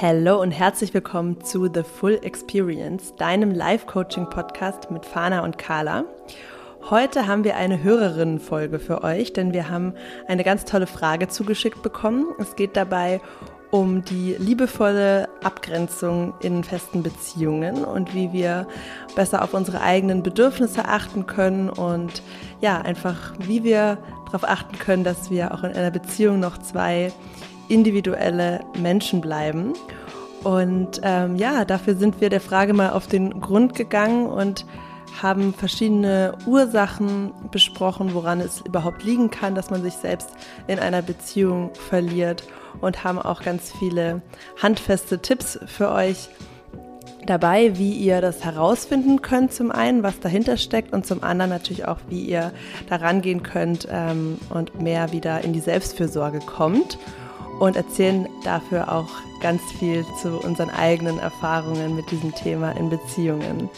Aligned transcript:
Hallo 0.00 0.40
und 0.40 0.50
herzlich 0.50 0.94
willkommen 0.94 1.44
zu 1.44 1.68
The 1.72 1.82
Full 1.82 2.18
Experience, 2.22 3.14
deinem 3.16 3.52
Live-Coaching-Podcast 3.52 4.90
mit 4.90 5.06
Fana 5.06 5.44
und 5.44 5.58
Carla. 5.58 6.04
Heute 6.90 7.26
haben 7.26 7.44
wir 7.44 7.56
eine 7.56 7.82
Hörerinnenfolge 7.82 8.80
für 8.80 9.04
euch, 9.04 9.32
denn 9.32 9.52
wir 9.52 9.68
haben 9.68 9.94
eine 10.26 10.42
ganz 10.42 10.64
tolle 10.64 10.86
Frage 10.88 11.28
zugeschickt 11.28 11.82
bekommen. 11.82 12.26
Es 12.40 12.56
geht 12.56 12.76
dabei 12.76 13.20
um 13.70 14.02
die 14.04 14.34
liebevolle 14.38 15.28
Abgrenzung 15.42 16.34
in 16.40 16.64
festen 16.64 17.02
Beziehungen 17.02 17.84
und 17.84 18.14
wie 18.14 18.32
wir 18.32 18.66
besser 19.14 19.42
auf 19.42 19.54
unsere 19.54 19.82
eigenen 19.82 20.22
Bedürfnisse 20.22 20.86
achten 20.86 21.26
können 21.26 21.70
und 21.70 22.22
ja, 22.60 22.80
einfach 22.80 23.34
wie 23.38 23.62
wir 23.62 23.98
darauf 24.26 24.44
achten 24.44 24.78
können, 24.78 25.04
dass 25.04 25.30
wir 25.30 25.54
auch 25.54 25.62
in 25.62 25.72
einer 25.72 25.90
Beziehung 25.90 26.40
noch 26.40 26.58
zwei 26.58 27.12
individuelle 27.72 28.60
Menschen 28.78 29.20
bleiben. 29.20 29.72
Und 30.44 31.00
ähm, 31.02 31.36
ja, 31.36 31.64
dafür 31.64 31.94
sind 31.94 32.20
wir 32.20 32.28
der 32.28 32.40
Frage 32.40 32.74
mal 32.74 32.90
auf 32.90 33.06
den 33.06 33.40
Grund 33.40 33.74
gegangen 33.74 34.26
und 34.26 34.66
haben 35.20 35.54
verschiedene 35.54 36.34
Ursachen 36.46 37.32
besprochen, 37.50 38.14
woran 38.14 38.40
es 38.40 38.60
überhaupt 38.60 39.04
liegen 39.04 39.30
kann, 39.30 39.54
dass 39.54 39.70
man 39.70 39.82
sich 39.82 39.94
selbst 39.94 40.30
in 40.66 40.78
einer 40.78 41.02
Beziehung 41.02 41.70
verliert 41.74 42.44
und 42.80 43.04
haben 43.04 43.18
auch 43.18 43.42
ganz 43.42 43.72
viele 43.78 44.22
handfeste 44.60 45.20
Tipps 45.20 45.58
für 45.66 45.92
euch 45.92 46.28
dabei, 47.26 47.78
wie 47.78 47.92
ihr 47.92 48.20
das 48.20 48.44
herausfinden 48.44 49.22
könnt, 49.22 49.52
zum 49.52 49.70
einen, 49.70 50.02
was 50.02 50.18
dahinter 50.18 50.56
steckt 50.56 50.92
und 50.92 51.06
zum 51.06 51.22
anderen 51.22 51.50
natürlich 51.50 51.86
auch, 51.86 51.98
wie 52.08 52.22
ihr 52.22 52.52
da 52.88 52.96
rangehen 52.96 53.42
könnt 53.42 53.86
ähm, 53.90 54.38
und 54.50 54.80
mehr 54.80 55.12
wieder 55.12 55.42
in 55.42 55.52
die 55.52 55.60
Selbstfürsorge 55.60 56.40
kommt 56.40 56.98
und 57.62 57.76
erzählen 57.76 58.28
dafür 58.42 58.92
auch 58.92 59.08
ganz 59.40 59.62
viel 59.78 60.04
zu 60.20 60.40
unseren 60.40 60.68
eigenen 60.68 61.20
Erfahrungen 61.20 61.94
mit 61.94 62.10
diesem 62.10 62.34
Thema 62.34 62.72
in 62.72 62.90
Beziehungen. 62.90 63.70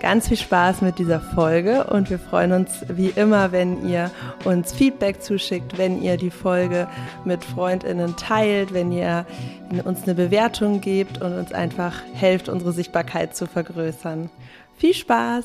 Ganz 0.00 0.28
viel 0.28 0.38
Spaß 0.38 0.80
mit 0.80 0.98
dieser 0.98 1.20
Folge 1.20 1.84
und 1.84 2.08
wir 2.08 2.18
freuen 2.18 2.52
uns 2.52 2.86
wie 2.88 3.08
immer, 3.08 3.52
wenn 3.52 3.86
ihr 3.86 4.10
uns 4.46 4.72
Feedback 4.72 5.20
zuschickt, 5.20 5.76
wenn 5.76 6.00
ihr 6.00 6.16
die 6.16 6.30
Folge 6.30 6.88
mit 7.26 7.44
Freundinnen 7.44 8.16
teilt, 8.16 8.72
wenn 8.72 8.92
ihr 8.92 9.26
uns 9.84 10.04
eine 10.04 10.14
Bewertung 10.14 10.80
gebt 10.80 11.20
und 11.20 11.36
uns 11.36 11.52
einfach 11.52 12.00
helft, 12.14 12.48
unsere 12.48 12.72
Sichtbarkeit 12.72 13.36
zu 13.36 13.46
vergrößern. 13.46 14.30
Viel 14.78 14.94
Spaß! 14.94 15.44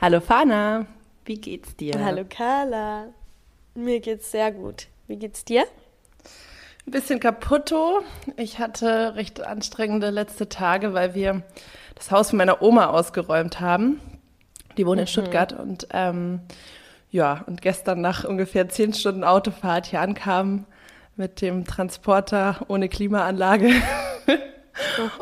Hallo 0.00 0.20
Fana! 0.20 0.97
Wie 1.28 1.38
geht's 1.38 1.76
dir? 1.76 2.02
Hallo 2.02 2.24
Carla. 2.26 3.08
Mir 3.74 4.00
geht's 4.00 4.30
sehr 4.30 4.50
gut. 4.50 4.86
Wie 5.08 5.16
geht's 5.16 5.44
dir? 5.44 5.66
Ein 6.86 6.90
bisschen 6.90 7.20
kaputto. 7.20 8.00
Ich 8.38 8.58
hatte 8.58 9.14
recht 9.14 9.42
anstrengende 9.42 10.08
letzte 10.08 10.48
Tage, 10.48 10.94
weil 10.94 11.14
wir 11.14 11.42
das 11.96 12.10
Haus 12.10 12.30
von 12.30 12.38
meiner 12.38 12.62
Oma 12.62 12.86
ausgeräumt 12.86 13.60
haben. 13.60 14.00
Die 14.78 14.86
wohnt 14.86 15.00
in 15.00 15.04
mhm. 15.04 15.08
Stuttgart 15.08 15.52
und 15.52 15.88
ähm, 15.92 16.40
ja, 17.10 17.44
und 17.46 17.60
gestern 17.60 18.00
nach 18.00 18.24
ungefähr 18.24 18.70
zehn 18.70 18.94
Stunden 18.94 19.22
Autofahrt 19.22 19.84
hier 19.84 20.00
ankamen 20.00 20.64
mit 21.14 21.42
dem 21.42 21.66
Transporter 21.66 22.64
ohne 22.68 22.88
Klimaanlage. 22.88 23.70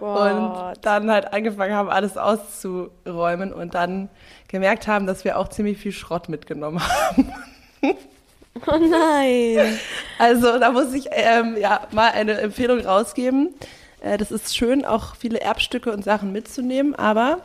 Oh 0.00 0.04
und 0.04 0.74
dann 0.82 1.10
halt 1.10 1.32
angefangen 1.32 1.74
haben, 1.74 1.88
alles 1.88 2.16
auszuräumen 2.16 3.52
und 3.52 3.74
dann 3.74 4.08
gemerkt 4.48 4.86
haben, 4.86 5.06
dass 5.06 5.24
wir 5.24 5.38
auch 5.38 5.48
ziemlich 5.48 5.78
viel 5.78 5.92
Schrott 5.92 6.28
mitgenommen 6.28 6.80
haben. 6.82 7.32
Oh 8.66 8.78
nein. 8.78 9.78
Also 10.18 10.58
da 10.58 10.72
muss 10.72 10.94
ich 10.94 11.08
ähm, 11.10 11.56
ja 11.58 11.86
mal 11.90 12.12
eine 12.12 12.40
Empfehlung 12.40 12.80
rausgeben. 12.80 13.54
Äh, 14.00 14.16
das 14.18 14.30
ist 14.30 14.56
schön, 14.56 14.84
auch 14.84 15.16
viele 15.16 15.40
Erbstücke 15.40 15.92
und 15.92 16.04
Sachen 16.04 16.32
mitzunehmen, 16.32 16.94
aber 16.94 17.40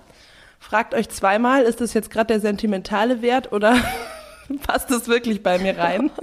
fragt 0.59 0.93
euch 0.93 1.09
zweimal, 1.09 1.63
ist 1.63 1.81
das 1.81 1.93
jetzt 1.93 2.11
gerade 2.11 2.27
der 2.27 2.39
sentimentale 2.39 3.21
Wert 3.21 3.51
oder 3.51 3.75
passt 4.67 4.91
das 4.91 5.07
wirklich 5.07 5.43
bei 5.43 5.59
mir 5.59 5.77
rein? 5.77 6.11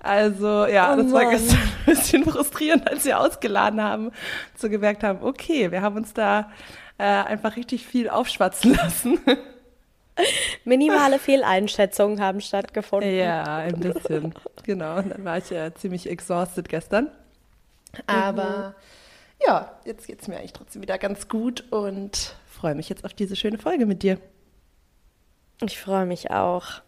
Also 0.00 0.66
ja, 0.66 0.94
oh 0.94 0.96
das 0.96 1.12
war 1.12 1.30
gestern 1.30 1.58
ein 1.58 1.84
bisschen 1.84 2.24
frustrierend, 2.24 2.88
als 2.88 3.04
wir 3.04 3.20
ausgeladen 3.20 3.82
haben, 3.82 4.10
so 4.56 4.68
gemerkt 4.70 5.02
haben, 5.02 5.22
okay, 5.22 5.70
wir 5.70 5.82
haben 5.82 5.96
uns 5.96 6.14
da 6.14 6.50
äh, 6.98 7.04
einfach 7.04 7.56
richtig 7.56 7.86
viel 7.86 8.08
aufschwatzen 8.08 8.74
lassen. 8.74 9.20
Minimale 10.64 11.18
Fehleinschätzungen 11.18 12.20
haben 12.20 12.40
stattgefunden. 12.40 13.14
Ja, 13.14 13.56
ein 13.56 13.78
bisschen. 13.80 14.34
genau. 14.64 15.00
Dann 15.00 15.24
war 15.24 15.38
ich 15.38 15.50
ja 15.50 15.74
ziemlich 15.74 16.08
exhausted 16.08 16.68
gestern. 16.68 17.10
Aber 18.06 18.74
mhm. 19.40 19.46
ja, 19.46 19.72
jetzt 19.84 20.06
geht 20.06 20.20
es 20.20 20.28
mir 20.28 20.36
eigentlich 20.36 20.52
trotzdem 20.52 20.82
wieder 20.82 20.98
ganz 20.98 21.28
gut 21.28 21.64
und 21.70 22.34
freue 22.46 22.74
mich 22.74 22.88
jetzt 22.88 23.04
auf 23.04 23.14
diese 23.14 23.36
schöne 23.36 23.58
Folge 23.58 23.86
mit 23.86 24.02
dir. 24.02 24.18
Ich 25.62 25.78
freue 25.78 26.06
mich 26.06 26.30
auch 26.30 26.82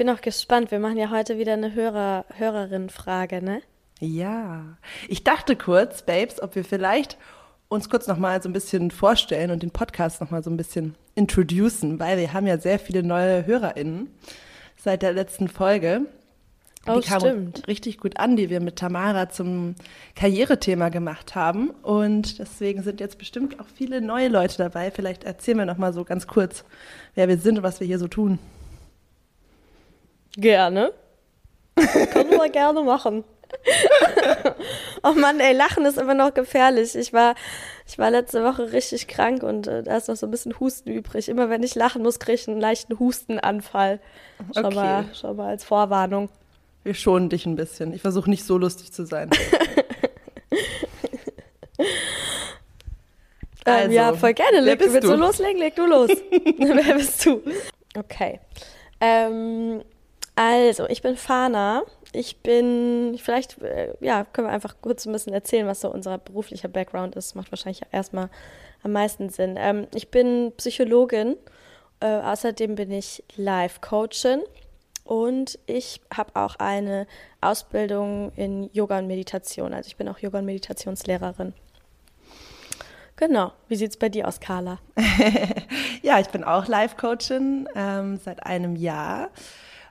bin 0.00 0.08
auch 0.08 0.22
gespannt. 0.22 0.70
Wir 0.70 0.78
machen 0.78 0.96
ja 0.96 1.10
heute 1.10 1.36
wieder 1.36 1.52
eine 1.52 1.74
Hörer, 1.74 2.24
Hörerin-Frage, 2.38 3.44
ne? 3.44 3.60
Ja. 3.98 4.78
Ich 5.08 5.24
dachte 5.24 5.56
kurz, 5.56 6.00
Babes, 6.00 6.40
ob 6.40 6.54
wir 6.54 6.64
vielleicht 6.64 7.18
uns 7.68 7.90
kurz 7.90 8.06
nochmal 8.06 8.40
so 8.40 8.48
ein 8.48 8.54
bisschen 8.54 8.90
vorstellen 8.90 9.50
und 9.50 9.62
den 9.62 9.72
Podcast 9.72 10.22
nochmal 10.22 10.42
so 10.42 10.48
ein 10.48 10.56
bisschen 10.56 10.94
introducen, 11.16 12.00
weil 12.00 12.16
wir 12.16 12.32
haben 12.32 12.46
ja 12.46 12.56
sehr 12.56 12.78
viele 12.78 13.02
neue 13.02 13.44
HörerInnen 13.44 14.08
seit 14.78 15.02
der 15.02 15.12
letzten 15.12 15.48
Folge. 15.48 16.06
Oh, 16.86 16.98
die 16.98 17.06
kamen 17.06 17.52
richtig 17.68 17.98
gut 17.98 18.16
an, 18.18 18.36
die 18.36 18.48
wir 18.48 18.60
mit 18.60 18.76
Tamara 18.76 19.28
zum 19.28 19.74
Karrierethema 20.14 20.88
gemacht 20.88 21.34
haben. 21.34 21.72
Und 21.82 22.38
deswegen 22.38 22.82
sind 22.82 23.00
jetzt 23.00 23.18
bestimmt 23.18 23.60
auch 23.60 23.66
viele 23.74 24.00
neue 24.00 24.28
Leute 24.28 24.56
dabei. 24.56 24.90
Vielleicht 24.90 25.24
erzählen 25.24 25.58
wir 25.58 25.66
nochmal 25.66 25.92
so 25.92 26.04
ganz 26.04 26.26
kurz, 26.26 26.64
wer 27.14 27.28
wir 27.28 27.36
sind 27.36 27.58
und 27.58 27.64
was 27.64 27.80
wir 27.80 27.86
hier 27.86 27.98
so 27.98 28.08
tun. 28.08 28.38
Gerne. 30.36 30.92
Können 32.12 32.30
wir 32.30 32.48
gerne 32.50 32.82
machen. 32.82 33.24
oh 35.02 35.12
Mann, 35.12 35.40
ey, 35.40 35.54
Lachen 35.54 35.84
ist 35.84 35.98
immer 35.98 36.14
noch 36.14 36.34
gefährlich. 36.34 36.94
Ich 36.94 37.12
war, 37.12 37.34
ich 37.86 37.98
war 37.98 38.10
letzte 38.10 38.44
Woche 38.44 38.72
richtig 38.72 39.08
krank 39.08 39.42
und 39.42 39.66
äh, 39.66 39.82
da 39.82 39.96
ist 39.96 40.08
noch 40.08 40.16
so 40.16 40.26
ein 40.26 40.30
bisschen 40.30 40.58
Husten 40.60 40.90
übrig. 40.90 41.28
Immer 41.28 41.50
wenn 41.50 41.62
ich 41.62 41.74
lachen 41.74 42.02
muss, 42.02 42.18
kriege 42.18 42.36
ich 42.36 42.48
einen 42.48 42.60
leichten 42.60 42.98
Hustenanfall. 42.98 44.00
Schon, 44.54 44.64
okay. 44.64 44.74
mal, 44.74 45.04
schon 45.14 45.36
mal 45.36 45.48
als 45.48 45.64
Vorwarnung. 45.64 46.28
Wir 46.82 46.94
schonen 46.94 47.28
dich 47.28 47.46
ein 47.46 47.56
bisschen. 47.56 47.92
Ich 47.92 48.02
versuche 48.02 48.30
nicht 48.30 48.44
so 48.44 48.56
lustig 48.56 48.92
zu 48.92 49.04
sein. 49.04 49.30
Also, 53.64 53.84
ähm, 53.84 53.92
ja, 53.92 54.12
voll 54.14 54.32
gerne. 54.32 54.60
Leg, 54.60 54.80
willst 54.80 55.04
du 55.04 55.14
loslegen? 55.14 55.58
Leg 55.58 55.76
du 55.76 55.86
los. 55.86 56.10
wer 56.58 56.94
bist 56.94 57.26
du? 57.26 57.42
Okay. 57.96 58.40
Ähm, 59.00 59.82
also, 60.42 60.88
ich 60.88 61.02
bin 61.02 61.18
Fana. 61.18 61.82
Ich 62.14 62.38
bin, 62.38 63.18
vielleicht, 63.22 63.60
äh, 63.60 63.92
ja, 64.00 64.24
können 64.24 64.48
wir 64.48 64.52
einfach 64.52 64.76
kurz 64.80 65.04
ein 65.04 65.12
bisschen 65.12 65.34
erzählen, 65.34 65.66
was 65.66 65.82
so 65.82 65.92
unser 65.92 66.16
beruflicher 66.16 66.68
Background 66.68 67.14
ist. 67.14 67.34
Macht 67.34 67.52
wahrscheinlich 67.52 67.82
erstmal 67.92 68.30
am 68.82 68.92
meisten 68.92 69.28
Sinn. 69.28 69.56
Ähm, 69.58 69.86
ich 69.94 70.10
bin 70.10 70.52
Psychologin. 70.56 71.36
Äh, 72.00 72.06
außerdem 72.06 72.74
bin 72.74 72.90
ich 72.90 73.22
Life-Coachin. 73.36 74.40
Und 75.04 75.58
ich 75.66 76.00
habe 76.10 76.34
auch 76.34 76.56
eine 76.56 77.06
Ausbildung 77.42 78.32
in 78.34 78.70
Yoga 78.72 78.98
und 78.98 79.08
Meditation. 79.08 79.74
Also 79.74 79.88
ich 79.88 79.96
bin 79.96 80.08
auch 80.08 80.20
Yoga- 80.20 80.38
und 80.38 80.46
Meditationslehrerin. 80.46 81.52
Genau. 83.16 83.52
Wie 83.68 83.76
sieht 83.76 83.90
es 83.90 83.98
bei 83.98 84.08
dir 84.08 84.26
aus, 84.26 84.40
Carla? 84.40 84.78
ja, 86.02 86.18
ich 86.18 86.28
bin 86.28 86.44
auch 86.44 86.66
Life-Coachin 86.66 87.68
ähm, 87.74 88.16
seit 88.16 88.46
einem 88.46 88.74
Jahr. 88.76 89.28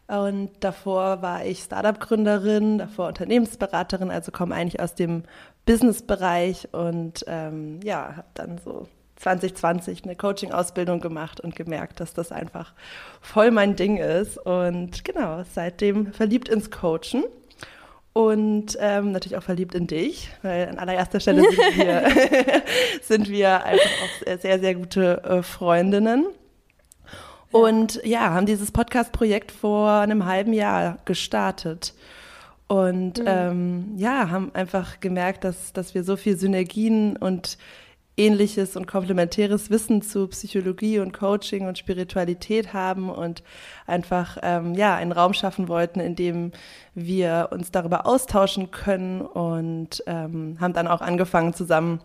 Und 0.10 0.50
davor 0.62 1.22
war 1.22 1.46
ich 1.46 1.60
Startup-Gründerin, 1.60 2.80
davor 2.80 3.10
Unternehmensberaterin, 3.10 4.10
also 4.10 4.32
komme 4.32 4.56
eigentlich 4.56 4.82
aus 4.82 4.96
dem 4.96 5.22
Business-Bereich 5.68 6.70
und 6.72 7.24
ähm, 7.28 7.80
ja, 7.84 8.16
habe 8.18 8.28
dann 8.34 8.58
so 8.58 8.88
2020 9.18 10.06
eine 10.06 10.16
Coaching-Ausbildung 10.16 11.00
gemacht 11.00 11.40
und 11.40 11.56
gemerkt, 11.56 12.00
dass 12.00 12.16
das 12.16 12.32
einfach 12.32 12.74
voll 13.22 13.52
mein 13.52 13.76
Ding 13.76 13.98
ist. 13.98 14.40
Und 14.40 15.06
genau, 15.06 15.44
seitdem 15.54 16.12
verliebt 16.12 16.50
ins 16.50 16.72
Coachen 16.72 17.24
und 18.14 18.78
ähm, 18.80 19.12
natürlich 19.12 19.38
auch 19.38 19.44
verliebt 19.44 19.76
in 19.76 19.86
dich, 19.86 20.32
weil 20.42 20.70
an 20.70 20.80
allererster 20.80 21.20
Stelle 21.20 21.44
sind 21.44 21.78
wir, 21.78 22.04
sind 23.04 23.30
wir 23.30 23.64
einfach 23.64 23.92
auch 24.04 24.40
sehr, 24.40 24.60
sehr 24.60 24.74
gute 24.74 25.24
äh, 25.24 25.44
Freundinnen. 25.44 26.26
Und 27.52 28.02
ja, 28.04 28.32
haben 28.32 28.46
dieses 28.46 28.72
Podcast-Projekt 28.72 29.52
vor 29.52 29.90
einem 29.92 30.26
halben 30.26 30.54
Jahr 30.54 30.98
gestartet. 31.06 31.94
Und 32.68 33.20
mhm. 33.20 33.26
ähm, 33.26 33.94
ja, 33.98 34.30
haben 34.30 34.54
einfach 34.54 35.00
gemerkt, 35.00 35.44
dass, 35.44 35.74
dass 35.74 35.96
wir 35.96 36.04
so 36.04 36.16
viel 36.16 36.38
Synergien 36.38 37.18
und 37.18 37.58
ähnliches 38.20 38.76
und 38.76 38.86
komplementäres 38.86 39.70
Wissen 39.72 40.02
zu 40.02 40.28
Psychologie 40.28 41.00
und 41.00 41.14
Coaching 41.14 41.68
und 41.68 41.78
Spiritualität 41.78 42.74
haben 42.74 43.10
und 43.10 43.42
einfach 43.88 44.38
ähm, 44.44 44.76
ja 44.76 44.96
einen 44.96 45.14
Raum 45.14 45.34
schaffen 45.34 45.70
wollten, 45.70 46.02
in 46.02 46.16
dem 46.16 46.52
wir 46.94 47.50
uns 47.52 47.72
darüber 47.72 48.06
austauschen 48.06 48.72
können 48.72 49.22
und 49.22 50.04
ähm, 50.06 50.58
haben 50.60 50.74
dann 50.74 50.88
auch 50.88 51.02
angefangen 51.02 51.54
zusammen 51.54 52.02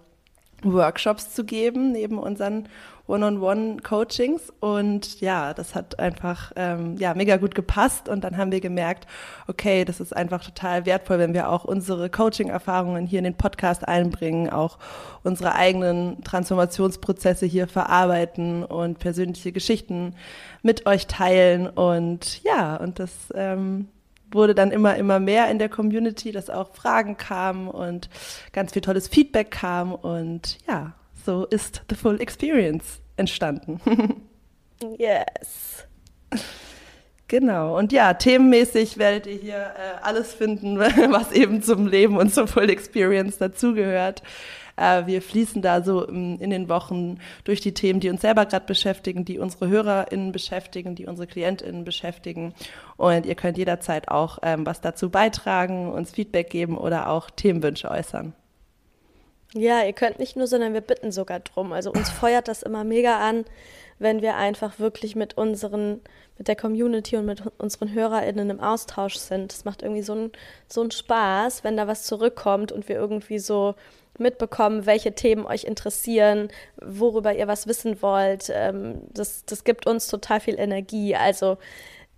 Workshops 0.63 1.35
zu 1.35 1.45
geben 1.45 1.93
neben 1.93 2.19
unseren 2.19 2.69
One-on-One-Coachings. 3.07 4.53
Und 4.61 5.21
ja, 5.21 5.55
das 5.55 5.75
hat 5.75 5.99
einfach 5.99 6.53
ähm, 6.57 6.97
ja 6.97 7.15
mega 7.15 7.37
gut 7.37 7.55
gepasst. 7.55 8.09
Und 8.09 8.25
dann 8.25 8.37
haben 8.37 8.53
wir 8.53 8.61
gemerkt, 8.61 9.07
okay, 9.47 9.85
das 9.85 10.01
ist 10.01 10.17
einfach 10.17 10.45
total 10.45 10.87
wertvoll, 10.87 11.19
wenn 11.19 11.35
wir 11.35 11.51
auch 11.51 11.65
unsere 11.65 12.09
Coaching-Erfahrungen 12.09 13.07
hier 13.07 13.19
in 13.19 13.25
den 13.25 13.37
Podcast 13.37 13.87
einbringen, 13.87 14.51
auch 14.51 14.79
unsere 15.23 15.55
eigenen 15.55 16.23
Transformationsprozesse 16.25 17.47
hier 17.47 17.69
verarbeiten 17.69 18.65
und 18.65 18.99
persönliche 18.99 19.53
Geschichten 19.53 20.15
mit 20.63 20.87
euch 20.87 21.07
teilen. 21.07 21.69
Und 21.69 22.43
ja, 22.43 22.77
und 22.77 22.99
das 22.99 23.11
ähm, 23.35 23.89
wurde 24.31 24.55
dann 24.55 24.71
immer, 24.71 24.97
immer 24.97 25.21
mehr 25.21 25.51
in 25.51 25.59
der 25.59 25.69
Community, 25.69 26.33
dass 26.33 26.51
auch 26.51 26.75
Fragen 26.75 27.17
kamen 27.17 27.69
und 27.69 28.09
ganz 28.53 28.73
viel 28.73 28.83
tolles 28.83 29.09
Feedback 29.09 29.51
kam. 29.51 29.95
Und 29.95 30.59
ja, 30.67 30.93
so 31.25 31.47
ist 31.47 31.83
The 31.89 31.97
Full 31.97 32.21
Experience 32.21 33.01
entstanden. 33.17 33.81
yes. 34.99 35.87
Genau. 37.29 37.79
Und 37.79 37.93
ja, 37.93 38.15
themenmäßig 38.15 38.99
werdet 38.99 39.27
ihr 39.27 39.37
hier 39.37 39.57
äh, 39.57 40.03
alles 40.03 40.35
finden, 40.35 40.79
was 40.79 41.33
eben 41.33 41.63
zum 41.63 41.87
Leben 41.87 42.17
und 42.17 42.35
zur 42.35 42.47
Full 42.47 42.69
Experience 42.69 43.39
dazugehört. 43.39 44.23
Äh, 44.77 45.07
wir 45.07 45.23
fließen 45.23 45.63
da 45.63 45.83
so 45.83 46.05
in, 46.05 46.39
in 46.39 46.51
den 46.51 46.69
Wochen 46.69 47.19
durch 47.45 47.61
die 47.61 47.73
Themen, 47.73 48.01
die 48.01 48.11
uns 48.11 48.21
selber 48.21 48.45
gerade 48.47 48.67
beschäftigen, 48.67 49.25
die 49.25 49.39
unsere 49.39 49.69
HörerInnen 49.69 50.33
beschäftigen, 50.33 50.95
die 50.95 51.07
unsere 51.07 51.27
KlientInnen 51.27 51.85
beschäftigen. 51.85 52.55
Und 52.97 53.25
ihr 53.25 53.35
könnt 53.35 53.57
jederzeit 53.57 54.09
auch 54.09 54.39
ähm, 54.43 54.67
was 54.67 54.81
dazu 54.81 55.11
beitragen, 55.11 55.91
uns 55.91 56.11
Feedback 56.11 56.51
geben 56.51 56.77
oder 56.77 57.09
auch 57.09 57.31
Themenwünsche 57.31 57.91
äußern. 57.91 58.35
Ja, 59.57 59.85
ihr 59.85 59.93
könnt 59.93 60.19
nicht 60.19 60.35
nur, 60.37 60.49
sondern 60.49 60.75
wir 60.75 60.81
bitten 60.81 61.13
sogar 61.13 61.39
drum. 61.39 61.73
Also 61.73 61.93
uns 61.93 62.11
feuert 62.11 62.49
das 62.49 62.65
immer 62.65 62.83
mega 62.83 63.21
an, 63.21 63.45
wenn 64.01 64.21
wir 64.21 64.35
einfach 64.35 64.81
wirklich 64.81 65.15
mit 65.15 65.39
unseren, 65.39 66.01
mit 66.37 66.49
der 66.49 66.57
Community 66.57 67.17
und 67.17 67.27
mit 67.27 67.43
unseren 67.59 67.93
HörerInnen 67.93 68.51
im 68.51 68.61
Austausch 68.61 69.15
sind. 69.17 69.53
Das 69.53 69.65
macht 69.65 69.83
irgendwie 69.83 70.03
so 70.03 70.13
einen 70.13 70.33
so 70.67 70.81
einen 70.81 70.91
Spaß, 70.91 71.63
wenn 71.63 71.77
da 71.77 71.87
was 71.87 72.03
zurückkommt 72.03 72.73
und 72.73 72.89
wir 72.89 72.97
irgendwie 72.97 73.39
so 73.39 73.77
mitbekommen, 74.19 74.87
welche 74.87 75.13
Themen 75.15 75.47
euch 75.47 75.65
interessieren, 75.65 76.49
worüber 76.83 77.33
ihr 77.33 77.47
was 77.47 77.69
wissen 77.69 78.03
wollt. 78.03 78.51
Ähm, 78.53 79.03
das, 79.13 79.45
das 79.45 79.63
gibt 79.63 79.87
uns 79.87 80.09
total 80.09 80.41
viel 80.41 80.59
Energie. 80.59 81.15
Also 81.15 81.59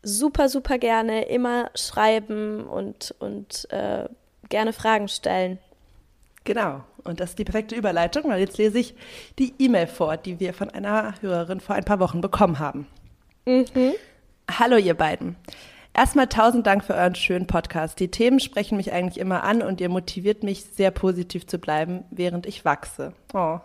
super, 0.03 0.49
super 0.49 0.79
gerne 0.79 1.27
immer 1.27 1.71
schreiben 1.75 2.67
und, 2.67 3.15
und 3.19 3.69
äh, 3.71 4.09
gerne 4.49 4.73
Fragen 4.73 5.09
stellen. 5.09 5.59
Genau. 6.47 6.85
Und 7.03 7.21
das 7.21 7.31
ist 7.31 7.39
die 7.39 7.45
perfekte 7.45 7.75
Überleitung, 7.75 8.31
weil 8.31 8.41
jetzt 8.41 8.57
lese 8.57 8.79
ich 8.79 8.95
die 9.39 9.53
E-Mail 9.59 9.89
vor, 9.89 10.17
die 10.17 10.41
wir 10.41 10.55
von 10.55 10.71
einer 10.71 11.15
Hörerin 11.21 11.61
vor 11.61 11.75
ein 11.75 11.85
paar 11.85 11.99
Wochen 11.99 12.21
bekommen 12.21 12.59
haben. 12.59 12.87
Mhm. 13.45 13.93
Hallo 14.51 14.77
ihr 14.77 14.95
beiden. 14.95 15.37
Erstmal 15.93 16.29
tausend 16.29 16.67
Dank 16.67 16.85
für 16.85 16.95
euren 16.95 17.17
schönen 17.17 17.49
Podcast. 17.49 17.99
Die 17.99 18.11
Themen 18.11 18.39
sprechen 18.39 18.77
mich 18.77 18.93
eigentlich 18.93 19.19
immer 19.19 19.43
an 19.43 19.61
und 19.61 19.81
ihr 19.81 19.89
motiviert 19.89 20.45
mich, 20.45 20.65
sehr 20.65 20.93
positiv 20.93 21.47
zu 21.47 21.59
bleiben, 21.59 22.05
während 22.11 22.47
ich 22.47 22.65
wachse. 22.65 23.13
Oh, 23.35 23.59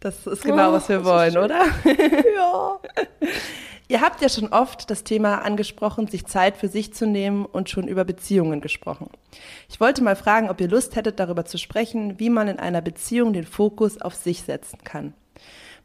das 0.00 0.26
ist 0.26 0.42
genau, 0.42 0.70
oh, 0.70 0.72
was 0.72 0.88
wir 0.88 1.04
wollen, 1.04 1.36
oder? 1.36 1.64
Ja. 2.34 2.80
ihr 3.88 4.00
habt 4.00 4.22
ja 4.22 4.28
schon 4.28 4.48
oft 4.48 4.90
das 4.90 5.04
Thema 5.04 5.42
angesprochen, 5.42 6.08
sich 6.08 6.26
Zeit 6.26 6.56
für 6.56 6.68
sich 6.68 6.94
zu 6.94 7.06
nehmen 7.06 7.44
und 7.44 7.68
schon 7.68 7.86
über 7.86 8.04
Beziehungen 8.04 8.60
gesprochen. 8.60 9.10
Ich 9.68 9.78
wollte 9.78 10.02
mal 10.02 10.16
fragen, 10.16 10.48
ob 10.48 10.60
ihr 10.60 10.68
Lust 10.68 10.96
hättet, 10.96 11.20
darüber 11.20 11.44
zu 11.44 11.58
sprechen, 11.58 12.18
wie 12.18 12.30
man 12.30 12.48
in 12.48 12.58
einer 12.58 12.80
Beziehung 12.80 13.32
den 13.32 13.44
Fokus 13.44 14.00
auf 14.00 14.14
sich 14.14 14.42
setzen 14.42 14.78
kann. 14.84 15.12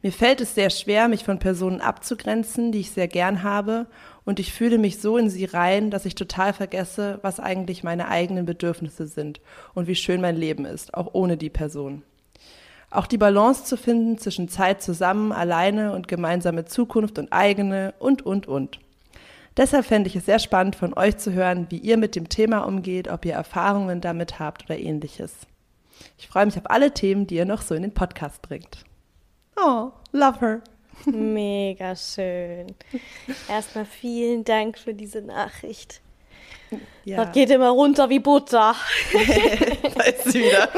Mir 0.01 0.11
fällt 0.11 0.39
es 0.39 0.55
sehr 0.55 0.69
schwer, 0.69 1.07
mich 1.07 1.23
von 1.23 1.39
Personen 1.39 1.81
abzugrenzen, 1.81 2.71
die 2.71 2.81
ich 2.81 2.91
sehr 2.91 3.07
gern 3.07 3.43
habe 3.43 3.87
und 4.23 4.39
ich 4.39 4.53
fühle 4.53 4.77
mich 4.77 5.01
so 5.01 5.17
in 5.17 5.29
sie 5.29 5.45
rein, 5.45 5.89
dass 5.91 6.05
ich 6.05 6.15
total 6.15 6.53
vergesse, 6.53 7.19
was 7.21 7.39
eigentlich 7.39 7.83
meine 7.83 8.07
eigenen 8.07 8.45
Bedürfnisse 8.45 9.07
sind 9.07 9.41
und 9.73 9.87
wie 9.87 9.95
schön 9.95 10.21
mein 10.21 10.35
Leben 10.35 10.65
ist, 10.65 10.93
auch 10.93 11.13
ohne 11.13 11.37
die 11.37 11.49
Person. 11.49 12.03
Auch 12.95 13.07
die 13.07 13.17
Balance 13.17 13.65
zu 13.65 13.75
finden 13.75 14.17
zwischen 14.17 14.47
Zeit 14.47 14.81
zusammen, 14.81 15.33
alleine 15.33 15.91
und 15.91 16.07
gemeinsame 16.07 16.63
Zukunft 16.63 17.19
und 17.19 17.33
eigene 17.33 17.93
und, 17.99 18.25
und, 18.25 18.47
und. 18.47 18.79
Deshalb 19.57 19.85
fände 19.85 20.07
ich 20.07 20.15
es 20.15 20.25
sehr 20.25 20.39
spannend 20.39 20.77
von 20.77 20.93
euch 20.93 21.17
zu 21.17 21.33
hören, 21.33 21.67
wie 21.69 21.77
ihr 21.77 21.97
mit 21.97 22.15
dem 22.15 22.29
Thema 22.29 22.59
umgeht, 22.59 23.09
ob 23.09 23.25
ihr 23.25 23.33
Erfahrungen 23.33 23.99
damit 23.99 24.39
habt 24.39 24.65
oder 24.65 24.77
ähnliches. 24.79 25.33
Ich 26.17 26.27
freue 26.27 26.45
mich 26.45 26.57
auf 26.57 26.69
alle 26.69 26.93
Themen, 26.93 27.27
die 27.27 27.35
ihr 27.35 27.45
noch 27.45 27.61
so 27.61 27.75
in 27.75 27.81
den 27.81 27.93
Podcast 27.93 28.41
bringt. 28.41 28.85
Oh, 29.57 29.91
love 30.13 30.39
her. 30.39 30.61
Mega 31.05 31.95
schön. 31.97 32.75
Erstmal 33.49 33.85
vielen 33.85 34.45
Dank 34.45 34.77
für 34.77 34.93
diese 34.93 35.21
Nachricht. 35.21 36.01
Ja. 37.03 37.23
Das 37.25 37.33
geht 37.33 37.49
immer 37.51 37.69
runter 37.69 38.09
wie 38.09 38.19
Butter. 38.19 38.75
da 39.95 40.03
ist 40.03 40.31
sie 40.31 40.43
wieder. 40.43 40.69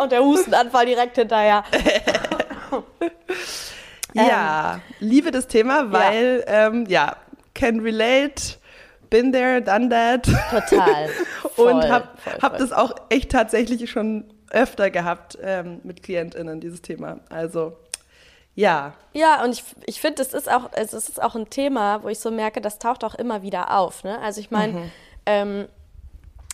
Und 0.00 0.12
der 0.12 0.22
Hustenanfall 0.24 0.86
direkt 0.86 1.16
hinterher. 1.16 1.64
ja, 4.14 4.74
ähm, 4.74 4.80
liebe 5.00 5.30
das 5.30 5.46
Thema, 5.46 5.92
weil, 5.92 6.44
ja, 6.46 6.66
ähm, 6.66 6.86
ja 6.88 7.16
can 7.54 7.80
relate 7.80 8.56
been 9.10 9.32
there, 9.32 9.60
done 9.60 9.88
that. 9.88 10.24
Total. 10.50 11.08
Voll, 11.54 11.72
und 11.72 11.88
habe 11.88 12.08
hab 12.40 12.58
das 12.58 12.72
auch 12.72 12.94
echt 13.08 13.30
tatsächlich 13.32 13.90
schon 13.90 14.32
öfter 14.50 14.90
gehabt 14.90 15.36
ähm, 15.42 15.80
mit 15.84 16.02
KlientInnen, 16.02 16.60
dieses 16.60 16.80
Thema. 16.80 17.20
Also 17.28 17.76
ja. 18.54 18.94
Ja, 19.12 19.44
und 19.44 19.52
ich, 19.52 19.64
ich 19.86 20.00
finde, 20.00 20.22
es 20.22 20.32
ist 20.32 20.50
auch, 20.50 20.70
es 20.72 20.92
ist 20.92 21.22
auch 21.22 21.34
ein 21.34 21.50
Thema, 21.50 22.02
wo 22.02 22.08
ich 22.08 22.18
so 22.18 22.30
merke, 22.30 22.60
das 22.60 22.78
taucht 22.78 23.04
auch 23.04 23.14
immer 23.14 23.42
wieder 23.42 23.76
auf. 23.76 24.04
Ne? 24.04 24.18
Also 24.20 24.40
ich 24.40 24.50
meine, 24.50 24.72
mhm. 24.72 24.90
ähm, 25.26 25.68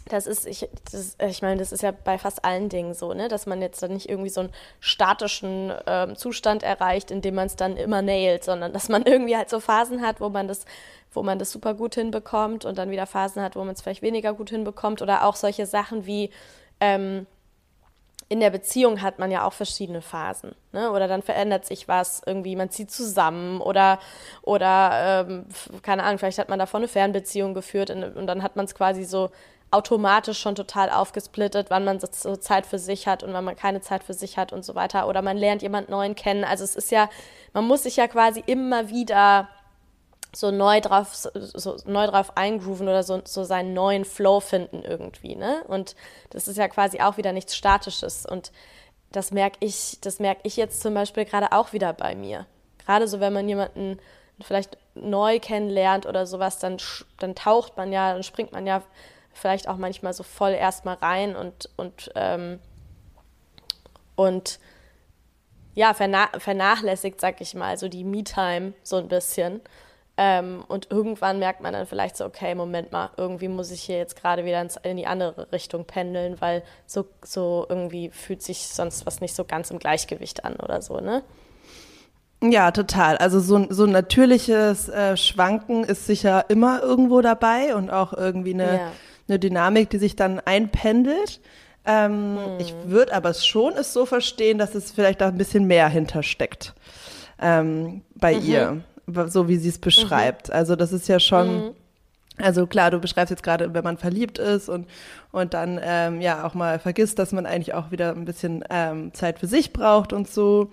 das 0.09 0.27
ist, 0.27 0.47
ich, 0.47 0.69
das, 0.93 1.17
ich 1.21 1.43
meine, 1.43 1.59
das 1.59 1.73
ist 1.73 1.83
ja 1.83 1.93
bei 1.93 2.19
fast 2.19 2.45
allen 2.45 2.69
Dingen 2.69 2.95
so, 2.95 3.13
ne? 3.13 3.29
dass 3.29 3.47
man 3.47 3.61
jetzt 3.61 3.83
dann 3.83 3.93
nicht 3.93 4.09
irgendwie 4.09 4.29
so 4.29 4.41
einen 4.41 4.53
statischen 4.79 5.73
ähm, 5.87 6.17
Zustand 6.17 6.63
erreicht, 6.63 7.11
in 7.11 7.23
dem 7.23 7.35
man 7.35 7.47
es 7.47 7.57
dann 7.57 7.77
immer 7.77 8.03
nailt, 8.03 8.45
sondern 8.45 8.73
dass 8.73 8.89
man 8.89 9.03
irgendwie 9.07 9.37
halt 9.37 9.51
so 9.51 9.61
Phasen 9.61 10.03
hat, 10.03 10.21
wo 10.21 10.29
man 10.29 10.47
das, 10.47 10.65
wo 11.13 11.23
man 11.23 11.39
das 11.39 11.51
super 11.51 11.75
gut 11.75 11.95
hinbekommt 11.97 12.65
und 12.65 12.79
dann 12.79 12.91
wieder 12.91 13.07
Phasen 13.07 13.43
hat, 13.43 13.57
wo 13.57 13.65
man 13.65 13.75
es 13.75 13.83
vielleicht 13.83 14.03
weniger 14.03 14.33
gut 14.33 14.51
hinbekommt 14.51 15.03
oder 15.03 15.25
auch 15.25 15.37
solche 15.37 15.67
Sachen 15.67 16.07
wie 16.07 16.31
ähm, 16.81 17.27
in 18.29 18.41
der 18.41 18.51
Beziehung 18.51 19.03
hat 19.03 19.19
man 19.19 19.31
ja 19.31 19.45
auch 19.45 19.53
verschiedene 19.53 20.03
Phasen. 20.03 20.55
Ne? 20.73 20.91
Oder 20.91 21.07
dann 21.07 21.23
verändert 21.23 21.65
sich 21.65 21.87
was, 21.87 22.23
irgendwie 22.27 22.57
man 22.57 22.71
zieht 22.71 22.91
zusammen 22.91 23.61
oder, 23.61 24.01
oder 24.43 25.27
ähm, 25.29 25.47
keine 25.83 26.03
Ahnung, 26.03 26.19
vielleicht 26.19 26.39
hat 26.39 26.49
man 26.49 26.59
davor 26.59 26.79
eine 26.79 26.89
Fernbeziehung 26.89 27.55
geführt 27.55 27.91
und, 27.91 28.03
und 28.03 28.27
dann 28.27 28.43
hat 28.43 28.57
man 28.57 28.65
es 28.65 28.75
quasi 28.75 29.05
so 29.05 29.31
automatisch 29.77 30.41
schon 30.41 30.55
total 30.55 30.91
aufgesplittet, 30.91 31.67
wann 31.71 31.85
man 31.85 32.01
so 32.01 32.37
Zeit 32.37 32.67
für 32.67 32.79
sich 32.79 33.07
hat 33.07 33.23
und 33.23 33.33
wann 33.33 33.45
man 33.45 33.57
keine 33.57 33.81
Zeit 33.81 34.03
für 34.03 34.15
sich 34.15 34.39
hat 34.39 34.53
und 34.53 34.65
so 34.65 34.75
weiter. 34.75 35.07
Oder 35.09 35.23
man 35.23 35.37
lernt 35.37 35.63
jemand 35.63 35.89
Neuen 35.89 36.15
kennen. 36.15 36.45
Also 36.45 36.65
es 36.65 36.77
ist 36.77 36.91
ja, 36.91 37.09
man 37.53 37.67
muss 37.67 37.83
sich 37.83 37.97
ja 37.97 38.09
quasi 38.09 38.43
immer 38.47 38.89
wieder 38.89 39.49
so 40.35 40.51
neu 40.51 40.81
drauf, 40.81 41.15
so 41.15 41.77
neu 41.87 42.07
drauf 42.07 42.37
eingrooven 42.37 42.89
oder 42.89 43.03
so, 43.03 43.21
so 43.25 43.45
seinen 43.45 43.75
neuen 43.75 44.05
Flow 44.05 44.41
finden 44.41 44.83
irgendwie, 44.83 45.35
ne? 45.35 45.63
Und 45.67 45.97
das 46.31 46.49
ist 46.49 46.59
ja 46.59 46.69
quasi 46.69 47.01
auch 47.01 47.17
wieder 47.17 47.33
nichts 47.33 47.57
Statisches. 47.57 48.27
Und 48.27 48.53
das 49.13 49.31
merke 49.31 49.59
ich, 49.61 49.99
das 50.01 50.19
merke 50.19 50.41
ich 50.45 50.57
jetzt 50.57 50.83
zum 50.83 50.95
Beispiel 50.95 51.25
gerade 51.25 51.53
auch 51.53 51.73
wieder 51.73 51.93
bei 51.93 52.15
mir. 52.15 52.47
Gerade 52.85 53.09
so, 53.09 53.21
wenn 53.21 53.33
man 53.33 53.49
jemanden 53.49 53.99
vielleicht 54.41 54.77
neu 54.95 55.41
kennenlernt 55.41 56.07
oder 56.07 56.27
sowas, 56.27 56.59
dann, 56.59 56.77
dann 57.19 57.35
taucht 57.35 57.77
man 57.77 57.93
ja, 57.93 58.13
dann 58.13 58.23
springt 58.23 58.53
man 58.53 58.67
ja 58.67 58.83
vielleicht 59.37 59.69
auch 59.69 59.77
manchmal 59.77 60.13
so 60.13 60.23
voll 60.23 60.53
erstmal 60.53 60.97
rein 60.97 61.37
und, 61.37 61.69
und, 61.77 62.11
ähm, 62.15 62.59
und 64.15 64.59
ja, 65.75 65.93
vernachlässigt, 65.95 67.21
sag 67.21 67.41
ich 67.41 67.55
mal, 67.55 67.77
so 67.77 67.89
die 67.89 68.05
Me-Time 68.05 68.73
so 68.83 68.97
ein 68.97 69.09
bisschen. 69.09 69.61
Ähm, 70.19 70.65
und 70.69 70.91
irgendwann 70.91 71.39
merkt 71.39 71.61
man 71.61 71.75
dann 71.75 71.87
vielleicht 71.87 72.17
so, 72.17 72.25
okay, 72.25 72.55
Moment 72.55 72.91
mal, 72.91 73.11
irgendwie 73.19 73.49
muss 73.49 73.71
ich 73.71 73.83
hier 73.83 73.99
jetzt 73.99 74.17
gerade 74.17 74.47
wieder 74.47 74.67
in 74.83 74.97
die 74.97 75.07
andere 75.07 75.53
Richtung 75.53 75.85
pendeln, 75.85 76.41
weil 76.41 76.63
so, 76.87 77.07
so 77.23 77.67
irgendwie 77.69 78.09
fühlt 78.09 78.43
sich 78.43 78.69
sonst 78.69 79.05
was 79.05 79.21
nicht 79.21 79.35
so 79.35 79.45
ganz 79.45 79.71
im 79.71 79.79
Gleichgewicht 79.79 80.47
an 80.47 80.57
oder 80.57 80.81
so, 80.81 81.01
ne? 81.01 81.23
Ja, 82.43 82.71
total. 82.71 83.19
Also 83.19 83.41
so, 83.41 83.67
so 83.69 83.85
ein 83.85 83.93
natürliches 83.93 84.89
äh, 84.89 85.17
Schwanken 85.19 85.85
ist 85.85 86.07
sicher 86.07 86.47
immer 86.49 86.83
irgendwo 86.83 87.21
dabei 87.21 87.75
und 87.75 87.91
auch 87.91 88.15
irgendwie 88.15 88.55
eine, 88.55 88.77
ja. 88.77 88.93
Eine 89.29 89.39
Dynamik, 89.39 89.91
die 89.91 89.99
sich 89.99 90.17
dann 90.17 90.41
einpendelt. 90.41 91.41
Ähm, 91.85 92.39
hm. 92.39 92.61
Ich 92.61 92.75
würde 92.87 93.15
aber 93.15 93.33
schon 93.35 93.75
es 93.75 93.93
so 93.93 94.07
verstehen, 94.07 94.59
dass 94.59 94.75
es 94.75 94.91
vielleicht 94.91 95.21
da 95.21 95.29
ein 95.29 95.39
bisschen 95.39 95.67
mehr 95.67 95.89
hintersteckt 95.89 96.75
ähm, 97.41 98.03
bei 98.15 98.35
mhm. 98.35 98.43
ihr, 98.43 98.83
so 99.27 99.49
wie 99.49 99.57
sie 99.57 99.69
es 99.69 99.79
beschreibt. 99.79 100.49
Mhm. 100.49 100.55
Also 100.55 100.77
das 100.77 100.93
ist 100.93 101.09
ja 101.09 101.21
schon. 101.21 101.67
Mhm. 101.67 101.71
Also 102.39 102.67
klar, 102.67 102.91
du 102.91 102.99
beschreibst 102.99 103.31
jetzt 103.31 103.43
gerade, 103.43 103.73
wenn 103.73 103.83
man 103.83 103.97
verliebt 103.97 104.39
ist 104.39 104.69
und, 104.69 104.87
und 105.33 105.55
dann 105.55 105.81
ähm, 105.83 106.21
ja 106.21 106.45
auch 106.47 106.53
mal 106.53 106.79
vergisst, 106.79 107.19
dass 107.19 107.33
man 107.33 107.47
eigentlich 107.47 107.73
auch 107.73 107.91
wieder 107.91 108.11
ein 108.11 108.27
bisschen 108.27 108.63
ähm, 108.69 109.15
Zeit 109.15 109.39
für 109.39 109.47
sich 109.47 109.73
braucht 109.73 110.13
und 110.13 110.29
so. 110.29 110.71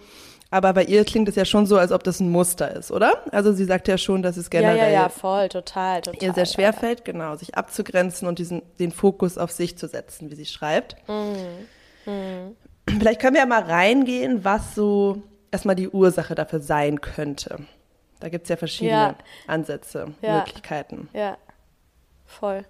Aber 0.54 0.72
bei 0.74 0.84
ihr 0.84 1.04
klingt 1.04 1.28
es 1.28 1.36
ja 1.36 1.46
schon 1.46 1.66
so, 1.66 1.80
als 1.80 1.92
ob 1.92 2.04
das 2.04 2.20
ein 2.20 2.30
Muster 2.30 2.76
ist, 2.76 2.92
oder? 2.92 3.24
Also 3.32 3.54
sie 3.54 3.66
sagt 3.66 3.88
ja 3.88 3.98
schon, 3.98 4.22
dass 4.22 4.38
es 4.38 4.52
generell 4.52 4.78
ja, 4.78 4.84
ja, 4.84 4.92
ja, 4.92 5.10
voll, 5.10 5.50
total, 5.50 6.04
total, 6.04 6.22
ihr 6.22 6.32
sehr 6.32 6.46
schwer 6.46 6.74
fällt, 6.74 7.04
genau, 7.06 7.36
sich 7.36 7.56
abzugrenzen 7.56 8.28
und 8.28 8.38
diesen, 8.38 8.62
den 8.78 8.92
Fokus 8.92 9.40
auf 9.40 9.50
sich 9.50 9.80
zu 9.80 9.88
setzen, 9.88 10.30
wie 10.30 10.36
sie 10.36 10.46
schreibt. 10.46 10.96
Mhm. 11.10 11.66
Mhm. 12.06 12.56
Vielleicht 13.00 13.20
können 13.20 13.34
wir 13.34 13.42
ja 13.42 13.48
mal 13.48 13.64
reingehen, 13.64 14.44
was 14.44 14.76
so 14.76 15.24
erstmal 15.50 15.76
die 15.76 15.90
Ursache 15.90 16.36
dafür 16.36 16.60
sein 16.60 17.02
könnte. 17.02 17.58
Da 18.20 18.30
gibt 18.30 18.44
es 18.44 18.50
ja 18.50 18.56
verschiedene 18.56 18.92
ja. 18.92 19.16
Ansätze, 19.48 20.14
ja. 20.22 20.38
Möglichkeiten. 20.38 21.10
Ja, 21.14 21.36
voll. 22.28 22.64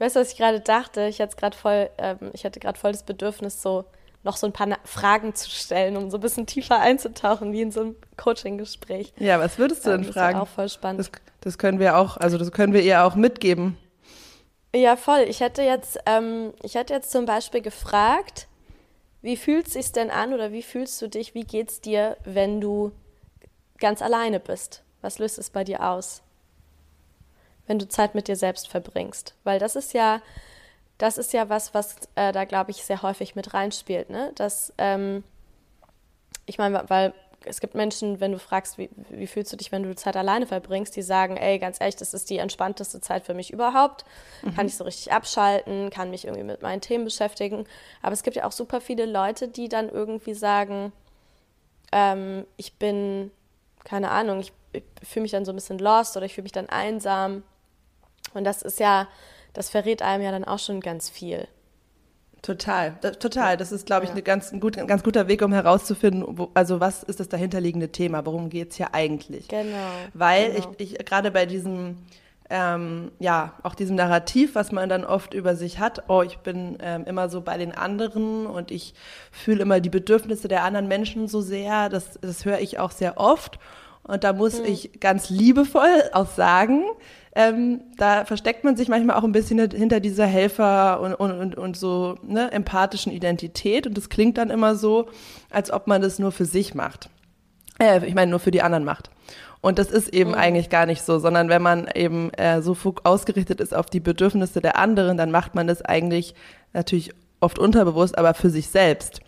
Weißt 0.00 0.16
du, 0.16 0.20
was 0.20 0.32
ich 0.32 0.36
gerade 0.38 0.58
dachte? 0.58 1.06
Ich 1.06 1.20
hatte 1.20 1.36
gerade 1.36 1.56
voll, 1.56 1.88
ähm, 1.98 2.32
ich 2.32 2.44
hatte 2.44 2.58
gerade 2.58 2.76
voll 2.76 2.90
das 2.90 3.04
Bedürfnis, 3.04 3.62
so 3.62 3.84
noch 4.26 4.36
so 4.36 4.46
ein 4.46 4.52
paar 4.52 4.68
Fragen 4.84 5.34
zu 5.34 5.48
stellen, 5.48 5.96
um 5.96 6.10
so 6.10 6.18
ein 6.18 6.20
bisschen 6.20 6.44
tiefer 6.46 6.80
einzutauchen, 6.80 7.52
wie 7.52 7.62
in 7.62 7.70
so 7.70 7.80
einem 7.80 7.96
Coaching-Gespräch. 8.18 9.14
Ja, 9.18 9.40
was 9.40 9.58
würdest 9.58 9.86
du 9.86 9.90
denn 9.90 10.02
das 10.02 10.12
fragen? 10.12 10.38
Das 10.38 10.42
auch 10.42 10.52
voll 10.52 10.68
spannend. 10.68 11.00
Das, 11.00 11.10
das, 11.40 11.58
können 11.58 11.78
wir 11.78 11.96
auch, 11.96 12.18
also 12.18 12.36
das 12.36 12.52
können 12.52 12.74
wir 12.74 12.82
ihr 12.82 13.04
auch 13.04 13.14
mitgeben. 13.14 13.78
Ja, 14.74 14.96
voll. 14.96 15.24
Ich 15.28 15.40
hätte 15.40 15.62
jetzt, 15.62 15.98
ähm, 16.04 16.52
ich 16.62 16.74
hätte 16.74 16.92
jetzt 16.92 17.10
zum 17.10 17.24
Beispiel 17.24 17.62
gefragt, 17.62 18.48
wie 19.22 19.36
fühlt 19.36 19.68
es 19.68 19.72
sich 19.72 19.92
denn 19.92 20.10
an 20.10 20.34
oder 20.34 20.52
wie 20.52 20.62
fühlst 20.62 21.00
du 21.00 21.08
dich, 21.08 21.34
wie 21.34 21.44
geht 21.44 21.70
es 21.70 21.80
dir, 21.80 22.16
wenn 22.24 22.60
du 22.60 22.92
ganz 23.78 24.02
alleine 24.02 24.40
bist? 24.40 24.82
Was 25.00 25.18
löst 25.18 25.38
es 25.38 25.50
bei 25.50 25.64
dir 25.64 25.88
aus? 25.88 26.22
Wenn 27.66 27.78
du 27.78 27.88
Zeit 27.88 28.14
mit 28.14 28.28
dir 28.28 28.36
selbst 28.36 28.68
verbringst. 28.68 29.34
Weil 29.44 29.58
das 29.58 29.76
ist 29.76 29.94
ja, 29.94 30.20
das 30.98 31.18
ist 31.18 31.32
ja 31.32 31.48
was, 31.48 31.74
was 31.74 31.96
äh, 32.14 32.32
da, 32.32 32.44
glaube 32.44 32.70
ich, 32.70 32.84
sehr 32.84 33.02
häufig 33.02 33.34
mit 33.34 33.54
reinspielt. 33.54 34.10
Ne? 34.10 34.32
Dass, 34.34 34.72
ähm, 34.78 35.24
ich 36.46 36.58
meine, 36.58 36.84
weil 36.88 37.12
es 37.44 37.60
gibt 37.60 37.74
Menschen, 37.74 38.18
wenn 38.20 38.32
du 38.32 38.38
fragst, 38.38 38.76
wie, 38.76 38.90
wie, 39.10 39.26
fühlst 39.26 39.52
du 39.52 39.56
dich, 39.56 39.70
wenn 39.70 39.84
du 39.84 39.94
Zeit 39.94 40.16
alleine 40.16 40.46
verbringst, 40.46 40.96
die 40.96 41.02
sagen, 41.02 41.36
ey, 41.36 41.58
ganz 41.58 41.80
ehrlich, 41.80 41.96
das 41.96 42.12
ist 42.12 42.28
die 42.28 42.38
entspannteste 42.38 43.00
Zeit 43.00 43.24
für 43.24 43.34
mich 43.34 43.52
überhaupt. 43.52 44.04
Mhm. 44.42 44.54
Kann 44.56 44.66
ich 44.66 44.76
so 44.76 44.84
richtig 44.84 45.12
abschalten, 45.12 45.90
kann 45.90 46.10
mich 46.10 46.24
irgendwie 46.24 46.44
mit 46.44 46.62
meinen 46.62 46.80
Themen 46.80 47.04
beschäftigen. 47.04 47.66
Aber 48.02 48.12
es 48.12 48.22
gibt 48.22 48.36
ja 48.36 48.46
auch 48.46 48.52
super 48.52 48.80
viele 48.80 49.06
Leute, 49.06 49.48
die 49.48 49.68
dann 49.68 49.88
irgendwie 49.88 50.34
sagen, 50.34 50.92
ähm, 51.92 52.46
ich 52.56 52.74
bin, 52.74 53.30
keine 53.84 54.10
Ahnung, 54.10 54.40
ich, 54.40 54.52
ich 54.72 54.82
fühle 55.02 55.22
mich 55.22 55.32
dann 55.32 55.44
so 55.44 55.52
ein 55.52 55.56
bisschen 55.56 55.78
lost 55.78 56.16
oder 56.16 56.26
ich 56.26 56.34
fühle 56.34 56.44
mich 56.44 56.52
dann 56.52 56.68
einsam. 56.68 57.44
Und 58.34 58.44
das 58.44 58.62
ist 58.62 58.80
ja 58.80 59.06
das 59.56 59.70
verrät 59.70 60.02
einem 60.02 60.22
ja 60.22 60.30
dann 60.30 60.44
auch 60.44 60.58
schon 60.58 60.80
ganz 60.80 61.08
viel. 61.08 61.48
Total, 62.42 62.94
total. 63.00 63.56
Das 63.56 63.72
ist, 63.72 63.86
glaube 63.86 64.04
ich, 64.04 64.14
ja. 64.14 64.20
ganz, 64.20 64.52
ein, 64.52 64.60
gut, 64.60 64.76
ein 64.78 64.86
ganz 64.86 65.02
guter 65.02 65.26
Weg, 65.28 65.42
um 65.42 65.52
herauszufinden, 65.52 66.38
wo, 66.38 66.50
also 66.54 66.78
was 66.78 67.02
ist 67.02 67.18
das 67.18 67.28
dahinterliegende 67.28 67.90
Thema, 67.90 68.24
worum 68.26 68.50
geht 68.50 68.70
es 68.70 68.76
hier 68.76 68.94
eigentlich? 68.94 69.48
Genau. 69.48 69.88
Weil 70.12 70.52
genau. 70.52 70.74
ich, 70.78 70.92
ich 70.92 71.04
gerade 71.06 71.30
bei 71.30 71.46
diesem, 71.46 71.96
ähm, 72.50 73.10
ja, 73.18 73.54
auch 73.62 73.74
diesem 73.74 73.96
Narrativ, 73.96 74.54
was 74.54 74.70
man 74.70 74.88
dann 74.88 75.04
oft 75.04 75.32
über 75.32 75.56
sich 75.56 75.78
hat, 75.78 76.04
oh, 76.08 76.22
ich 76.22 76.36
bin 76.38 76.76
ähm, 76.80 77.04
immer 77.06 77.30
so 77.30 77.40
bei 77.40 77.56
den 77.56 77.72
anderen 77.72 78.46
und 78.46 78.70
ich 78.70 78.94
fühle 79.32 79.62
immer 79.62 79.80
die 79.80 79.90
Bedürfnisse 79.90 80.48
der 80.48 80.64
anderen 80.64 80.86
Menschen 80.86 81.28
so 81.28 81.40
sehr, 81.40 81.88
das, 81.88 82.18
das 82.20 82.44
höre 82.44 82.60
ich 82.60 82.78
auch 82.78 82.90
sehr 82.90 83.18
oft. 83.18 83.58
Und 84.02 84.22
da 84.22 84.32
muss 84.32 84.58
hm. 84.58 84.66
ich 84.66 85.00
ganz 85.00 85.30
liebevoll 85.30 86.10
auch 86.12 86.28
sagen, 86.28 86.84
ähm, 87.36 87.82
da 87.98 88.24
versteckt 88.24 88.64
man 88.64 88.76
sich 88.76 88.88
manchmal 88.88 89.16
auch 89.16 89.22
ein 89.22 89.32
bisschen 89.32 89.58
hinter 89.70 90.00
dieser 90.00 90.24
Helfer- 90.24 91.00
und, 91.00 91.14
und, 91.14 91.32
und, 91.32 91.54
und 91.54 91.76
so 91.76 92.16
ne, 92.22 92.50
empathischen 92.50 93.12
Identität. 93.12 93.86
Und 93.86 93.94
das 93.94 94.08
klingt 94.08 94.38
dann 94.38 94.48
immer 94.48 94.74
so, 94.74 95.10
als 95.50 95.70
ob 95.70 95.86
man 95.86 96.00
das 96.00 96.18
nur 96.18 96.32
für 96.32 96.46
sich 96.46 96.74
macht. 96.74 97.10
Äh, 97.78 98.06
ich 98.06 98.14
meine, 98.14 98.30
nur 98.30 98.40
für 98.40 98.50
die 98.50 98.62
anderen 98.62 98.84
macht. 98.84 99.10
Und 99.60 99.78
das 99.78 99.90
ist 99.90 100.14
eben 100.14 100.30
mhm. 100.30 100.36
eigentlich 100.36 100.70
gar 100.70 100.86
nicht 100.86 101.02
so, 101.02 101.18
sondern 101.18 101.50
wenn 101.50 101.60
man 101.60 101.88
eben 101.94 102.30
äh, 102.30 102.62
so 102.62 102.74
ausgerichtet 103.04 103.60
ist 103.60 103.74
auf 103.74 103.86
die 103.86 104.00
Bedürfnisse 104.00 104.62
der 104.62 104.78
anderen, 104.78 105.18
dann 105.18 105.30
macht 105.30 105.54
man 105.54 105.66
das 105.66 105.82
eigentlich 105.82 106.34
natürlich 106.72 107.12
oft 107.40 107.58
unterbewusst, 107.58 108.16
aber 108.16 108.32
für 108.32 108.48
sich 108.48 108.68
selbst 108.68 109.20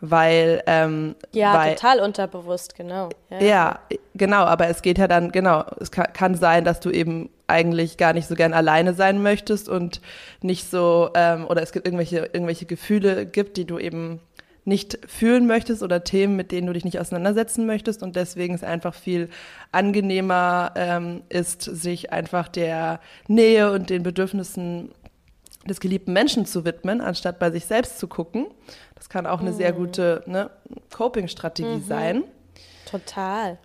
weil 0.00 0.62
ähm, 0.66 1.14
ja 1.32 1.54
weil, 1.54 1.74
total 1.74 2.00
unterbewusst 2.00 2.74
genau 2.74 3.10
ja, 3.30 3.40
ja, 3.40 3.80
genau 4.14 4.44
aber 4.44 4.68
es 4.68 4.82
geht 4.82 4.98
ja 4.98 5.08
dann 5.08 5.30
genau 5.30 5.64
es 5.78 5.90
kann, 5.90 6.12
kann, 6.12 6.34
sein 6.34 6.64
dass 6.64 6.80
du 6.80 6.90
eben 6.90 7.30
eigentlich 7.46 7.96
gar 7.96 8.12
nicht 8.12 8.26
so 8.26 8.34
gern 8.34 8.54
alleine 8.54 8.94
sein 8.94 9.22
möchtest 9.22 9.68
und 9.68 10.00
nicht 10.42 10.70
so 10.70 11.10
ähm, 11.14 11.46
oder 11.46 11.62
es 11.62 11.72
gibt 11.72 11.86
irgendwelche 11.86 12.30
irgendwelche 12.32 12.66
Gefühle 12.66 13.26
gibt 13.26 13.56
die 13.56 13.66
du 13.66 13.78
eben 13.78 14.20
nicht 14.64 14.98
fühlen 15.06 15.46
möchtest 15.46 15.82
oder 15.82 16.04
Themen, 16.04 16.36
mit 16.36 16.52
denen 16.52 16.66
du 16.66 16.72
dich 16.72 16.84
nicht 16.84 17.00
auseinandersetzen 17.00 17.66
möchtest 17.66 18.02
und 18.02 18.14
deswegen 18.16 18.54
es 18.54 18.62
einfach 18.62 18.94
viel 18.94 19.28
angenehmer 19.72 20.72
ähm, 20.76 21.22
ist, 21.28 21.62
sich 21.62 22.12
einfach 22.12 22.48
der 22.48 23.00
Nähe 23.26 23.72
und 23.72 23.90
den 23.90 24.02
Bedürfnissen 24.02 24.90
des 25.68 25.80
geliebten 25.80 26.12
Menschen 26.12 26.46
zu 26.46 26.64
widmen, 26.64 27.00
anstatt 27.00 27.38
bei 27.38 27.50
sich 27.50 27.66
selbst 27.66 27.98
zu 27.98 28.08
gucken. 28.08 28.46
Kann 29.10 29.26
auch 29.26 29.40
eine 29.40 29.50
mhm. 29.50 29.56
sehr 29.56 29.72
gute 29.72 30.22
ne, 30.24 30.50
Coping-Strategie 30.90 31.76
mhm. 31.76 31.84
sein. 31.84 32.24
Total. 32.90 33.58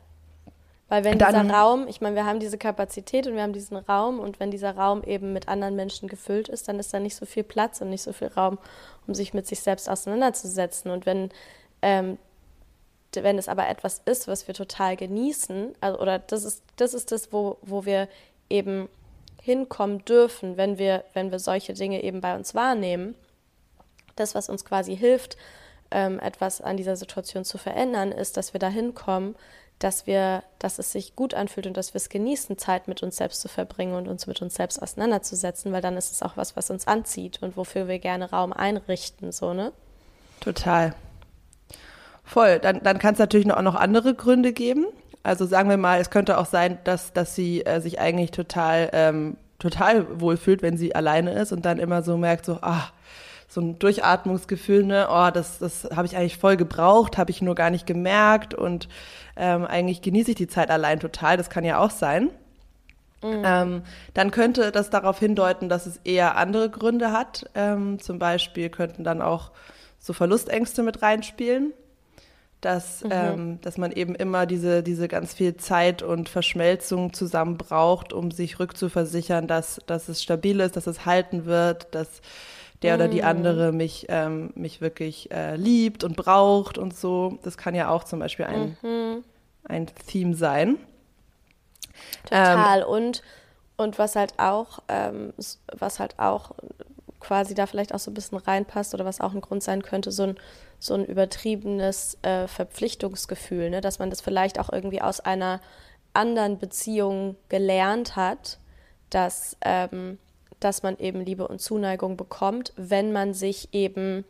Weil 0.89 1.03
wenn 1.03 1.17
Dann, 1.17 1.33
dieser 1.33 1.55
Raum, 1.55 1.87
ich 1.87 2.01
meine, 2.01 2.15
wir 2.15 2.25
haben 2.25 2.39
diese 2.39 2.57
Kapazität 2.57 3.25
und 3.25 3.35
wir 3.35 3.41
haben 3.41 3.53
diesen 3.53 3.77
Raum 3.77 4.19
und 4.19 4.39
wenn 4.39 4.51
dieser 4.51 4.75
Raum 4.75 5.03
eben 5.03 5.33
mit 5.33 5.47
anderen 5.47 5.75
Menschen 5.75 6.07
gefüllt 6.07 6.49
ist, 6.49 6.67
dann 6.67 6.79
ist 6.79 6.93
da 6.93 6.99
nicht 6.99 7.15
so 7.15 7.25
viel 7.25 7.43
Platz 7.43 7.81
und 7.81 7.89
nicht 7.89 8.03
so 8.03 8.13
viel 8.13 8.27
Raum, 8.27 8.59
um 9.07 9.15
sich 9.15 9.33
mit 9.33 9.47
sich 9.47 9.61
selbst 9.61 9.89
auseinanderzusetzen. 9.89 10.91
Und 10.91 11.05
wenn, 11.05 11.29
ähm, 11.81 12.17
wenn 13.13 13.37
es 13.37 13.47
aber 13.47 13.67
etwas 13.69 14.01
ist, 14.05 14.27
was 14.27 14.47
wir 14.47 14.53
total 14.53 14.95
genießen, 14.95 15.73
also, 15.79 15.99
oder 15.99 16.19
das 16.19 16.43
ist, 16.43 16.63
das 16.75 16.93
ist 16.93 17.11
das, 17.11 17.31
wo, 17.31 17.57
wo 17.61 17.85
wir 17.85 18.07
eben 18.49 18.89
hinkommen 19.41 20.05
dürfen, 20.05 20.57
wenn 20.57 20.77
wir, 20.77 21.03
wenn 21.13 21.31
wir 21.31 21.39
solche 21.39 21.73
Dinge 21.73 22.03
eben 22.03 22.21
bei 22.21 22.35
uns 22.35 22.53
wahrnehmen, 22.53 23.15
das, 24.15 24.35
was 24.35 24.49
uns 24.49 24.65
quasi 24.65 24.95
hilft, 24.95 25.37
ähm, 25.91 26.19
etwas 26.19 26.61
an 26.61 26.77
dieser 26.77 26.95
Situation 26.95 27.45
zu 27.45 27.57
verändern, 27.57 28.11
ist, 28.11 28.37
dass 28.37 28.53
wir 28.53 28.59
da 28.59 28.67
hinkommen, 28.67 29.35
dass 29.79 30.07
wir, 30.07 30.43
dass 30.57 30.79
es 30.79 30.91
sich 30.91 31.15
gut 31.15 31.33
anfühlt 31.33 31.67
und 31.67 31.75
dass 31.75 31.93
wir 31.93 31.97
es 31.97 32.09
genießen, 32.09 32.57
Zeit 32.57 32.87
mit 32.87 33.03
uns 33.03 33.17
selbst 33.17 33.41
zu 33.41 33.47
verbringen 33.47 33.93
und 33.93 34.07
uns 34.07 34.25
mit 34.25 34.41
uns 34.41 34.55
selbst 34.55 34.81
auseinanderzusetzen, 34.81 35.73
weil 35.73 35.81
dann 35.81 35.97
ist 35.97 36.11
es 36.11 36.21
auch 36.21 36.37
was, 36.37 36.55
was 36.55 36.69
uns 36.69 36.87
anzieht 36.87 37.41
und 37.41 37.57
wofür 37.57 37.87
wir 37.87 37.99
gerne 37.99 38.29
Raum 38.31 38.53
einrichten, 38.53 39.31
so, 39.31 39.53
ne? 39.53 39.73
Total. 40.39 40.95
Voll. 42.23 42.59
Dann, 42.59 42.81
dann 42.83 42.99
kann 42.99 43.13
es 43.13 43.19
natürlich 43.19 43.51
auch 43.51 43.61
noch 43.61 43.75
andere 43.75 44.15
Gründe 44.15 44.53
geben. 44.53 44.85
Also 45.23 45.45
sagen 45.45 45.69
wir 45.69 45.77
mal, 45.77 45.99
es 45.99 46.09
könnte 46.09 46.37
auch 46.37 46.45
sein, 46.45 46.79
dass, 46.83 47.13
dass 47.13 47.35
sie 47.35 47.65
äh, 47.65 47.81
sich 47.81 47.99
eigentlich 47.99 48.31
total, 48.31 48.89
ähm, 48.93 49.37
total 49.59 50.19
wohlfühlt, 50.19 50.61
wenn 50.61 50.77
sie 50.77 50.95
alleine 50.95 51.33
ist 51.33 51.51
und 51.51 51.65
dann 51.65 51.79
immer 51.79 52.01
so 52.01 52.17
merkt, 52.17 52.45
so, 52.45 52.59
ah, 52.61 52.89
so 53.55 53.61
ein 53.61 53.79
Durchatmungsgefühl, 53.79 54.83
ne, 54.83 55.07
oh, 55.09 55.29
das, 55.33 55.59
das 55.59 55.85
habe 55.95 56.05
ich 56.05 56.17
eigentlich 56.17 56.37
voll 56.37 56.57
gebraucht, 56.57 57.17
habe 57.17 57.31
ich 57.31 57.41
nur 57.41 57.55
gar 57.55 57.69
nicht 57.69 57.87
gemerkt 57.87 58.53
und 58.53 58.89
ähm, 59.37 59.65
eigentlich 59.65 60.01
genieße 60.01 60.31
ich 60.31 60.35
die 60.35 60.49
Zeit 60.49 60.69
allein 60.69 60.99
total, 60.99 61.37
das 61.37 61.49
kann 61.49 61.63
ja 61.63 61.79
auch 61.79 61.89
sein. 61.89 62.31
Mhm. 63.23 63.43
Ähm, 63.45 63.81
dann 64.13 64.31
könnte 64.31 64.73
das 64.73 64.89
darauf 64.89 65.19
hindeuten, 65.19 65.69
dass 65.69 65.85
es 65.85 66.01
eher 66.03 66.35
andere 66.35 66.69
Gründe 66.69 67.13
hat. 67.13 67.49
Ähm, 67.55 67.97
zum 67.99 68.19
Beispiel 68.19 68.69
könnten 68.69 69.05
dann 69.05 69.21
auch 69.21 69.51
so 69.99 70.11
Verlustängste 70.11 70.83
mit 70.83 71.01
reinspielen, 71.01 71.71
dass, 72.59 73.05
mhm. 73.05 73.09
ähm, 73.13 73.61
dass 73.61 73.77
man 73.77 73.93
eben 73.93 74.15
immer 74.15 74.45
diese, 74.45 74.83
diese 74.83 75.07
ganz 75.07 75.33
viel 75.33 75.55
Zeit 75.55 76.03
und 76.03 76.27
Verschmelzung 76.27 77.13
zusammen 77.13 77.55
braucht, 77.55 78.11
um 78.11 78.31
sich 78.31 78.59
rückzuversichern, 78.59 79.47
dass, 79.47 79.79
dass 79.87 80.09
es 80.09 80.21
stabil 80.21 80.59
ist, 80.59 80.75
dass 80.75 80.87
es 80.87 81.05
halten 81.05 81.45
wird, 81.45 81.95
dass 81.95 82.21
der 82.81 82.95
oder 82.95 83.07
die 83.07 83.21
mm. 83.21 83.25
andere 83.25 83.71
mich, 83.71 84.05
ähm, 84.09 84.51
mich 84.55 84.81
wirklich 84.81 85.31
äh, 85.31 85.55
liebt 85.55 86.03
und 86.03 86.15
braucht 86.15 86.77
und 86.77 86.95
so. 86.95 87.39
Das 87.43 87.57
kann 87.57 87.75
ja 87.75 87.89
auch 87.89 88.03
zum 88.03 88.19
Beispiel 88.19 88.45
ein, 88.45 88.77
mhm. 88.81 89.23
ein 89.63 89.87
Theme 90.07 90.35
sein. 90.35 90.77
Total. 92.23 92.81
Ähm, 92.81 92.87
und, 92.87 93.23
und 93.77 93.99
was 93.99 94.15
halt 94.15 94.33
auch, 94.37 94.79
ähm, 94.87 95.33
was 95.77 95.99
halt 95.99 96.19
auch 96.19 96.51
quasi 97.19 97.55
da 97.55 97.65
vielleicht 97.65 97.93
auch 97.93 97.99
so 97.99 98.11
ein 98.11 98.13
bisschen 98.13 98.37
reinpasst 98.37 98.93
oder 98.93 99.05
was 99.05 99.21
auch 99.21 99.33
ein 99.33 99.41
Grund 99.41 99.63
sein 99.63 99.81
könnte, 99.81 100.11
so 100.11 100.23
ein, 100.23 100.35
so 100.79 100.93
ein 100.93 101.05
übertriebenes 101.05 102.17
äh, 102.21 102.47
Verpflichtungsgefühl, 102.47 103.69
ne? 103.69 103.81
dass 103.81 103.99
man 103.99 104.09
das 104.09 104.21
vielleicht 104.21 104.59
auch 104.59 104.71
irgendwie 104.71 105.01
aus 105.01 105.21
einer 105.21 105.59
anderen 106.13 106.59
Beziehung 106.59 107.35
gelernt 107.49 108.15
hat, 108.15 108.59
dass 109.09 109.57
ähm, 109.61 110.19
dass 110.65 110.83
man 110.83 110.97
eben 110.97 111.21
Liebe 111.21 111.47
und 111.47 111.61
Zuneigung 111.61 112.17
bekommt, 112.17 112.73
wenn 112.75 113.11
man 113.11 113.33
sich 113.33 113.69
eben 113.71 114.25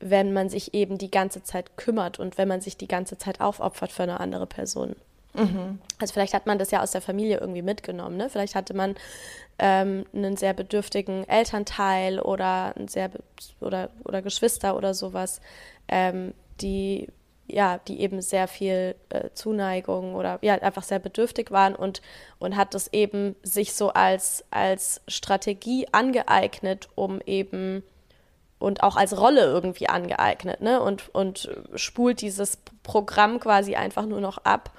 wenn 0.00 0.34
man 0.34 0.50
sich 0.50 0.74
eben 0.74 0.98
die 0.98 1.10
ganze 1.10 1.42
Zeit 1.44 1.78
kümmert 1.78 2.18
und 2.18 2.36
wenn 2.36 2.48
man 2.48 2.60
sich 2.60 2.76
die 2.76 2.88
ganze 2.88 3.16
Zeit 3.16 3.40
aufopfert 3.40 3.90
für 3.90 4.02
eine 4.02 4.20
andere 4.20 4.46
Person. 4.46 4.96
Mhm. 5.32 5.78
Also 5.98 6.12
vielleicht 6.12 6.34
hat 6.34 6.46
man 6.46 6.58
das 6.58 6.70
ja 6.70 6.82
aus 6.82 6.90
der 6.90 7.00
Familie 7.00 7.38
irgendwie 7.38 7.62
mitgenommen. 7.62 8.16
Ne? 8.16 8.28
Vielleicht 8.28 8.54
hatte 8.54 8.74
man 8.74 8.96
ähm, 9.58 10.04
einen 10.14 10.36
sehr 10.36 10.52
bedürftigen 10.52 11.26
Elternteil 11.26 12.20
oder 12.20 12.74
sehr 12.86 13.10
oder, 13.60 13.88
oder 14.04 14.20
Geschwister 14.20 14.76
oder 14.76 14.92
sowas, 14.92 15.40
ähm, 15.88 16.34
die 16.60 17.08
ja, 17.46 17.78
die 17.86 18.00
eben 18.00 18.22
sehr 18.22 18.48
viel 18.48 18.94
äh, 19.10 19.30
Zuneigung 19.34 20.14
oder 20.14 20.38
ja, 20.42 20.54
einfach 20.54 20.82
sehr 20.82 20.98
bedürftig 20.98 21.50
waren 21.50 21.74
und, 21.74 22.00
und 22.38 22.56
hat 22.56 22.74
das 22.74 22.92
eben 22.92 23.36
sich 23.42 23.74
so 23.74 23.90
als, 23.90 24.44
als 24.50 25.02
Strategie 25.08 25.86
angeeignet, 25.92 26.88
um 26.94 27.20
eben 27.26 27.82
und 28.58 28.82
auch 28.82 28.96
als 28.96 29.18
Rolle 29.18 29.42
irgendwie 29.42 29.88
angeeignet, 29.88 30.60
ne? 30.62 30.80
Und, 30.80 31.14
und 31.14 31.50
spult 31.74 32.22
dieses 32.22 32.58
Programm 32.82 33.38
quasi 33.38 33.74
einfach 33.74 34.06
nur 34.06 34.20
noch 34.20 34.38
ab, 34.38 34.70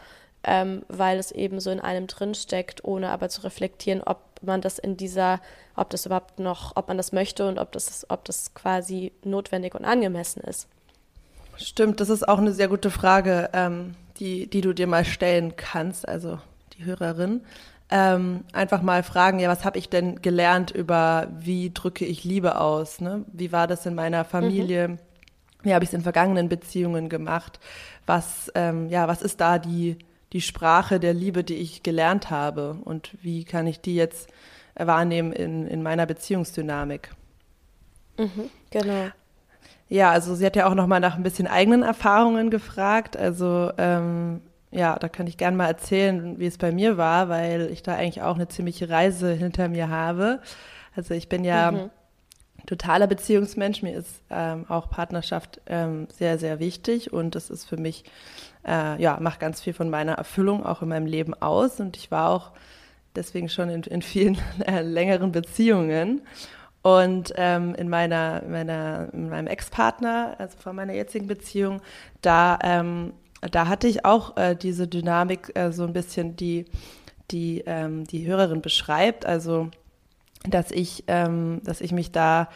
ähm, 0.43 0.83
weil 0.87 1.19
es 1.19 1.31
eben 1.31 1.59
so 1.59 1.69
in 1.69 1.79
einem 1.79 2.07
drinsteckt, 2.07 2.83
ohne 2.83 3.09
aber 3.09 3.29
zu 3.29 3.43
reflektieren, 3.43 4.01
ob 4.01 4.19
man 4.41 4.61
das 4.61 4.79
in 4.79 4.97
dieser, 4.97 5.39
ob 5.75 5.89
das 5.91 6.05
überhaupt 6.05 6.39
noch, 6.39 6.75
ob 6.75 6.87
man 6.87 6.97
das 6.97 7.11
möchte 7.11 7.47
und 7.47 7.59
ob 7.59 7.71
das, 7.73 8.09
ob 8.09 8.25
das 8.25 8.53
quasi 8.55 9.11
notwendig 9.23 9.75
und 9.75 9.85
angemessen 9.85 10.41
ist. 10.41 10.67
Stimmt, 11.57 11.99
das 11.99 12.09
ist 12.09 12.27
auch 12.27 12.39
eine 12.39 12.51
sehr 12.51 12.67
gute 12.67 12.91
Frage, 12.91 13.49
ähm, 13.53 13.95
die, 14.17 14.47
die 14.47 14.61
du 14.61 14.73
dir 14.73 14.87
mal 14.87 15.05
stellen 15.05 15.55
kannst, 15.55 16.07
also 16.07 16.39
die 16.77 16.85
Hörerin 16.85 17.41
ähm, 17.89 18.43
einfach 18.51 18.81
mal 18.81 19.03
fragen, 19.03 19.39
ja, 19.39 19.49
was 19.49 19.63
habe 19.63 19.77
ich 19.77 19.89
denn 19.89 20.21
gelernt 20.21 20.71
über, 20.71 21.27
wie 21.37 21.71
drücke 21.71 22.05
ich 22.05 22.23
Liebe 22.23 22.59
aus? 22.59 22.99
Ne? 22.99 23.25
Wie 23.31 23.51
war 23.51 23.67
das 23.67 23.85
in 23.85 23.95
meiner 23.95 24.25
Familie? 24.25 24.87
Mhm. 24.87 24.99
Wie 25.61 25.73
habe 25.73 25.83
ich 25.83 25.89
es 25.89 25.93
in 25.93 26.01
vergangenen 26.01 26.49
Beziehungen 26.49 27.09
gemacht? 27.09 27.59
Was, 28.05 28.51
ähm, 28.55 28.89
ja, 28.89 29.07
was 29.07 29.21
ist 29.21 29.39
da 29.39 29.59
die, 29.59 29.97
die 30.33 30.41
Sprache 30.41 30.99
der 30.99 31.13
Liebe, 31.13 31.43
die 31.43 31.55
ich 31.55 31.83
gelernt 31.83 32.29
habe? 32.29 32.77
Und 32.83 33.11
wie 33.21 33.45
kann 33.45 33.67
ich 33.67 33.81
die 33.81 33.95
jetzt 33.95 34.29
wahrnehmen 34.75 35.31
in, 35.31 35.67
in 35.67 35.83
meiner 35.83 36.05
Beziehungsdynamik? 36.05 37.11
Mhm, 38.17 38.49
genau. 38.71 39.09
Ja, 39.87 40.11
also 40.11 40.33
sie 40.35 40.45
hat 40.45 40.55
ja 40.55 40.67
auch 40.67 40.75
noch 40.75 40.87
mal 40.87 40.99
nach 40.99 41.15
ein 41.15 41.23
bisschen 41.23 41.47
eigenen 41.47 41.83
Erfahrungen 41.83 42.49
gefragt. 42.49 43.15
Also 43.17 43.71
ähm, 43.77 44.41
ja, 44.71 44.97
da 44.97 45.07
kann 45.07 45.27
ich 45.27 45.37
gerne 45.37 45.55
mal 45.55 45.67
erzählen, 45.67 46.39
wie 46.39 46.47
es 46.47 46.57
bei 46.57 46.71
mir 46.71 46.97
war, 46.97 47.29
weil 47.29 47.69
ich 47.71 47.83
da 47.83 47.95
eigentlich 47.95 48.21
auch 48.21 48.35
eine 48.35 48.47
ziemliche 48.47 48.89
Reise 48.89 49.31
hinter 49.31 49.69
mir 49.69 49.89
habe. 49.89 50.41
Also 50.95 51.13
ich 51.13 51.29
bin 51.29 51.43
ja 51.43 51.71
mhm. 51.71 51.89
totaler 52.65 53.07
Beziehungsmensch. 53.07 53.83
Mir 53.83 53.95
ist 53.95 54.21
ähm, 54.29 54.65
auch 54.67 54.89
Partnerschaft 54.89 55.61
ähm, 55.67 56.07
sehr, 56.11 56.39
sehr 56.39 56.59
wichtig 56.59 57.13
und 57.13 57.35
das 57.35 57.49
ist 57.49 57.65
für 57.65 57.77
mich, 57.77 58.05
äh, 58.67 59.01
ja, 59.01 59.17
macht 59.21 59.39
ganz 59.39 59.61
viel 59.61 59.73
von 59.73 59.89
meiner 59.89 60.13
Erfüllung 60.13 60.65
auch 60.65 60.81
in 60.81 60.89
meinem 60.89 61.05
Leben 61.05 61.33
aus. 61.35 61.79
Und 61.79 61.95
ich 61.95 62.09
war 62.09 62.29
auch 62.29 62.51
deswegen 63.15 63.49
schon 63.49 63.69
in, 63.69 63.83
in 63.83 64.01
vielen 64.01 64.37
äh, 64.65 64.81
längeren 64.81 65.31
Beziehungen. 65.31 66.21
Und 66.85 67.33
ähm, 67.35 67.73
in 67.73 67.89
meiner, 67.89 68.43
meiner, 68.47 69.09
in 69.11 69.29
meinem 69.29 69.47
Ex-Partner, 69.47 70.35
also 70.37 70.55
von 70.59 70.75
meiner 70.75 70.93
jetzigen 70.93 71.25
Beziehung, 71.25 71.81
da 72.21 72.59
ähm, 72.61 73.13
da 73.51 73.67
hatte 73.67 73.87
ich 73.87 74.05
auch 74.05 74.37
äh, 74.37 74.55
diese 74.55 74.87
Dynamik 74.87 75.51
äh, 75.55 75.71
so 75.71 75.83
ein 75.83 75.93
bisschen, 75.93 76.35
die 76.35 76.65
die, 77.31 77.63
ähm, 77.65 78.03
die 78.03 78.27
Hörerin 78.27 78.61
beschreibt. 78.61 79.25
Also, 79.25 79.71
dass 80.47 80.69
ich, 80.69 81.05
ähm, 81.07 81.61
dass 81.63 81.81
ich 81.81 81.91
mich 81.91 82.11
da 82.11 82.49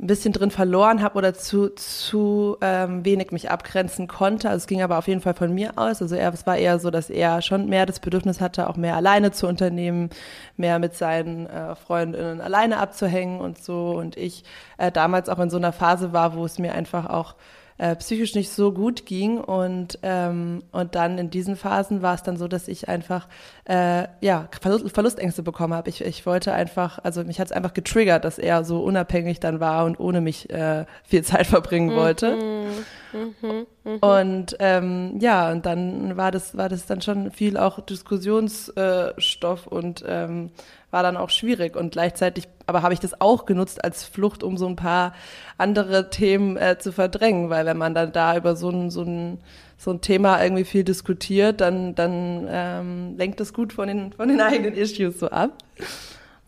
ein 0.00 0.06
bisschen 0.06 0.32
drin 0.32 0.50
verloren 0.50 1.02
habe 1.02 1.18
oder 1.18 1.34
zu, 1.34 1.68
zu 1.70 2.56
ähm, 2.62 3.04
wenig 3.04 3.32
mich 3.32 3.50
abgrenzen 3.50 4.08
konnte. 4.08 4.48
Also 4.48 4.62
es 4.62 4.66
ging 4.66 4.82
aber 4.82 4.96
auf 4.96 5.08
jeden 5.08 5.20
Fall 5.20 5.34
von 5.34 5.52
mir 5.52 5.72
aus. 5.76 6.00
Also 6.00 6.14
er, 6.14 6.32
es 6.32 6.46
war 6.46 6.56
eher 6.56 6.78
so, 6.78 6.90
dass 6.90 7.10
er 7.10 7.42
schon 7.42 7.68
mehr 7.68 7.84
das 7.84 8.00
Bedürfnis 8.00 8.40
hatte, 8.40 8.68
auch 8.70 8.76
mehr 8.76 8.96
alleine 8.96 9.30
zu 9.30 9.46
unternehmen, 9.46 10.08
mehr 10.56 10.78
mit 10.78 10.94
seinen 10.94 11.46
äh, 11.46 11.74
Freundinnen 11.74 12.40
alleine 12.40 12.78
abzuhängen 12.78 13.40
und 13.40 13.62
so. 13.62 13.90
Und 13.90 14.16
ich 14.16 14.44
äh, 14.78 14.90
damals 14.90 15.28
auch 15.28 15.38
in 15.38 15.50
so 15.50 15.58
einer 15.58 15.72
Phase 15.72 16.12
war, 16.12 16.34
wo 16.34 16.46
es 16.46 16.58
mir 16.58 16.74
einfach 16.74 17.06
auch 17.10 17.34
äh, 17.80 17.96
psychisch 17.96 18.34
nicht 18.34 18.50
so 18.50 18.72
gut 18.72 19.06
ging. 19.06 19.38
Und, 19.38 19.98
ähm, 20.02 20.62
und 20.70 20.94
dann 20.94 21.16
in 21.16 21.30
diesen 21.30 21.56
Phasen 21.56 22.02
war 22.02 22.14
es 22.14 22.22
dann 22.22 22.36
so, 22.36 22.46
dass 22.46 22.68
ich 22.68 22.88
einfach 22.88 23.26
äh, 23.64 24.06
ja, 24.20 24.48
Verlust, 24.60 24.90
Verlustängste 24.94 25.42
bekommen 25.42 25.72
habe. 25.72 25.88
Ich, 25.88 26.02
ich 26.02 26.26
wollte 26.26 26.52
einfach, 26.52 26.98
also 27.02 27.24
mich 27.24 27.40
hat 27.40 27.46
es 27.46 27.52
einfach 27.52 27.72
getriggert, 27.72 28.26
dass 28.26 28.38
er 28.38 28.64
so 28.64 28.82
unabhängig 28.82 29.40
dann 29.40 29.60
war 29.60 29.86
und 29.86 29.98
ohne 29.98 30.20
mich 30.20 30.50
äh, 30.50 30.84
viel 31.04 31.24
Zeit 31.24 31.46
verbringen 31.46 31.96
wollte. 31.96 32.36
Mhm, 32.36 33.34
mhm, 33.40 33.66
mhm. 33.84 33.98
Und 34.00 34.56
ähm, 34.58 35.16
ja, 35.18 35.50
und 35.50 35.64
dann 35.64 36.18
war 36.18 36.30
das, 36.30 36.56
war 36.58 36.68
das 36.68 36.84
dann 36.84 37.00
schon 37.00 37.30
viel 37.30 37.56
auch 37.56 37.80
Diskussionsstoff 37.80 39.66
und 39.66 40.04
ähm, 40.06 40.50
war 40.90 41.02
dann 41.02 41.16
auch 41.16 41.30
schwierig. 41.30 41.76
Und 41.76 41.92
gleichzeitig, 41.92 42.48
aber 42.66 42.82
habe 42.82 42.94
ich 42.94 43.00
das 43.00 43.20
auch 43.20 43.46
genutzt 43.46 43.84
als 43.84 44.04
Flucht, 44.04 44.42
um 44.42 44.56
so 44.56 44.66
ein 44.66 44.76
paar 44.76 45.14
andere 45.58 46.10
Themen 46.10 46.56
äh, 46.56 46.78
zu 46.78 46.92
verdrängen, 46.92 47.50
weil 47.50 47.66
wenn 47.66 47.78
man 47.78 47.94
dann 47.94 48.12
da 48.12 48.36
über 48.36 48.56
so 48.56 48.70
ein, 48.70 48.90
so 48.90 49.02
ein, 49.02 49.38
so 49.76 49.90
ein 49.90 50.00
Thema 50.00 50.42
irgendwie 50.42 50.64
viel 50.64 50.84
diskutiert, 50.84 51.60
dann, 51.60 51.94
dann 51.94 52.46
ähm, 52.48 53.14
lenkt 53.16 53.40
das 53.40 53.52
gut 53.52 53.72
von 53.72 53.88
den, 53.88 54.12
von 54.12 54.28
den 54.28 54.40
eigenen 54.40 54.74
Issues 54.74 55.18
so 55.18 55.28
ab. 55.28 55.52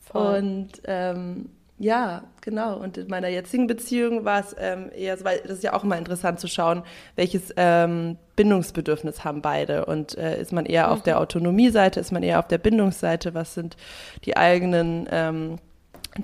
Voll. 0.01 0.39
Und 0.39 0.69
ähm, 0.85 1.49
ja, 1.79 2.23
genau. 2.43 2.77
Und 2.77 2.97
in 2.97 3.09
meiner 3.09 3.29
jetzigen 3.29 3.67
Beziehung 3.67 4.25
war 4.25 4.41
es 4.41 4.55
ähm, 4.57 4.91
eher 4.95 5.17
so, 5.17 5.25
weil 5.25 5.41
das 5.41 5.53
ist 5.53 5.65
ja 5.65 5.73
auch 5.73 5.83
immer 5.83 5.99
interessant 5.99 6.39
zu 6.39 6.47
schauen, 6.47 6.85
welches 7.17 7.53
ähm, 7.57 8.19
Bindungsbedürfnis 8.43 9.23
haben 9.23 9.41
beide. 9.41 9.85
Und 9.87 10.19
äh, 10.19 10.41
ist 10.41 10.53
man 10.53 10.67
eher 10.67 10.89
mhm. 10.89 10.93
auf 10.95 11.03
der 11.03 11.21
Autonomie-Seite, 11.21 12.01
ist 12.01 12.11
man 12.11 12.25
eher 12.25 12.41
auf 12.41 12.49
der 12.49 12.59
Bindungsseite? 12.59 13.35
Was 13.35 13.55
sind 13.55 13.77
die 14.25 14.37
eigenen 14.37 15.07
ähm, 15.13 15.59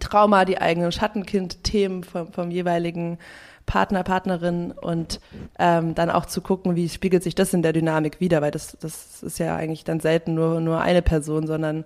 Trauma, 0.01 0.45
die 0.45 0.61
eigenen 0.61 0.91
Schattenkind-Themen 0.91 2.03
vom, 2.03 2.33
vom 2.33 2.51
jeweiligen 2.51 3.19
Partner, 3.67 4.03
Partnerin 4.03 4.73
und 4.73 5.21
ähm, 5.61 5.95
dann 5.95 6.11
auch 6.11 6.27
zu 6.27 6.41
gucken, 6.41 6.75
wie 6.75 6.89
spiegelt 6.89 7.23
sich 7.23 7.37
das 7.37 7.55
in 7.55 7.63
der 7.63 7.73
Dynamik 7.73 8.19
wieder, 8.19 8.43
weil 8.43 8.51
das, 8.51 8.77
das 8.81 9.23
ist 9.23 9.39
ja 9.39 9.55
eigentlich 9.55 9.85
dann 9.85 10.01
selten 10.01 10.35
nur, 10.35 10.61
nur 10.61 10.81
eine 10.81 11.03
Person, 11.03 11.47
sondern 11.47 11.85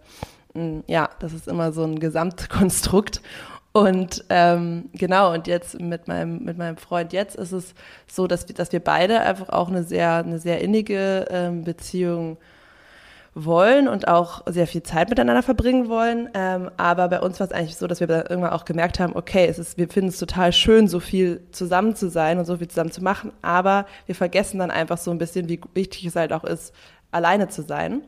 mm, 0.54 0.80
ja, 0.86 1.10
das 1.18 1.34
ist 1.34 1.46
immer 1.46 1.72
so 1.72 1.82
ein 1.82 1.98
Gesamtkonstrukt. 1.98 3.20
Und 3.72 4.24
ähm, 4.28 4.90
genau, 4.92 5.32
und 5.32 5.46
jetzt 5.46 5.80
mit 5.80 6.06
meinem, 6.06 6.44
mit 6.44 6.58
meinem 6.58 6.76
Freund 6.76 7.14
jetzt 7.14 7.36
ist 7.36 7.52
es 7.52 7.74
so, 8.06 8.26
dass 8.26 8.46
wir, 8.46 8.54
dass 8.54 8.70
wir 8.70 8.80
beide 8.80 9.20
einfach 9.20 9.48
auch 9.48 9.68
eine 9.68 9.82
sehr, 9.82 10.16
eine 10.16 10.38
sehr 10.38 10.60
innige 10.60 11.26
ähm, 11.30 11.64
Beziehung 11.64 12.36
wollen 13.34 13.88
und 13.88 14.08
auch 14.08 14.42
sehr 14.44 14.66
viel 14.66 14.82
Zeit 14.82 15.08
miteinander 15.08 15.42
verbringen 15.42 15.88
wollen. 15.88 16.28
Ähm, 16.34 16.70
aber 16.76 17.08
bei 17.08 17.20
uns 17.20 17.40
war 17.40 17.46
es 17.46 17.52
eigentlich 17.52 17.78
so, 17.78 17.86
dass 17.86 18.00
wir 18.00 18.10
irgendwann 18.10 18.52
auch 18.52 18.66
gemerkt 18.66 19.00
haben, 19.00 19.16
okay, 19.16 19.46
es 19.46 19.58
ist, 19.58 19.78
wir 19.78 19.88
finden 19.88 20.10
es 20.10 20.18
total 20.18 20.52
schön, 20.52 20.86
so 20.86 21.00
viel 21.00 21.42
zusammen 21.50 21.96
zu 21.96 22.10
sein 22.10 22.38
und 22.38 22.44
so 22.44 22.58
viel 22.58 22.68
zusammen 22.68 22.92
zu 22.92 23.02
machen, 23.02 23.32
aber 23.40 23.86
wir 24.04 24.14
vergessen 24.14 24.58
dann 24.58 24.70
einfach 24.70 24.98
so 24.98 25.10
ein 25.10 25.18
bisschen, 25.18 25.48
wie 25.48 25.58
wichtig 25.72 26.04
es 26.04 26.14
halt 26.14 26.34
auch 26.34 26.44
ist, 26.44 26.74
alleine 27.10 27.48
zu 27.48 27.62
sein. 27.62 28.02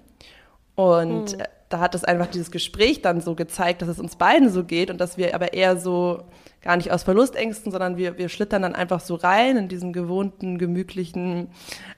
Und 0.75 1.33
hm 1.33 1.39
da 1.75 1.81
hat 1.81 1.97
es 1.97 2.05
einfach 2.05 2.29
dieses 2.29 2.53
Gespräch 2.53 3.03
dann 3.03 3.21
so 3.21 3.35
gezeigt, 3.35 3.83
dass 3.83 3.89
es 3.89 3.99
uns 3.99 4.15
beiden 4.15 4.49
so 4.49 4.63
geht 4.63 4.93
und 4.93 5.01
dass 5.01 5.19
wir 5.19 5.35
aber 5.35 5.55
eher 5.55 5.77
so 5.77 6.23
gar 6.63 6.77
nicht 6.77 6.93
aus 6.93 7.03
Verlustängsten, 7.03 7.73
sondern 7.73 7.97
wir, 7.97 8.17
wir 8.17 8.29
schlittern 8.29 8.63
dann 8.63 8.77
einfach 8.77 9.01
so 9.01 9.17
rein 9.17 9.57
in 9.57 9.67
diesen 9.67 9.93
gewohnten, 9.93 10.57
gemütlichen 10.57 11.49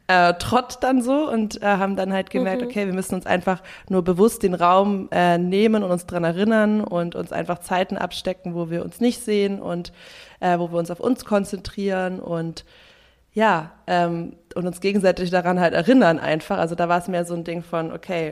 äh, 0.07 0.33
Trott 0.33 0.79
dann 0.81 1.03
so 1.03 1.31
und 1.31 1.61
äh, 1.63 1.67
haben 1.67 1.95
dann 1.95 2.11
halt 2.11 2.31
gemerkt, 2.31 2.63
mhm. 2.63 2.69
okay, 2.69 2.87
wir 2.87 2.95
müssen 2.95 3.17
uns 3.17 3.27
einfach 3.27 3.63
nur 3.91 4.03
bewusst 4.03 4.43
den 4.45 4.55
Raum 4.55 5.11
äh, 5.11 5.37
nehmen 5.37 5.85
und 5.85 5.91
uns 5.91 6.07
dran 6.07 6.25
erinnern 6.25 6.81
und 6.81 7.15
uns 7.15 7.31
einfach 7.31 7.59
Zeiten 7.59 7.99
abstecken, 7.99 8.55
wo 8.55 8.71
wir 8.71 8.83
uns 8.83 8.99
nicht 8.99 9.23
sehen 9.23 9.61
und 9.61 9.93
äh, 10.41 10.59
wo 10.59 10.73
wir 10.73 10.79
uns 10.79 10.91
auf 10.91 11.01
uns 11.01 11.27
konzentrieren 11.27 12.19
und 12.19 12.65
ja, 13.35 13.73
ähm, 13.87 14.37
und 14.55 14.67
uns 14.67 14.81
gegenseitig 14.81 15.29
daran 15.29 15.61
halt 15.61 15.75
erinnern 15.75 16.19
einfach. 16.19 16.57
Also 16.57 16.75
da 16.75 16.89
war 16.89 16.99
es 16.99 17.09
mehr 17.09 17.27
so 17.27 17.35
ein 17.35 17.45
Ding 17.45 17.63
von, 17.63 17.93
okay, 17.93 18.31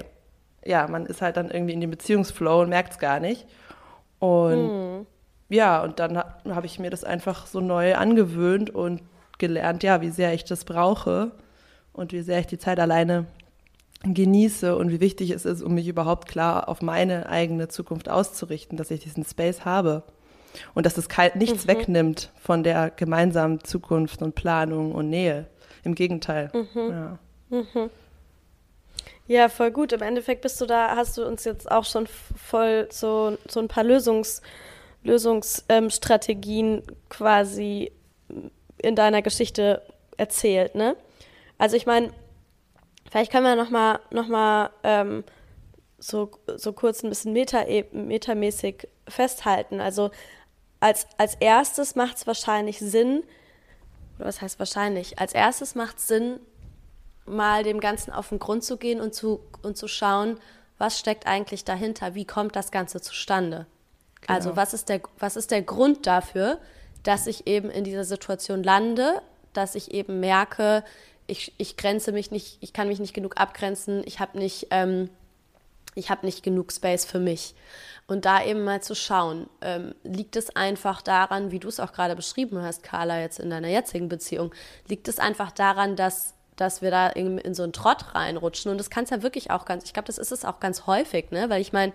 ja, 0.65 0.87
man 0.89 1.07
ist 1.07 1.23
halt 1.23 1.37
dann 1.37 1.51
irgendwie 1.51 1.75
in 1.75 1.81
dem 1.81 1.91
Beziehungsflow 1.91 2.63
und 2.63 2.69
merkt 2.69 2.93
es 2.93 2.99
gar 2.99 3.21
nicht. 3.21 3.47
Und 4.19 4.69
hm. 4.69 5.07
ja, 5.49 5.83
und 5.83 5.99
dann 5.99 6.17
ha, 6.19 6.39
habe 6.49 6.67
ich 6.67 6.79
mir 6.79 6.91
das 6.91 7.05
einfach 7.05 7.47
so 7.47 7.61
neu 7.61 7.95
angewöhnt 7.95 8.71
und 8.71 9.03
gelernt, 9.39 9.83
ja, 9.83 10.01
wie 10.01 10.11
sehr 10.11 10.33
ich 10.33 10.45
das 10.45 10.65
brauche 10.65 11.33
und 11.93 12.13
wie 12.13 12.23
sehr 12.23 12.41
ich 12.41 12.47
die 12.47 12.59
Zeit 12.59 12.81
alleine 12.81 13.27
genieße 14.03 14.77
und 14.77 14.91
wie 14.91 15.01
wichtig 15.01 15.31
es 15.31 15.45
ist, 15.45 15.63
um 15.63 15.75
mich 15.75 15.89
überhaupt 15.89 16.29
klar 16.29 16.69
auf 16.69 16.83
meine 16.83 17.29
eigene 17.29 17.69
Zukunft 17.69 18.09
auszurichten, 18.09 18.77
dass 18.77 18.91
ich 18.91 19.01
diesen 19.01 19.25
Space 19.25 19.65
habe 19.65 20.03
und 20.75 20.87
dass 20.87 20.99
es 20.99 21.09
nichts 21.35 21.65
mhm. 21.65 21.69
wegnimmt 21.69 22.31
von 22.41 22.63
der 22.63 22.91
gemeinsamen 22.91 23.65
Zukunft 23.65 24.23
und 24.23 24.35
Planung 24.35 24.93
und 24.93 25.09
Nähe. 25.09 25.47
Im 25.83 25.95
Gegenteil. 25.95 26.51
Mhm. 26.55 26.91
Ja. 26.91 27.19
Mhm. 27.51 27.91
Ja, 29.27 29.49
voll 29.49 29.71
gut. 29.71 29.93
Im 29.93 30.03
Endeffekt 30.03 30.43
bist 30.43 30.61
du 30.61 30.67
da, 30.67 30.97
hast 30.97 31.17
du 31.17 31.27
uns 31.27 31.45
jetzt 31.45 31.71
auch 31.71 31.85
schon 31.85 32.07
voll 32.07 32.89
so, 32.91 33.39
so 33.49 33.61
ein 33.61 33.69
paar 33.69 33.85
Lösungs, 33.85 34.43
Lösungsstrategien 35.03 36.79
ähm, 36.79 36.83
quasi 37.09 37.93
in 38.79 38.97
deiner 38.97 39.23
Geschichte 39.23 39.83
erzählt, 40.17 40.75
ne? 40.75 40.97
Also 41.57 41.77
ich 41.77 41.87
meine, 41.87 42.13
vielleicht 43.11 43.33
können 43.33 43.45
wir 43.45 43.57
nochmal 43.57 44.01
noch 44.11 44.29
mal, 44.29 44.71
ähm, 44.83 45.25
so, 45.99 46.31
so 46.57 46.73
kurz 46.75 47.03
ein 47.03 47.09
bisschen 47.09 47.33
meta, 47.33 47.65
metamäßig 47.93 48.89
festhalten. 49.09 49.81
Also 49.81 50.11
als, 50.81 51.07
als 51.17 51.35
erstes 51.37 51.95
macht 51.95 52.19
es 52.19 52.27
wahrscheinlich 52.27 52.79
Sinn, 52.79 53.23
oder 54.19 54.27
was 54.27 54.43
heißt 54.43 54.59
wahrscheinlich? 54.59 55.19
Als 55.19 55.33
erstes 55.33 55.75
macht 55.75 55.99
es 55.99 56.09
Sinn, 56.09 56.41
mal 57.27 57.63
dem 57.63 57.81
Ganzen 57.81 58.13
auf 58.13 58.29
den 58.29 58.39
Grund 58.39 58.65
zu 58.65 58.77
gehen 58.77 59.01
und 59.01 59.15
zu, 59.15 59.41
und 59.63 59.77
zu 59.77 59.89
schauen, 59.89 60.39
was 60.79 60.99
steckt 60.99 61.27
eigentlich 61.27 61.65
dahinter, 61.65 62.15
wie 62.15 62.25
kommt 62.25 62.57
das 62.57 62.71
Ganze 62.71 63.01
zustande. 63.01 63.67
Genau. 64.21 64.35
Also 64.35 64.57
was 64.57 64.75
ist, 64.75 64.89
der, 64.89 65.01
was 65.19 65.37
ist 65.37 65.51
der 65.51 65.63
Grund 65.63 66.07
dafür, 66.07 66.59
dass 67.03 67.27
ich 67.27 67.47
eben 67.47 67.71
in 67.71 67.85
dieser 67.85 68.05
Situation 68.05 68.63
lande, 68.63 69.21
dass 69.53 69.75
ich 69.75 69.93
eben 69.93 70.21
merke, 70.21 70.85
ich, 71.27 71.53
ich 71.59 71.77
grenze 71.77 72.13
mich 72.13 72.31
nicht, 72.31 72.59
ich 72.61 72.73
kann 72.73 72.89
mich 72.89 72.99
nicht 72.99 73.15
genug 73.15 73.41
abgrenzen, 73.41 74.03
ich 74.05 74.21
habe 74.21 74.39
nicht, 74.39 74.69
ähm, 74.71 75.09
hab 75.97 76.23
nicht 76.23 76.43
genug 76.43 76.73
Space 76.73 77.05
für 77.05 77.19
mich. 77.19 77.55
Und 78.07 78.27
da 78.27 78.45
eben 78.45 78.65
mal 78.65 78.83
zu 78.83 78.95
schauen, 78.95 79.49
ähm, 79.63 79.95
liegt 80.03 80.37
es 80.37 80.55
einfach 80.55 81.01
daran, 81.01 81.51
wie 81.51 81.59
du 81.59 81.69
es 81.69 81.81
auch 81.81 81.93
gerade 81.93 82.15
beschrieben 82.17 82.61
hast, 82.61 82.83
Carla, 82.83 83.21
jetzt 83.21 83.41
in 83.41 83.49
deiner 83.49 83.69
jetzigen 83.69 84.09
Beziehung, 84.09 84.53
liegt 84.89 85.09
es 85.09 85.19
einfach 85.19 85.53
daran, 85.53 85.97
dass 85.97 86.35
dass 86.57 86.83
wir 86.83 86.91
da 86.91 87.09
in, 87.09 87.39
in 87.39 87.55
so 87.55 87.63
einen 87.63 87.73
Trott 87.73 88.15
reinrutschen. 88.15 88.71
Und 88.71 88.79
das 88.79 88.91
kann 88.91 89.05
es 89.05 89.11
ja 89.11 89.23
wirklich 89.23 89.51
auch 89.51 89.65
ganz, 89.65 89.85
ich 89.85 89.93
glaube, 89.93 90.07
das 90.07 90.19
ist 90.19 90.33
es 90.33 90.45
auch 90.45 90.61
ganz 90.61 90.87
häufig, 90.87 91.31
ne? 91.31 91.51
Weil 91.51 91.61
ich 91.61 91.73
meine, 91.73 91.93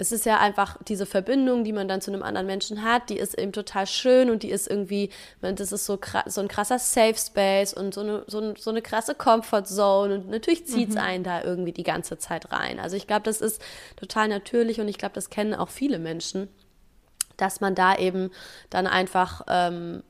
es 0.00 0.12
ist 0.12 0.24
ja 0.24 0.38
einfach 0.38 0.78
diese 0.88 1.04
Verbindung, 1.04 1.62
die 1.62 1.74
man 1.74 1.86
dann 1.86 2.00
zu 2.00 2.10
einem 2.10 2.22
anderen 2.22 2.46
Menschen 2.46 2.82
hat, 2.82 3.10
die 3.10 3.18
ist 3.18 3.38
eben 3.38 3.52
total 3.52 3.86
schön 3.86 4.30
und 4.30 4.42
die 4.42 4.50
ist 4.50 4.66
irgendwie, 4.66 5.10
das 5.42 5.72
ist 5.72 5.84
so, 5.84 5.98
so 6.24 6.40
ein 6.40 6.48
krasser 6.48 6.78
Safe 6.78 7.16
Space 7.16 7.74
und 7.74 7.92
so 7.92 8.00
eine, 8.00 8.24
so, 8.26 8.54
so 8.56 8.70
eine 8.70 8.80
krasse 8.80 9.14
Comfort 9.14 9.64
Zone 9.64 10.14
und 10.14 10.30
natürlich 10.30 10.66
zieht 10.66 10.88
es 10.88 10.94
mhm. 10.94 11.00
einen 11.02 11.24
da 11.24 11.42
irgendwie 11.42 11.72
die 11.72 11.82
ganze 11.82 12.16
Zeit 12.16 12.50
rein. 12.50 12.80
Also 12.80 12.96
ich 12.96 13.06
glaube, 13.06 13.24
das 13.24 13.42
ist 13.42 13.60
total 13.96 14.28
natürlich 14.28 14.80
und 14.80 14.88
ich 14.88 14.96
glaube, 14.96 15.14
das 15.14 15.28
kennen 15.28 15.52
auch 15.52 15.68
viele 15.68 15.98
Menschen, 15.98 16.48
dass 17.36 17.60
man 17.60 17.74
da 17.74 17.94
eben 17.94 18.30
dann 18.70 18.86
einfach 18.86 19.42
ähm, 19.48 20.02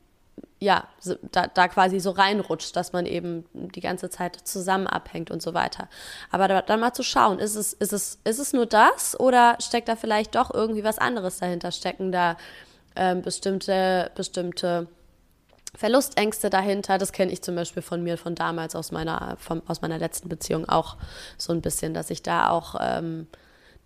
ja, 0.61 0.87
da, 1.31 1.47
da 1.47 1.67
quasi 1.67 1.99
so 1.99 2.11
reinrutscht, 2.11 2.75
dass 2.75 2.93
man 2.93 3.07
eben 3.07 3.45
die 3.53 3.81
ganze 3.81 4.11
Zeit 4.11 4.35
zusammen 4.35 4.85
abhängt 4.85 5.31
und 5.31 5.41
so 5.41 5.55
weiter. 5.55 5.89
Aber 6.29 6.47
da, 6.47 6.61
dann 6.61 6.79
mal 6.79 6.93
zu 6.93 7.01
schauen, 7.01 7.39
ist 7.39 7.55
es, 7.55 7.73
ist, 7.73 7.91
es, 7.91 8.19
ist 8.25 8.37
es 8.37 8.53
nur 8.53 8.67
das 8.67 9.19
oder 9.19 9.57
steckt 9.59 9.89
da 9.89 9.95
vielleicht 9.95 10.35
doch 10.35 10.53
irgendwie 10.53 10.83
was 10.83 10.99
anderes 10.99 11.39
dahinter? 11.39 11.71
Stecken 11.71 12.11
da 12.11 12.37
ähm, 12.95 13.23
bestimmte, 13.23 14.11
bestimmte 14.13 14.87
Verlustängste 15.73 16.51
dahinter? 16.51 16.99
Das 16.99 17.11
kenne 17.11 17.31
ich 17.31 17.41
zum 17.41 17.55
Beispiel 17.55 17.81
von 17.81 18.03
mir 18.03 18.19
von 18.19 18.35
damals 18.35 18.75
aus 18.75 18.91
meiner, 18.91 19.37
vom, 19.39 19.63
aus 19.65 19.81
meiner 19.81 19.97
letzten 19.97 20.29
Beziehung 20.29 20.69
auch 20.69 20.95
so 21.39 21.53
ein 21.53 21.61
bisschen, 21.61 21.95
dass 21.95 22.11
ich 22.11 22.21
da 22.21 22.51
auch, 22.51 22.75
ähm, 22.79 23.25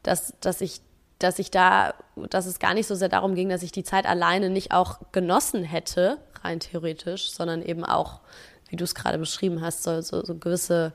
dass, 0.03 0.33
dass 0.41 0.59
ich 0.59 0.81
dass 1.19 1.39
ich 1.39 1.49
da, 1.49 1.93
dass 2.29 2.45
es 2.45 2.59
gar 2.59 2.73
nicht 2.73 2.87
so 2.87 2.95
sehr 2.95 3.07
darum 3.07 3.35
ging, 3.35 3.47
dass 3.47 3.63
ich 3.63 3.71
die 3.71 3.85
Zeit 3.85 4.05
alleine 4.05 4.49
nicht 4.49 4.73
auch 4.73 4.99
genossen 5.13 5.63
hätte, 5.63 6.17
rein 6.45 6.59
theoretisch, 6.59 7.31
sondern 7.31 7.61
eben 7.61 7.83
auch, 7.83 8.21
wie 8.69 8.75
du 8.75 8.83
es 8.83 8.95
gerade 8.95 9.17
beschrieben 9.17 9.61
hast, 9.61 9.83
so, 9.83 10.01
so, 10.01 10.23
so 10.23 10.35
gewisse, 10.35 10.93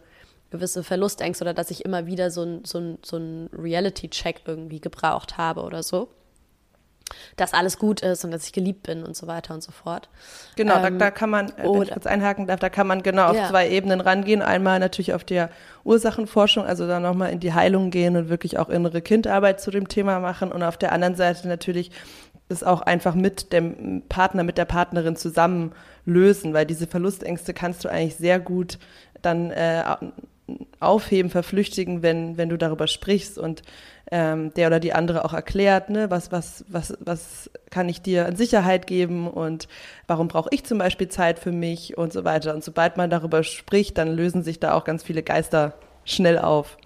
gewisse 0.51 0.83
Verlustängste 0.83 1.45
oder 1.45 1.55
dass 1.55 1.71
ich 1.71 1.85
immer 1.85 2.07
wieder 2.07 2.31
so 2.31 2.43
ein, 2.43 2.65
so 2.65 2.79
ein, 2.79 2.99
so 3.03 3.17
ein 3.17 3.51
Reality-Check 3.53 4.43
irgendwie 4.47 4.81
gebraucht 4.81 5.39
habe 5.39 5.63
oder 5.63 5.83
so. 5.83 6.09
Dass 7.37 7.55
alles 7.55 7.79
gut 7.79 8.03
ist 8.03 8.25
und 8.25 8.31
dass 8.31 8.47
ich 8.47 8.53
geliebt 8.53 8.85
bin 8.85 9.03
und 9.03 9.17
so 9.17 9.27
weiter 9.27 9.53
und 9.53 9.65
so 9.65 9.73
fort. 9.73 10.09
Genau, 10.55 10.77
ähm, 10.77 10.83
da, 10.83 11.07
da, 11.07 11.11
kann 11.11 11.29
man, 11.29 11.49
äh, 11.49 11.65
wenn 11.65 11.83
ich 11.83 11.91
kurz 11.91 12.07
einhaken 12.07 12.47
darf, 12.47 12.61
da 12.61 12.69
kann 12.69 12.87
man 12.87 13.03
genau 13.03 13.27
auf 13.27 13.37
ja. 13.37 13.49
zwei 13.49 13.69
Ebenen 13.69 14.01
rangehen. 14.01 14.43
Einmal 14.43 14.79
natürlich 14.79 15.13
auf 15.13 15.25
der 15.25 15.51
Ursachenforschung, 15.83 16.65
also 16.65 16.87
dann 16.87 17.03
nochmal 17.03 17.33
in 17.33 17.41
die 17.41 17.53
Heilung 17.53 17.91
gehen 17.91 18.17
und 18.17 18.29
wirklich 18.29 18.59
auch 18.59 18.69
innere 18.69 19.03
Kindarbeit 19.03 19.61
zu 19.61 19.73
dem 19.73 19.89
Thema 19.89 20.21
machen. 20.21 20.53
Und 20.53 20.63
auf 20.63 20.77
der 20.77 20.93
anderen 20.93 21.17
Seite 21.17 21.49
natürlich 21.49 21.91
es 22.51 22.63
auch 22.63 22.83
einfach 22.83 23.15
mit 23.15 23.53
dem 23.53 24.03
Partner, 24.09 24.43
mit 24.43 24.59
der 24.59 24.65
Partnerin 24.65 25.17
zusammen 25.17 25.73
lösen, 26.05 26.55
weil 26.55 26.67
diese 26.67 26.87
Verlustängste 26.87 27.55
kannst 27.55 27.85
du 27.85 27.89
eigentlich 27.89 28.17
sehr 28.17 28.41
gut 28.41 28.79
dann 29.23 29.51
äh, 29.51 29.85
aufheben, 30.81 31.31
verflüchtigen, 31.31 32.03
wenn, 32.03 32.37
wenn 32.37 32.49
du 32.49 32.57
darüber 32.57 32.87
sprichst 32.87 33.39
und 33.39 33.63
ähm, 34.11 34.53
der 34.55 34.67
oder 34.67 34.81
die 34.81 34.93
andere 34.93 35.25
auch 35.25 35.33
erklärt, 35.33 35.91
ne, 35.91 36.11
was, 36.11 36.33
was, 36.33 36.65
was, 36.69 36.97
was 37.01 37.51
kann 37.71 37.89
ich 37.89 38.03
dir 38.03 38.27
an 38.27 38.37
Sicherheit 38.37 38.87
geben 38.87 39.29
und 39.29 39.69
warum 40.07 40.29
brauche 40.29 40.49
ich 40.53 40.65
zum 40.65 40.79
Beispiel 40.79 41.09
Zeit 41.09 41.39
für 41.39 41.53
mich 41.53 41.97
und 41.97 42.13
so 42.13 42.25
weiter. 42.25 42.55
Und 42.55 42.65
sobald 42.65 42.97
man 42.97 43.11
darüber 43.11 43.45
spricht, 43.45 43.99
dann 43.99 44.09
lösen 44.09 44.43
sich 44.43 44.59
da 44.59 44.75
auch 44.75 44.85
ganz 44.85 45.03
viele 45.03 45.23
Geister 45.23 45.75
schnell 46.05 46.39
auf. 46.39 46.77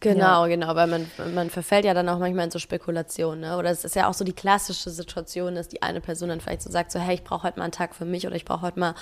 Genau, 0.00 0.44
ja. 0.44 0.46
genau, 0.46 0.76
weil 0.76 0.86
man, 0.86 1.10
man 1.34 1.50
verfällt 1.50 1.84
ja 1.84 1.92
dann 1.92 2.08
auch 2.08 2.18
manchmal 2.18 2.44
in 2.44 2.50
so 2.50 2.58
Spekulationen. 2.58 3.40
Ne? 3.40 3.56
Oder 3.56 3.70
es 3.70 3.84
ist 3.84 3.96
ja 3.96 4.08
auch 4.08 4.14
so 4.14 4.24
die 4.24 4.32
klassische 4.32 4.90
Situation, 4.90 5.56
dass 5.56 5.68
die 5.68 5.82
eine 5.82 6.00
Person 6.00 6.28
dann 6.28 6.40
vielleicht 6.40 6.62
so 6.62 6.70
sagt, 6.70 6.92
so 6.92 6.98
hey, 6.98 7.14
ich 7.14 7.24
brauche 7.24 7.42
heute 7.42 7.58
mal 7.58 7.64
einen 7.64 7.72
Tag 7.72 7.94
für 7.94 8.04
mich 8.04 8.26
oder 8.26 8.36
ich 8.36 8.44
brauche 8.44 8.62
heute 8.62 8.78
mal 8.78 8.94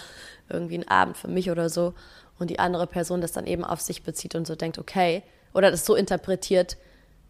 irgendwie 0.48 0.74
einen 0.74 0.88
Abend 0.88 1.16
für 1.16 1.28
mich 1.28 1.50
oder 1.50 1.68
so. 1.68 1.94
Und 2.38 2.50
die 2.50 2.58
andere 2.58 2.86
Person 2.86 3.20
das 3.20 3.32
dann 3.32 3.46
eben 3.46 3.64
auf 3.64 3.80
sich 3.80 4.02
bezieht 4.02 4.34
und 4.34 4.46
so 4.46 4.56
denkt, 4.56 4.78
okay, 4.78 5.22
oder 5.54 5.70
das 5.70 5.84
so 5.84 5.94
interpretiert, 5.94 6.76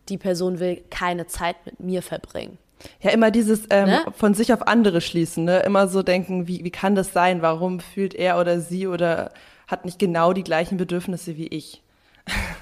die 0.09 0.19
Person 0.19 0.61
will 0.61 0.83
keine 0.91 1.27
Zeit 1.27 1.57
mit 1.65 1.81
mir 1.81 2.03
verbringen. 2.03 2.59
Ja, 3.01 3.11
immer 3.11 3.31
dieses 3.31 3.63
ähm, 3.71 3.89
ne? 3.89 4.05
von 4.15 4.35
sich 4.35 4.53
auf 4.53 4.67
andere 4.67 5.01
schließen, 5.01 5.45
ne? 5.45 5.61
Immer 5.61 5.89
so 5.89 6.03
denken, 6.03 6.47
wie, 6.47 6.63
wie 6.63 6.71
kann 6.71 6.95
das 6.95 7.13
sein? 7.13 7.41
Warum 7.41 7.81
fühlt 7.81 8.15
er 8.15 8.39
oder 8.39 8.61
sie 8.61 8.87
oder 8.87 9.33
hat 9.67 9.85
nicht 9.85 9.99
genau 9.99 10.33
die 10.33 10.45
gleichen 10.45 10.77
Bedürfnisse 10.77 11.37
wie 11.37 11.47
ich? 11.47 11.83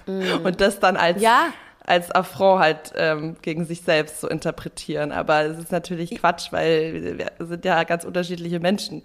Mm. 0.06 0.44
Und 0.44 0.60
das 0.60 0.80
dann 0.80 0.96
als, 0.96 1.20
ja. 1.20 1.52
als 1.84 2.10
Affront 2.10 2.60
halt 2.60 2.92
ähm, 2.96 3.36
gegen 3.42 3.64
sich 3.64 3.82
selbst 3.82 4.20
zu 4.20 4.28
interpretieren. 4.28 5.12
Aber 5.12 5.42
es 5.42 5.58
ist 5.58 5.72
natürlich 5.72 6.10
Quatsch, 6.16 6.52
weil 6.52 7.18
wir 7.18 7.46
sind 7.46 7.64
ja 7.64 7.82
ganz 7.84 8.04
unterschiedliche 8.04 8.60
Menschen. 8.60 9.02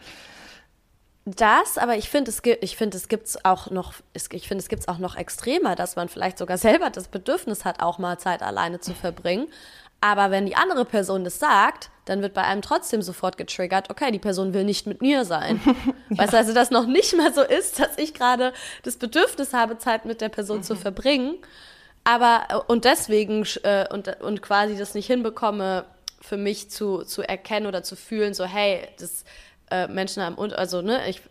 Das, 1.25 1.77
aber 1.77 1.95
ich 1.95 2.09
finde, 2.09 2.31
es 2.31 2.41
gibt, 2.41 2.63
ich 2.63 2.75
finde, 2.75 2.97
es 2.97 3.07
gibt's 3.07 3.43
auch 3.43 3.69
noch, 3.69 3.93
ich 4.31 4.47
finde, 4.47 4.61
es 4.61 4.69
gibt's 4.69 4.87
auch 4.87 4.97
noch 4.97 5.15
extremer, 5.15 5.75
dass 5.75 5.95
man 5.95 6.09
vielleicht 6.09 6.37
sogar 6.37 6.57
selber 6.57 6.89
das 6.89 7.07
Bedürfnis 7.07 7.65
hat, 7.65 7.81
auch 7.81 7.99
mal 7.99 8.17
Zeit 8.17 8.41
alleine 8.41 8.79
zu 8.79 8.93
verbringen. 8.93 9.47
Aber 10.01 10.31
wenn 10.31 10.45
die 10.45 10.55
andere 10.55 10.85
Person 10.85 11.23
das 11.23 11.39
sagt, 11.39 11.91
dann 12.09 12.21
wird 12.21 12.33
bei 12.33 12.43
einem 12.43 12.61
trotzdem 12.61 13.01
sofort 13.01 13.37
getriggert, 13.37 13.89
okay, 13.89 14.11
die 14.11 14.19
Person 14.19 14.53
will 14.53 14.63
nicht 14.63 14.87
mit 14.87 15.01
mir 15.01 15.25
sein. 15.25 15.61
ja. 15.65 15.75
Weißt 16.17 16.33
du, 16.33 16.37
also 16.37 16.53
das 16.53 16.71
noch 16.71 16.87
nicht 16.87 17.15
mal 17.15 17.33
so 17.33 17.41
ist, 17.41 17.79
dass 17.79 17.97
ich 17.97 18.13
gerade 18.13 18.51
das 18.83 18.97
Bedürfnis 18.97 19.53
habe, 19.53 19.77
Zeit 19.77 20.05
mit 20.05 20.19
der 20.19 20.29
Person 20.29 20.57
mhm. 20.57 20.63
zu 20.63 20.75
verbringen. 20.75 21.35
Aber 22.03 22.41
äh, 22.49 22.55
und 22.55 22.85
deswegen 22.85 23.45
äh, 23.63 23.85
und, 23.91 24.21
und 24.21 24.41
quasi 24.41 24.75
das 24.75 24.95
nicht 24.95 25.07
hinbekomme, 25.07 25.85
für 26.21 26.37
mich 26.37 26.69
zu, 26.69 27.03
zu 27.03 27.21
erkennen 27.21 27.67
oder 27.67 27.83
zu 27.83 27.95
fühlen, 27.95 28.33
so, 28.33 28.43
hey, 28.43 28.87
das 28.99 29.23
äh, 29.71 29.87
Menschen 29.87 30.23
haben, 30.23 30.37
also 30.53 30.81
ne, 30.81 31.07
ich 31.07 31.21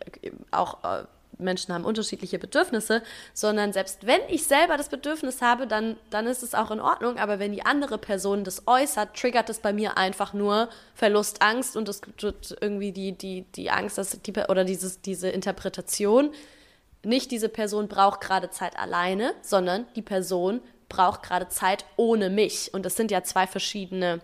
auch 0.51 0.83
äh, 0.83 1.03
Menschen 1.39 1.73
haben 1.73 1.85
unterschiedliche 1.85 2.37
Bedürfnisse, 2.37 3.01
sondern 3.33 3.73
selbst 3.73 4.05
wenn 4.05 4.21
ich 4.29 4.43
selber 4.43 4.77
das 4.77 4.89
Bedürfnis 4.89 5.41
habe, 5.41 5.67
dann, 5.67 5.97
dann 6.09 6.27
ist 6.27 6.43
es 6.43 6.53
auch 6.53 6.71
in 6.71 6.79
Ordnung. 6.79 7.17
Aber 7.17 7.39
wenn 7.39 7.51
die 7.51 7.65
andere 7.65 7.97
Person 7.97 8.43
das 8.43 8.67
äußert, 8.67 9.15
triggert 9.15 9.49
es 9.49 9.59
bei 9.59 9.73
mir 9.73 9.97
einfach 9.97 10.33
nur 10.33 10.69
Verlust, 10.93 11.41
Angst 11.41 11.75
und 11.75 11.89
es 11.89 12.01
gibt 12.01 12.23
irgendwie 12.61 12.91
die, 12.91 13.13
die, 13.13 13.43
die 13.55 13.71
Angst, 13.71 13.97
dass 13.97 14.21
die, 14.21 14.33
oder 14.49 14.65
dieses, 14.65 15.01
diese 15.01 15.29
Interpretation, 15.29 16.31
nicht 17.03 17.31
diese 17.31 17.49
Person 17.49 17.87
braucht 17.87 18.21
gerade 18.21 18.49
Zeit 18.49 18.77
alleine, 18.77 19.33
sondern 19.41 19.85
die 19.95 20.01
Person 20.01 20.61
braucht 20.89 21.23
gerade 21.23 21.47
Zeit 21.47 21.85
ohne 21.95 22.29
mich. 22.29 22.73
Und 22.73 22.85
das 22.85 22.95
sind 22.95 23.11
ja 23.11 23.23
zwei 23.23 23.47
verschiedene, 23.47 24.19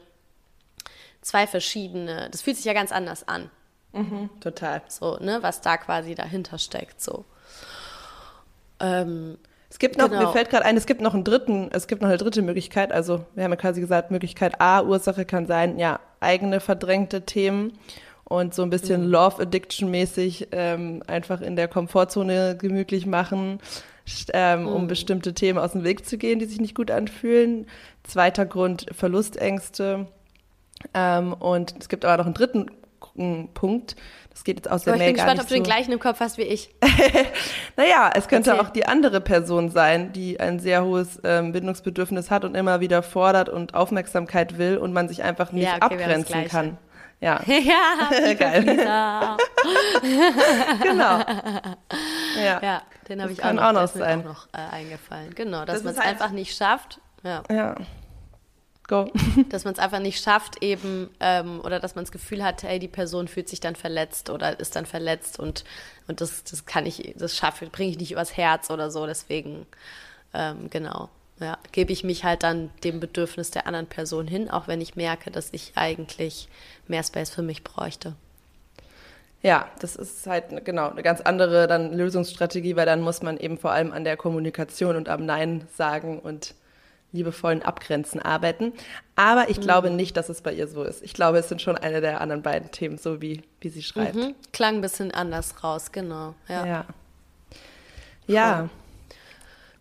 zwei 1.22 1.48
verschiedene, 1.48 2.30
das 2.32 2.42
fühlt 2.42 2.58
sich 2.58 2.66
ja 2.66 2.74
ganz 2.74 2.92
anders 2.92 3.28
an. 3.28 3.50
Mhm, 3.96 4.30
total. 4.42 4.82
So, 4.88 5.18
ne, 5.18 5.40
was 5.42 5.62
da 5.62 5.78
quasi 5.78 6.16
dahinter 6.16 6.58
steckt, 6.58 7.02
so. 7.02 7.26
Ähm, 8.80 9.38
es 9.70 9.80
gibt 9.80 9.98
noch, 9.98 10.10
genau. 10.10 10.28
mir 10.28 10.32
fällt 10.32 10.50
gerade 10.50 10.66
ein, 10.66 10.78
es 10.78 10.86
gibt 10.86 11.02
noch 11.02 11.14
einen 11.14 11.24
dritten, 11.24 11.70
es 11.72 11.88
gibt 11.88 12.02
noch 12.02 12.10
eine 12.10 12.18
dritte 12.18 12.42
Möglichkeit. 12.42 12.92
Also 12.92 13.26
wir 13.36 13.44
haben 13.44 13.52
ja 13.52 13.58
quasi 13.58 13.82
gesagt, 13.82 14.12
Möglichkeit 14.12 14.62
A, 14.62 14.82
Ursache 14.82 15.26
kann 15.26 15.48
sein, 15.48 15.80
ja, 15.80 16.00
eigene 16.20 16.60
verdrängte 16.60 17.22
Themen 17.22 17.74
und 18.26 18.54
so 18.54 18.64
ein 18.64 18.70
bisschen 18.70 19.06
mhm. 19.06 19.12
Love 19.12 19.42
Addiction 19.42 19.90
mäßig 19.92 20.50
ähm, 20.52 21.04
einfach 21.08 21.42
in 21.42 21.56
der 21.56 21.68
Komfortzone 21.68 22.58
gemütlich 22.58 23.06
machen, 23.06 23.60
ähm, 24.34 24.62
mhm. 24.62 24.68
um 24.68 24.88
bestimmte 24.88 25.34
Themen 25.34 25.60
aus 25.60 25.72
dem 25.72 25.84
Weg 25.84 26.06
zu 26.06 26.18
gehen, 26.18 26.40
die 26.40 26.46
sich 26.46 26.60
nicht 26.60 26.76
gut 26.76 26.92
anfühlen. 26.92 27.68
Zweiter 28.04 28.46
Grund 28.46 28.86
Verlustängste. 28.92 30.08
Ähm, 30.94 31.34
und 31.34 31.76
es 31.80 31.90
gibt 31.90 32.06
aber 32.06 32.18
noch 32.18 32.26
einen 32.26 32.34
dritten 32.34 32.72
Punkt. 33.54 33.96
Das 34.32 34.44
geht 34.44 34.58
jetzt 34.58 34.70
aus 34.70 34.84
der 34.84 34.94
Aber 34.94 34.98
Mail 35.00 35.10
ich 35.12 35.14
bin 35.16 35.24
gespannt, 35.24 35.42
ob 35.42 35.48
du 35.48 35.54
den 35.54 35.64
gleichen 35.64 35.92
im 35.94 36.00
Kopf 36.00 36.20
hast 36.20 36.38
wie 36.38 36.44
ich. 36.44 36.74
Naja, 37.78 38.10
es 38.14 38.28
könnte 38.28 38.52
Erzähl. 38.52 38.66
auch 38.66 38.70
die 38.70 38.86
andere 38.86 39.22
Person 39.22 39.70
sein, 39.70 40.12
die 40.14 40.40
ein 40.40 40.60
sehr 40.60 40.84
hohes 40.84 41.20
ähm, 41.24 41.52
Bindungsbedürfnis 41.52 42.32
hat 42.32 42.44
und 42.46 42.56
immer 42.56 42.80
wieder 42.80 43.02
fordert 43.04 43.50
und 43.50 43.74
Aufmerksamkeit 43.76 44.58
will 44.58 44.78
und 44.78 44.94
man 44.94 45.08
sich 45.08 45.24
einfach 45.24 45.52
nicht 45.52 45.66
Ja, 45.66 45.76
okay, 45.82 45.96
das 45.98 46.02
abgrenzen 46.06 46.48
kann. 46.48 46.78
Ja, 47.22 47.40
ja, 47.48 48.34
Geil. 48.34 48.64
Genau. 50.82 51.20
Ja. 52.38 52.60
Ja, 52.62 52.82
den 53.08 53.22
habe 53.22 53.30
Das 53.30 53.38
ich 53.38 53.38
kann 53.44 53.58
auch 53.60 53.72
noch, 53.72 53.82
auch 53.82 53.84
noch 53.84 53.88
sein. 53.88 54.20
auch 54.22 54.24
noch 54.26 54.48
äh, 54.54 54.76
eingefallen. 54.76 55.34
Genau, 55.36 55.66
Das 55.66 55.76
dass 55.76 55.84
man 55.84 55.94
es 55.94 56.00
halt- 56.00 56.10
einfach 56.10 56.30
nicht 56.32 56.56
schafft. 56.56 57.00
Ja. 57.24 57.44
ja. 57.50 57.76
Go. 58.88 59.12
dass 59.50 59.64
man 59.64 59.74
es 59.74 59.80
einfach 59.80 60.00
nicht 60.00 60.24
schafft, 60.24 60.62
eben, 60.62 61.10
ähm, 61.20 61.60
oder 61.62 61.80
dass 61.80 61.96
man 61.96 62.06
das 62.06 62.12
Gefühl 62.12 62.44
hat, 62.44 62.64
hey, 62.64 62.80
die 62.80 62.88
Person 62.88 63.28
fühlt 63.28 63.50
sich 63.50 63.60
dann 63.60 63.76
verletzt 63.76 64.30
oder 64.30 64.60
ist 64.60 64.76
dann 64.76 64.86
verletzt 64.86 65.40
und, 65.40 65.64
und 66.08 66.22
das, 66.22 66.44
das 66.44 66.66
kann 66.66 66.86
ich, 66.86 67.16
das 67.18 67.36
schaffe, 67.36 67.68
bringe 67.68 67.92
ich 67.92 68.00
nicht 68.00 68.12
übers 68.12 68.38
Herz 68.38 68.70
oder 68.70 68.92
so. 68.92 69.06
Deswegen, 69.06 69.66
ähm, 70.34 70.70
genau, 70.70 71.10
ja, 71.40 71.58
gebe 71.72 71.92
ich 71.92 72.04
mich 72.04 72.24
halt 72.24 72.44
dann 72.44 72.70
dem 72.84 73.00
Bedürfnis 73.00 73.52
der 73.52 73.68
anderen 73.68 73.88
Person 73.88 74.28
hin, 74.28 74.50
auch 74.50 74.68
wenn 74.68 74.82
ich 74.82 74.96
merke, 74.96 75.32
dass 75.32 75.50
ich 75.52 75.74
eigentlich 75.76 76.48
mehr 76.88 77.04
Space 77.04 77.30
für 77.30 77.42
mich 77.42 77.64
bräuchte. 77.64 78.16
Ja, 79.42 79.70
das 79.80 79.96
ist 79.96 80.26
halt 80.26 80.66
genau 80.66 80.90
eine 80.90 81.04
ganz 81.04 81.22
andere 81.22 81.68
dann 81.68 81.94
Lösungsstrategie, 81.94 82.76
weil 82.76 82.86
dann 82.88 83.02
muss 83.02 83.22
man 83.22 83.38
eben 83.38 83.58
vor 83.60 83.72
allem 83.72 83.92
an 83.92 84.04
der 84.04 84.18
Kommunikation 84.18 84.96
und 84.96 85.08
am 85.08 85.26
Nein 85.26 85.68
sagen 85.76 86.20
und 86.20 86.56
liebevollen 87.16 87.64
Abgrenzen 87.64 88.22
arbeiten. 88.22 88.74
Aber 89.16 89.50
ich 89.50 89.60
glaube 89.62 89.90
Mhm. 89.90 89.96
nicht, 89.96 90.18
dass 90.18 90.30
es 90.30 90.42
bei 90.42 90.54
ihr 90.54 90.68
so 90.68 90.84
ist. 90.84 91.02
Ich 91.04 91.14
glaube, 91.14 91.38
es 91.40 91.50
sind 91.50 91.62
schon 91.62 91.78
eine 91.78 92.02
der 92.02 92.22
anderen 92.22 92.42
beiden 92.42 92.72
Themen, 92.72 92.98
so 92.98 93.22
wie, 93.22 93.42
wie 93.62 93.70
sie 93.70 93.82
schreibt. 93.84 94.16
Mhm. 94.16 94.36
Klang 94.54 94.76
ein 94.76 94.82
bisschen 94.82 95.12
anders 95.12 95.64
raus, 95.64 95.92
genau. 95.92 96.36
Ja. 96.48 96.66
Ja. 96.66 96.86
Ja. 98.28 98.70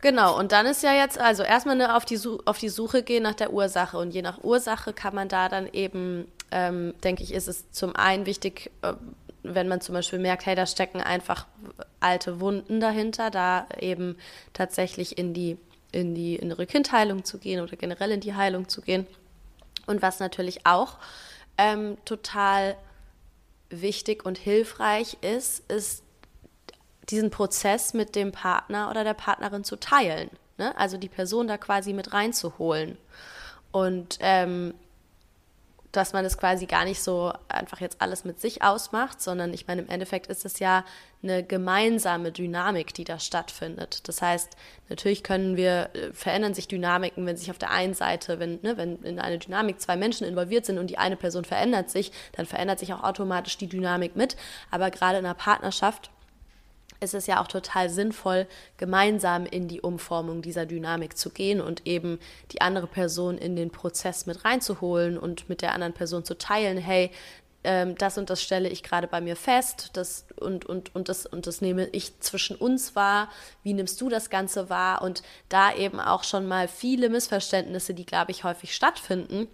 Genau, 0.01 0.39
und 0.39 0.53
dann 0.53 0.67
ist 0.67 0.83
ja 0.83 0.93
jetzt, 0.93 1.19
also 1.19 1.43
erstmal 1.43 1.77
ne, 1.77 1.97
auf, 1.97 2.05
die 2.05 2.21
auf 2.45 2.59
die 2.59 2.69
Suche 2.69 3.03
gehen 3.03 3.23
nach 3.23 3.35
der 3.35 3.53
Ursache. 3.55 3.97
Und 3.97 4.11
je 4.13 4.21
nach 4.21 4.45
Ursache 4.45 4.93
kann 4.93 5.15
man 5.15 5.29
da 5.29 5.49
dann 5.49 5.67
eben, 5.73 6.31
ähm, 6.51 6.93
denke 7.03 7.23
ich, 7.23 7.33
ist 7.33 7.49
es 7.49 7.71
zum 7.71 7.97
einen 7.97 8.27
wichtig, 8.27 8.71
äh, 8.83 8.93
wenn 9.43 9.67
man 9.67 9.81
zum 9.81 9.95
Beispiel 9.95 10.19
merkt, 10.19 10.45
hey, 10.45 10.55
da 10.55 10.67
stecken 10.67 11.01
einfach 11.01 11.47
alte 12.01 12.39
Wunden 12.41 12.81
dahinter, 12.81 13.31
da 13.31 13.67
eben 13.81 14.17
tatsächlich 14.53 15.17
in 15.17 15.33
die, 15.33 15.57
in 15.95 16.15
die 16.15 16.37
innere 16.37 16.67
Kindheilung 16.67 17.25
zu 17.25 17.39
gehen 17.39 17.61
oder 17.61 17.77
generell 17.77 18.11
in 18.11 18.21
die 18.21 18.35
Heilung 18.35 18.69
zu 18.69 18.83
gehen. 18.83 19.07
Und 19.87 20.03
was 20.03 20.19
natürlich 20.19 20.67
auch 20.67 20.99
ähm, 21.57 21.97
total 22.05 22.77
wichtig 23.71 24.25
und 24.25 24.37
hilfreich 24.37 25.17
ist, 25.21 25.71
ist 25.71 26.03
diesen 27.11 27.31
Prozess 27.31 27.95
mit 27.95 28.17
dem 28.17 28.33
Partner 28.33 28.91
oder 28.91 29.05
der 29.05 29.15
Partnerin 29.15 29.63
zu 29.63 29.77
teilen. 29.77 30.31
Ne? 30.59 30.77
Also 30.77 30.97
die 30.97 31.09
Person 31.09 31.47
da 31.47 31.59
quasi 31.59 31.93
mit 31.93 32.13
reinzuholen. 32.13 32.99
Und 33.71 34.19
ähm, 34.21 34.75
dass 35.97 36.13
man 36.13 36.25
es 36.25 36.39
quasi 36.39 36.67
gar 36.67 36.85
nicht 36.85 37.03
so 37.03 37.33
einfach 37.49 37.81
jetzt 37.81 38.01
alles 38.01 38.25
mit 38.25 38.41
sich 38.41 38.63
ausmacht, 38.63 39.21
sondern 39.21 39.55
ich 39.55 39.67
meine, 39.67 39.83
im 39.83 39.89
Endeffekt 39.89 40.27
ist 40.27 40.45
es 40.45 40.59
ja 40.59 40.85
eine 41.23 41.43
gemeinsame 41.43 42.33
Dynamik, 42.33 42.93
die 42.93 43.05
da 43.05 43.19
stattfindet. 43.19 44.07
Das 44.09 44.21
heißt, 44.21 44.57
natürlich 44.89 45.23
können 45.23 45.57
wir, 45.57 45.91
äh, 45.95 46.13
verändern 46.13 46.53
sich 46.53 46.69
Dynamiken, 46.69 47.25
wenn 47.27 47.37
sich 47.37 47.51
auf 47.51 47.59
der 47.59 47.71
einen 47.71 47.95
Seite, 47.95 48.39
wenn, 48.39 48.61
ne, 48.63 48.77
wenn 48.77 49.03
in 49.03 49.19
eine 49.19 49.39
Dynamik 49.39 49.81
zwei 49.81 49.97
Menschen 49.97 50.27
involviert 50.27 50.67
sind 50.67 50.79
und 50.79 50.89
die 50.89 50.99
eine 50.99 51.17
Person 51.17 51.45
verändert 51.45 51.91
sich, 51.91 52.13
dann 52.33 52.47
verändert 52.47 52.79
sich 52.79 52.93
auch 52.93 53.03
automatisch 53.03 53.57
die 53.57 53.69
Dynamik 53.69 54.17
mit. 54.17 54.37
Aber 54.71 54.91
gerade 54.91 55.19
in 55.19 55.25
einer 55.25 55.35
Partnerschaft 55.35 56.11
ist 57.05 57.15
es 57.15 57.27
ja 57.27 57.41
auch 57.41 57.47
total 57.47 57.89
sinnvoll, 57.89 58.47
gemeinsam 58.77 59.47
in 59.47 59.69
die 59.69 59.81
Umformung 59.81 60.43
dieser 60.43 60.67
Dynamik 60.67 61.17
zu 61.17 61.31
gehen 61.31 61.61
und 61.61 61.87
eben 61.87 62.19
die 62.51 62.61
andere 62.61 62.87
Person 62.87 63.39
in 63.39 63.55
den 63.55 63.71
Prozess 63.71 64.27
mit 64.27 64.45
reinzuholen 64.45 65.19
und 65.19 65.49
mit 65.49 65.63
der 65.63 65.73
anderen 65.73 65.93
Person 65.93 66.25
zu 66.25 66.37
teilen, 66.37 66.79
hey, 66.79 67.11
ähm, 67.65 67.97
das 67.97 68.19
und 68.19 68.31
das 68.31 68.43
stelle 68.43 68.69
ich 68.69 68.83
gerade 68.83 69.07
bei 69.07 69.21
mir 69.21 69.37
fest, 69.37 69.91
das 69.95 70.27
und, 70.37 70.67
und, 70.67 70.95
und, 70.95 71.09
das, 71.09 71.27
und 71.27 71.47
das 71.47 71.61
nehme 71.61 71.87
ich 71.89 72.21
zwischen 72.21 72.57
uns 72.57 72.95
wahr, 72.95 73.31
wie 73.63 73.73
nimmst 73.73 74.01
du 74.01 74.09
das 74.09 74.31
Ganze 74.31 74.69
wahr? 74.71 75.03
Und 75.03 75.23
da 75.49 75.75
eben 75.75 75.99
auch 75.99 76.25
schon 76.25 76.47
mal 76.47 76.69
viele 76.69 77.09
Missverständnisse, 77.09 77.95
die, 77.95 78.07
glaube 78.07 78.31
ich, 78.31 78.45
häufig 78.45 78.75
stattfinden, 78.75 79.49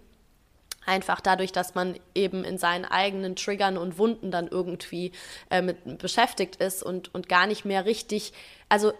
Einfach 0.91 1.21
dadurch, 1.21 1.53
dass 1.53 1.73
man 1.73 1.95
eben 2.13 2.43
in 2.43 2.57
seinen 2.57 2.83
eigenen 2.83 3.37
Triggern 3.37 3.77
und 3.77 3.97
Wunden 3.97 4.29
dann 4.29 4.49
irgendwie 4.49 5.13
äh, 5.49 5.61
mit 5.61 5.99
beschäftigt 5.99 6.57
ist 6.57 6.83
und, 6.83 7.15
und 7.15 7.29
gar 7.29 7.47
nicht 7.47 7.63
mehr 7.63 7.85
richtig, 7.85 8.33
also 8.67 8.91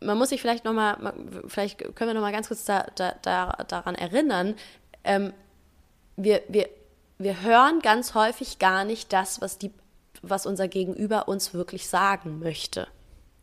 man 0.00 0.18
muss 0.18 0.28
sich 0.28 0.42
vielleicht 0.42 0.66
nochmal, 0.66 1.14
vielleicht 1.46 1.78
können 1.96 2.10
wir 2.10 2.14
nochmal 2.14 2.32
ganz 2.32 2.48
kurz 2.48 2.66
da, 2.66 2.86
da, 2.96 3.14
da, 3.22 3.64
daran 3.66 3.94
erinnern, 3.94 4.56
ähm, 5.04 5.32
wir, 6.16 6.42
wir, 6.48 6.68
wir 7.16 7.40
hören 7.40 7.80
ganz 7.80 8.14
häufig 8.14 8.58
gar 8.58 8.84
nicht 8.84 9.12
das, 9.14 9.40
was, 9.40 9.56
die, 9.56 9.72
was 10.20 10.44
unser 10.44 10.68
Gegenüber 10.68 11.28
uns 11.28 11.54
wirklich 11.54 11.88
sagen 11.88 12.40
möchte. 12.40 12.88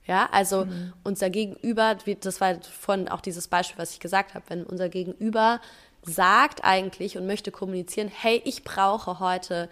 Ja, 0.06 0.30
also 0.32 0.66
Mhm. 0.66 0.94
unser 1.04 1.32
Gegenüber, 1.32 1.98
das 2.20 2.40
war 2.40 2.62
von 2.62 3.08
auch 3.08 3.22
dieses 3.22 3.48
Beispiel, 3.48 3.80
was 3.80 3.94
ich 3.94 4.00
gesagt 4.00 4.36
habe, 4.36 4.46
wenn 4.50 4.64
unser 4.64 4.90
Gegenüber 4.90 5.60
sagt 6.06 6.64
eigentlich 6.64 7.18
und 7.18 7.28
möchte 7.28 7.52
kommunizieren, 7.52 8.10
hey, 8.10 8.42
ich 8.46 8.64
brauche 8.64 9.20
heute 9.20 9.70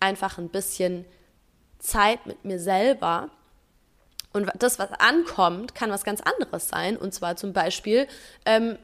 einfach 0.00 0.38
ein 0.38 0.48
bisschen 0.48 1.04
Zeit 1.78 2.26
mit 2.26 2.44
mir 2.44 2.58
selber. 2.58 3.30
Und 4.32 4.50
das, 4.58 4.78
was 4.78 4.90
ankommt, 4.98 5.74
kann 5.74 5.90
was 5.90 6.04
ganz 6.04 6.20
anderes 6.20 6.68
sein. 6.68 6.96
Und 6.96 7.14
zwar 7.14 7.36
zum 7.36 7.52
Beispiel, 7.52 8.08
ähm, 8.44 8.78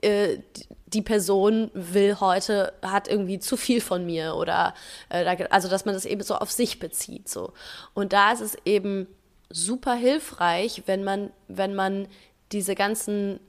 äh, 0.00 0.38
die 0.86 1.02
Person 1.02 1.70
will 1.74 2.18
heute, 2.20 2.72
hat 2.80 3.08
irgendwie 3.08 3.38
zu 3.38 3.56
viel 3.56 3.80
von 3.80 4.06
mir 4.06 4.36
oder 4.36 4.74
äh, 5.10 5.46
also 5.50 5.68
dass 5.68 5.84
man 5.84 5.94
das 5.94 6.06
eben 6.06 6.22
so 6.22 6.36
auf 6.36 6.50
sich 6.50 6.78
bezieht. 6.78 7.28
So. 7.28 7.52
Und 7.92 8.12
da 8.12 8.32
ist 8.32 8.40
es 8.40 8.56
eben 8.64 9.06
super 9.50 9.94
hilfreich, 9.94 10.84
wenn 10.86 11.04
man, 11.04 11.30
wenn 11.48 11.74
man 11.74 12.08
diese 12.52 12.74
ganzen 12.74 13.40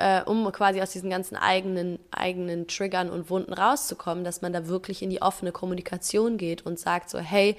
äh, 0.00 0.22
um 0.24 0.50
quasi 0.50 0.80
aus 0.80 0.92
diesen 0.92 1.10
ganzen 1.10 1.36
eigenen, 1.36 1.98
eigenen 2.10 2.66
Triggern 2.66 3.10
und 3.10 3.28
Wunden 3.28 3.52
rauszukommen, 3.52 4.24
dass 4.24 4.40
man 4.40 4.52
da 4.52 4.66
wirklich 4.66 5.02
in 5.02 5.10
die 5.10 5.20
offene 5.20 5.52
Kommunikation 5.52 6.38
geht 6.38 6.64
und 6.64 6.78
sagt 6.78 7.10
so, 7.10 7.18
hey, 7.18 7.54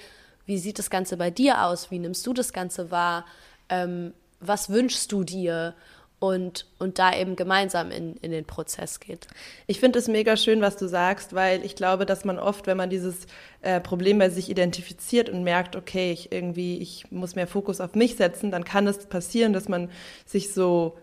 wie 0.48 0.58
sieht 0.58 0.80
das 0.80 0.90
Ganze 0.90 1.18
bei 1.18 1.30
dir 1.30 1.64
aus? 1.64 1.92
Wie 1.92 2.00
nimmst 2.00 2.26
du 2.26 2.34
das 2.34 2.52
Ganze 2.52 2.90
wahr? 2.90 3.26
Ähm, 3.70 4.16
was 4.40 4.70
wünschst 4.70 5.12
du 5.12 5.24
dir? 5.24 5.76
Und, 6.18 6.68
und 6.78 7.00
da 7.00 7.16
eben 7.16 7.36
gemeinsam 7.36 7.90
in, 7.90 8.16
in 8.18 8.30
den 8.30 8.46
Prozess 8.46 9.00
geht. 9.00 9.26
Ich 9.66 9.80
finde 9.80 9.98
es 9.98 10.08
mega 10.08 10.38
schön, 10.38 10.62
was 10.62 10.78
du 10.78 10.88
sagst, 10.88 11.34
weil 11.34 11.66
ich 11.66 11.76
glaube, 11.76 12.06
dass 12.06 12.26
man 12.26 12.38
oft, 12.38 12.68
wenn 12.68 12.78
man 12.78 12.92
dieses 12.92 13.26
äh, 13.64 13.80
Problem 13.80 14.20
bei 14.20 14.30
sich 14.30 14.48
identifiziert 14.48 15.32
und 15.32 15.44
merkt, 15.44 15.76
okay, 15.76 16.12
ich 16.12 16.32
irgendwie, 16.32 16.78
ich 16.78 17.10
muss 17.10 17.34
mehr 17.34 17.48
Fokus 17.48 17.82
auf 17.82 17.96
mich 17.96 18.18
setzen, 18.18 18.52
dann 18.52 18.64
kann 18.64 18.86
es 18.86 19.08
passieren, 19.08 19.52
dass 19.52 19.68
man 19.68 19.90
sich 20.28 20.54
so 20.54 20.96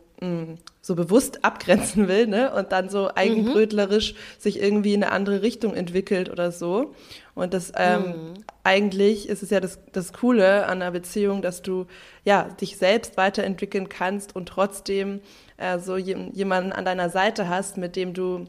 so 0.80 0.96
bewusst 0.96 1.44
abgrenzen 1.44 2.08
will, 2.08 2.26
ne? 2.26 2.52
Und 2.52 2.72
dann 2.72 2.88
so 2.88 3.08
eigenbrötlerisch 3.14 4.14
sich 4.36 4.60
irgendwie 4.60 4.94
in 4.94 5.04
eine 5.04 5.12
andere 5.12 5.42
Richtung 5.42 5.74
entwickelt 5.74 6.28
oder 6.28 6.50
so. 6.50 6.92
Und 7.36 7.54
das 7.54 7.72
ähm, 7.76 8.34
eigentlich 8.64 9.28
ist 9.28 9.44
es 9.44 9.50
ja 9.50 9.60
das, 9.60 9.78
das 9.92 10.12
Coole 10.12 10.66
an 10.66 10.82
einer 10.82 10.90
Beziehung, 10.90 11.40
dass 11.40 11.62
du 11.62 11.86
ja 12.24 12.48
dich 12.60 12.78
selbst 12.78 13.16
weiterentwickeln 13.16 13.88
kannst 13.88 14.34
und 14.34 14.48
trotzdem 14.48 15.20
äh, 15.56 15.78
so 15.78 15.96
jem- 15.96 16.32
jemanden 16.32 16.72
an 16.72 16.84
deiner 16.84 17.10
Seite 17.10 17.48
hast, 17.48 17.76
mit 17.76 17.94
dem 17.94 18.12
du 18.12 18.46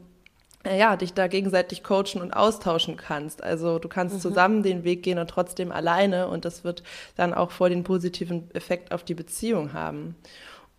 äh, 0.63 0.79
ja, 0.79 0.95
dich 0.95 1.13
da 1.13 1.27
gegenseitig 1.27 1.83
coachen 1.83 2.19
und 2.19 2.33
austauschen 2.33 2.97
kannst. 2.97 3.43
Also 3.43 3.77
du 3.77 3.89
kannst 3.89 4.21
zusammen 4.21 4.63
den 4.63 4.83
Weg 4.83 5.03
gehen 5.03 5.19
und 5.19 5.29
trotzdem 5.29 5.71
alleine 5.71 6.29
und 6.29 6.45
das 6.45 6.63
wird 6.63 6.81
dann 7.15 7.35
auch 7.35 7.51
voll 7.51 7.69
den 7.69 7.83
positiven 7.83 8.49
Effekt 8.55 8.91
auf 8.91 9.03
die 9.03 9.13
Beziehung 9.13 9.73
haben. 9.73 10.15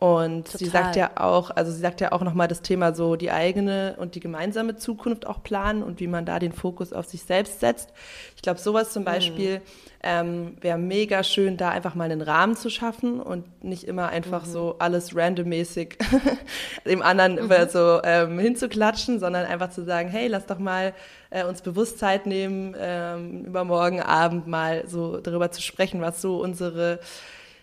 Und 0.00 0.48
sie 0.48 0.64
Total. 0.64 0.84
sagt 0.84 0.96
ja 0.96 1.10
auch, 1.16 1.50
also 1.50 1.70
sie 1.70 1.78
sagt 1.78 2.00
ja 2.00 2.12
auch 2.12 2.22
nochmal 2.22 2.48
das 2.48 2.62
Thema 2.62 2.94
so 2.94 3.16
die 3.16 3.30
eigene 3.30 3.96
und 3.98 4.14
die 4.14 4.20
gemeinsame 4.20 4.76
Zukunft 4.76 5.26
auch 5.26 5.42
planen 5.42 5.82
und 5.82 6.00
wie 6.00 6.06
man 6.06 6.24
da 6.24 6.38
den 6.38 6.52
Fokus 6.52 6.94
auf 6.94 7.04
sich 7.04 7.22
selbst 7.22 7.60
setzt. 7.60 7.90
Ich 8.34 8.40
glaube, 8.40 8.58
sowas 8.58 8.94
zum 8.94 9.04
Beispiel 9.04 9.60
ähm, 10.02 10.56
wäre 10.62 10.78
mega 10.78 11.22
schön, 11.22 11.58
da 11.58 11.68
einfach 11.68 11.94
mal 11.94 12.10
einen 12.10 12.22
Rahmen 12.22 12.56
zu 12.56 12.70
schaffen 12.70 13.20
und 13.20 13.62
nicht 13.62 13.84
immer 13.84 14.08
einfach 14.08 14.46
so 14.46 14.76
alles 14.78 15.14
randommäßig 15.14 15.98
dem 16.86 17.02
anderen 17.02 17.36
über 17.36 17.68
so 17.68 18.00
ähm, 18.02 18.38
hinzuklatschen, 18.38 19.20
sondern 19.20 19.44
einfach 19.44 19.68
zu 19.68 19.84
sagen, 19.84 20.08
hey, 20.08 20.28
lass 20.28 20.46
doch 20.46 20.58
mal 20.58 20.94
äh, 21.28 21.44
uns 21.44 21.60
bewusst 21.60 21.98
Zeit 21.98 22.24
nehmen, 22.24 22.74
ähm, 22.80 23.44
übermorgen 23.44 24.00
Abend 24.00 24.46
mal 24.46 24.84
so 24.86 25.18
darüber 25.18 25.50
zu 25.50 25.60
sprechen, 25.60 26.00
was 26.00 26.22
so 26.22 26.40
unsere 26.40 27.00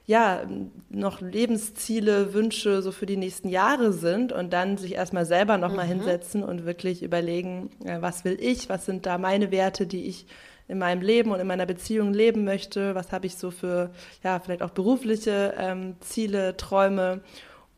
ja, 0.08 0.44
noch 0.90 1.20
Lebensziele, 1.20 2.34
Wünsche 2.34 2.82
so 2.82 2.92
für 2.94 3.06
die 3.06 3.18
nächsten 3.18 3.50
Jahre 3.50 3.92
sind 3.92 4.32
und 4.32 4.52
dann 4.54 4.78
sich 4.78 4.96
erstmal 4.96 5.26
selber 5.26 5.58
nochmal 5.58 5.86
Mhm. 5.86 5.92
hinsetzen 5.92 6.44
und 6.44 6.66
wirklich 6.66 7.04
überlegen, 7.04 7.70
äh, 7.84 8.02
was 8.02 8.24
will 8.24 8.38
ich, 8.40 8.70
was 8.70 8.86
sind 8.86 9.06
da 9.06 9.18
meine 9.18 9.52
Werte, 9.52 9.86
die 9.86 10.06
ich 10.06 10.26
in 10.70 10.80
meinem 10.80 11.02
Leben 11.02 11.32
und 11.32 11.40
in 11.42 11.48
meiner 11.48 11.66
Beziehung 11.66 12.14
leben 12.14 12.46
möchte, 12.46 12.96
was 12.96 13.12
habe 13.12 13.26
ich 13.26 13.36
so 13.36 13.52
für, 13.52 13.92
ja, 14.24 14.40
vielleicht 14.40 14.62
auch 14.62 14.72
berufliche 14.72 15.54
ähm, 15.58 15.96
Ziele, 16.00 16.56
Träume 16.58 17.20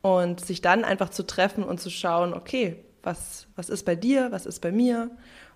und 0.02 0.40
sich 0.46 0.62
dann 0.62 0.84
einfach 0.84 1.10
zu 1.10 1.24
treffen 1.26 1.64
und 1.64 1.80
zu 1.82 1.90
schauen, 1.90 2.34
okay, 2.36 2.76
was, 3.02 3.48
was 3.56 3.70
ist 3.70 3.86
bei 3.86 3.96
dir, 3.96 4.28
was 4.32 4.46
ist 4.46 4.60
bei 4.60 4.72
mir, 4.72 5.10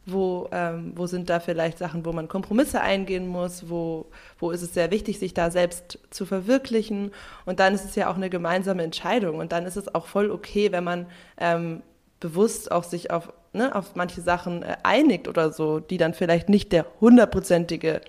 wo, 0.05 0.49
ähm, 0.51 0.91
wo 0.95 1.07
sind 1.07 1.29
da 1.29 1.39
vielleicht 1.39 1.77
Sachen, 1.77 2.05
wo 2.05 2.11
man 2.11 2.27
Kompromisse 2.27 2.81
eingehen 2.81 3.27
muss, 3.27 3.69
wo, 3.69 4.07
wo 4.37 4.51
ist 4.51 4.61
es 4.61 4.73
sehr 4.73 4.91
wichtig, 4.91 5.19
sich 5.19 5.33
da 5.33 5.49
selbst 5.49 5.99
zu 6.09 6.25
verwirklichen. 6.25 7.11
Und 7.45 7.59
dann 7.59 7.73
ist 7.73 7.85
es 7.85 7.95
ja 7.95 8.09
auch 8.09 8.15
eine 8.15 8.29
gemeinsame 8.29 8.83
Entscheidung. 8.83 9.37
Und 9.37 9.51
dann 9.51 9.65
ist 9.65 9.77
es 9.77 9.93
auch 9.93 10.07
voll 10.07 10.29
okay, 10.29 10.71
wenn 10.71 10.83
man 10.83 11.05
ähm, 11.37 11.81
bewusst 12.19 12.71
auch 12.71 12.83
sich 12.83 13.11
auf, 13.11 13.31
ne, 13.53 13.73
auf 13.73 13.95
manche 13.95 14.21
Sachen 14.21 14.63
äh, 14.63 14.75
einigt 14.83 15.29
oder 15.29 15.53
so, 15.53 15.79
die 15.79 15.97
dann 15.97 16.13
vielleicht 16.13 16.49
nicht 16.49 16.73
der 16.73 16.85
hundertprozentige 16.99 18.01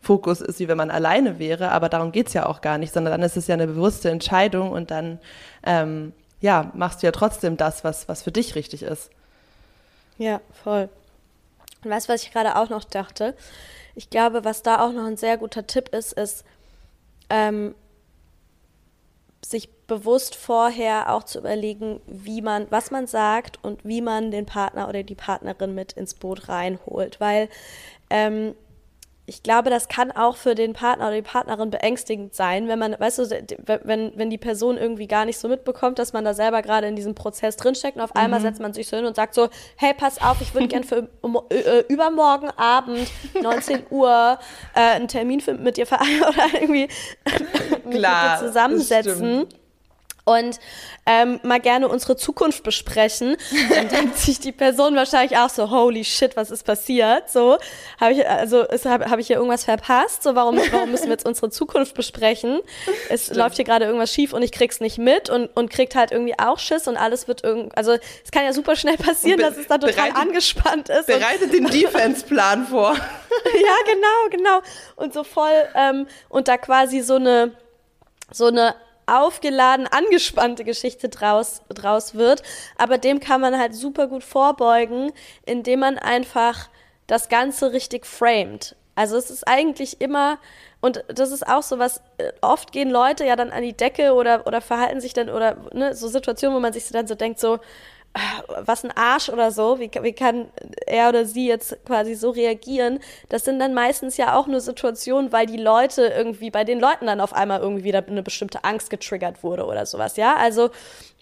Fokus 0.00 0.40
ist, 0.40 0.58
wie 0.58 0.68
wenn 0.68 0.78
man 0.78 0.90
alleine 0.90 1.38
wäre. 1.38 1.70
Aber 1.72 1.90
darum 1.90 2.12
geht's 2.12 2.32
ja 2.32 2.46
auch 2.46 2.62
gar 2.62 2.78
nicht, 2.78 2.94
sondern 2.94 3.12
dann 3.12 3.22
ist 3.22 3.36
es 3.36 3.46
ja 3.46 3.54
eine 3.54 3.66
bewusste 3.66 4.10
Entscheidung 4.10 4.72
und 4.72 4.90
dann 4.90 5.18
ähm, 5.64 6.12
ja, 6.40 6.70
machst 6.74 7.02
du 7.02 7.06
ja 7.06 7.12
trotzdem 7.12 7.56
das, 7.58 7.84
was, 7.84 8.08
was 8.08 8.22
für 8.22 8.32
dich 8.32 8.54
richtig 8.54 8.82
ist. 8.82 9.10
Ja, 10.18 10.40
voll. 10.64 10.88
Weißt 11.84 12.08
du, 12.08 12.12
was 12.12 12.22
ich 12.22 12.32
gerade 12.32 12.56
auch 12.56 12.68
noch 12.68 12.84
dachte? 12.84 13.34
Ich 13.94 14.10
glaube, 14.10 14.44
was 14.44 14.62
da 14.62 14.80
auch 14.80 14.92
noch 14.92 15.04
ein 15.04 15.16
sehr 15.16 15.36
guter 15.36 15.66
Tipp 15.66 15.88
ist, 15.90 16.12
ist, 16.12 16.44
ähm, 17.28 17.74
sich 19.44 19.70
bewusst 19.86 20.36
vorher 20.36 21.12
auch 21.12 21.24
zu 21.24 21.38
überlegen, 21.38 22.00
wie 22.06 22.40
man, 22.40 22.66
was 22.70 22.90
man 22.90 23.06
sagt 23.06 23.58
und 23.62 23.84
wie 23.84 24.00
man 24.00 24.30
den 24.30 24.46
Partner 24.46 24.88
oder 24.88 25.02
die 25.02 25.16
Partnerin 25.16 25.74
mit 25.74 25.92
ins 25.92 26.14
Boot 26.14 26.48
reinholt. 26.48 27.20
Weil 27.20 27.48
ähm, 28.08 28.54
ich 29.24 29.44
glaube, 29.44 29.70
das 29.70 29.86
kann 29.86 30.10
auch 30.10 30.36
für 30.36 30.56
den 30.56 30.72
Partner 30.72 31.06
oder 31.06 31.14
die 31.14 31.22
Partnerin 31.22 31.70
beängstigend 31.70 32.34
sein, 32.34 32.66
wenn 32.66 32.78
man, 32.78 32.96
weißt 32.98 33.18
du, 33.18 33.44
wenn, 33.84 34.12
wenn 34.16 34.30
die 34.30 34.38
Person 34.38 34.76
irgendwie 34.76 35.06
gar 35.06 35.24
nicht 35.24 35.38
so 35.38 35.48
mitbekommt, 35.48 36.00
dass 36.00 36.12
man 36.12 36.24
da 36.24 36.34
selber 36.34 36.60
gerade 36.60 36.88
in 36.88 36.96
diesem 36.96 37.14
Prozess 37.14 37.56
drinsteckt 37.56 37.96
und 37.96 38.02
auf 38.02 38.16
einmal 38.16 38.40
mhm. 38.40 38.44
setzt 38.44 38.60
man 38.60 38.72
sich 38.72 38.88
so 38.88 38.96
hin 38.96 39.06
und 39.06 39.14
sagt 39.14 39.34
so, 39.34 39.48
hey, 39.76 39.94
pass 39.94 40.20
auf, 40.20 40.40
ich 40.40 40.54
würde 40.54 40.66
gern 40.66 40.82
für 40.82 41.08
um, 41.20 41.38
äh, 41.50 41.84
übermorgen 41.88 42.50
Abend, 42.56 43.08
19 43.40 43.84
Uhr, 43.90 44.38
äh, 44.74 44.80
einen 44.80 45.06
Termin 45.06 45.40
mit 45.58 45.76
dir 45.76 45.86
vereinbaren 45.86 46.34
oder 46.34 46.60
irgendwie 46.60 46.88
mit 47.84 48.02
dir 48.02 48.36
zusammensetzen 48.40 49.46
und 50.24 50.60
ähm, 51.04 51.40
mal 51.42 51.58
gerne 51.58 51.88
unsere 51.88 52.16
Zukunft 52.16 52.62
besprechen. 52.62 53.36
Dann 53.70 53.88
denkt 53.90 54.18
sich 54.18 54.38
die 54.38 54.52
Person 54.52 54.94
wahrscheinlich 54.94 55.36
auch 55.36 55.50
so, 55.50 55.70
holy 55.70 56.04
shit, 56.04 56.36
was 56.36 56.50
ist 56.50 56.64
passiert? 56.64 57.28
So, 57.28 57.58
habe 58.00 58.12
ich, 58.12 58.28
also 58.28 58.64
habe 58.84 59.10
hab 59.10 59.18
ich 59.18 59.26
hier 59.26 59.36
irgendwas 59.36 59.64
verpasst? 59.64 60.22
So, 60.22 60.36
warum, 60.36 60.58
warum 60.70 60.92
müssen 60.92 61.06
wir 61.06 61.12
jetzt 61.12 61.26
unsere 61.26 61.50
Zukunft 61.50 61.94
besprechen? 61.94 62.60
Es 63.08 63.24
Stimmt. 63.24 63.38
läuft 63.38 63.56
hier 63.56 63.64
gerade 63.64 63.86
irgendwas 63.86 64.12
schief 64.12 64.32
und 64.32 64.42
ich 64.42 64.52
krieg's 64.52 64.80
nicht 64.80 64.98
mit 64.98 65.28
und, 65.28 65.48
und 65.56 65.70
kriegt 65.70 65.96
halt 65.96 66.12
irgendwie 66.12 66.38
auch 66.38 66.58
Schiss 66.58 66.86
und 66.86 66.96
alles 66.96 67.26
wird 67.26 67.42
irgendwie, 67.42 67.74
also 67.74 67.92
es 67.92 68.30
kann 68.30 68.44
ja 68.44 68.52
super 68.52 68.76
schnell 68.76 68.96
passieren, 68.96 69.40
dass 69.40 69.56
es 69.56 69.66
da 69.66 69.78
total 69.78 70.10
bereitet, 70.10 70.16
angespannt 70.16 70.88
ist. 70.88 71.06
Bereitet 71.06 71.52
den 71.52 71.66
Defense-Plan 71.70 72.66
vor. 72.66 72.94
ja, 73.54 73.92
genau, 73.92 74.28
genau. 74.30 74.60
Und 74.94 75.14
so 75.14 75.24
voll, 75.24 75.50
ähm, 75.74 76.06
und 76.28 76.46
da 76.46 76.58
quasi 76.58 77.00
so 77.00 77.16
eine, 77.16 77.52
so 78.30 78.46
eine 78.46 78.76
aufgeladen, 79.06 79.86
angespannte 79.86 80.64
Geschichte 80.64 81.08
draus, 81.08 81.62
draus 81.68 82.14
wird. 82.14 82.42
Aber 82.76 82.98
dem 82.98 83.20
kann 83.20 83.40
man 83.40 83.58
halt 83.58 83.74
super 83.74 84.06
gut 84.06 84.24
vorbeugen, 84.24 85.12
indem 85.44 85.80
man 85.80 85.98
einfach 85.98 86.68
das 87.06 87.28
Ganze 87.28 87.72
richtig 87.72 88.06
framed. 88.06 88.76
Also 88.94 89.16
es 89.16 89.30
ist 89.30 89.48
eigentlich 89.48 90.00
immer, 90.00 90.38
und 90.80 91.04
das 91.08 91.30
ist 91.30 91.46
auch 91.46 91.62
so 91.62 91.78
was, 91.78 92.02
äh, 92.18 92.32
oft 92.42 92.72
gehen 92.72 92.90
Leute 92.90 93.24
ja 93.24 93.36
dann 93.36 93.50
an 93.50 93.62
die 93.62 93.72
Decke 93.72 94.12
oder, 94.12 94.46
oder 94.46 94.60
verhalten 94.60 95.00
sich 95.00 95.14
dann, 95.14 95.30
oder 95.30 95.56
ne, 95.72 95.94
so 95.94 96.08
Situationen, 96.08 96.56
wo 96.56 96.60
man 96.60 96.72
sich 96.72 96.88
dann 96.88 97.06
so 97.06 97.14
denkt, 97.14 97.40
so, 97.40 97.58
was 98.64 98.84
ein 98.84 98.90
Arsch 98.90 99.30
oder 99.30 99.50
so, 99.50 99.80
wie, 99.80 99.90
wie 100.02 100.12
kann 100.12 100.50
er 100.86 101.08
oder 101.08 101.24
sie 101.24 101.46
jetzt 101.48 101.84
quasi 101.86 102.14
so 102.14 102.30
reagieren? 102.30 103.00
Das 103.30 103.44
sind 103.44 103.58
dann 103.58 103.72
meistens 103.72 104.16
ja 104.18 104.36
auch 104.36 104.46
nur 104.46 104.60
Situationen, 104.60 105.32
weil 105.32 105.46
die 105.46 105.56
Leute 105.56 106.06
irgendwie, 106.06 106.50
bei 106.50 106.64
den 106.64 106.78
Leuten 106.78 107.06
dann 107.06 107.20
auf 107.20 107.32
einmal 107.32 107.60
irgendwie 107.60 107.84
wieder 107.84 108.06
eine 108.06 108.22
bestimmte 108.22 108.64
Angst 108.64 108.90
getriggert 108.90 109.42
wurde 109.42 109.64
oder 109.64 109.86
sowas, 109.86 110.16
ja? 110.16 110.36
Also, 110.36 110.70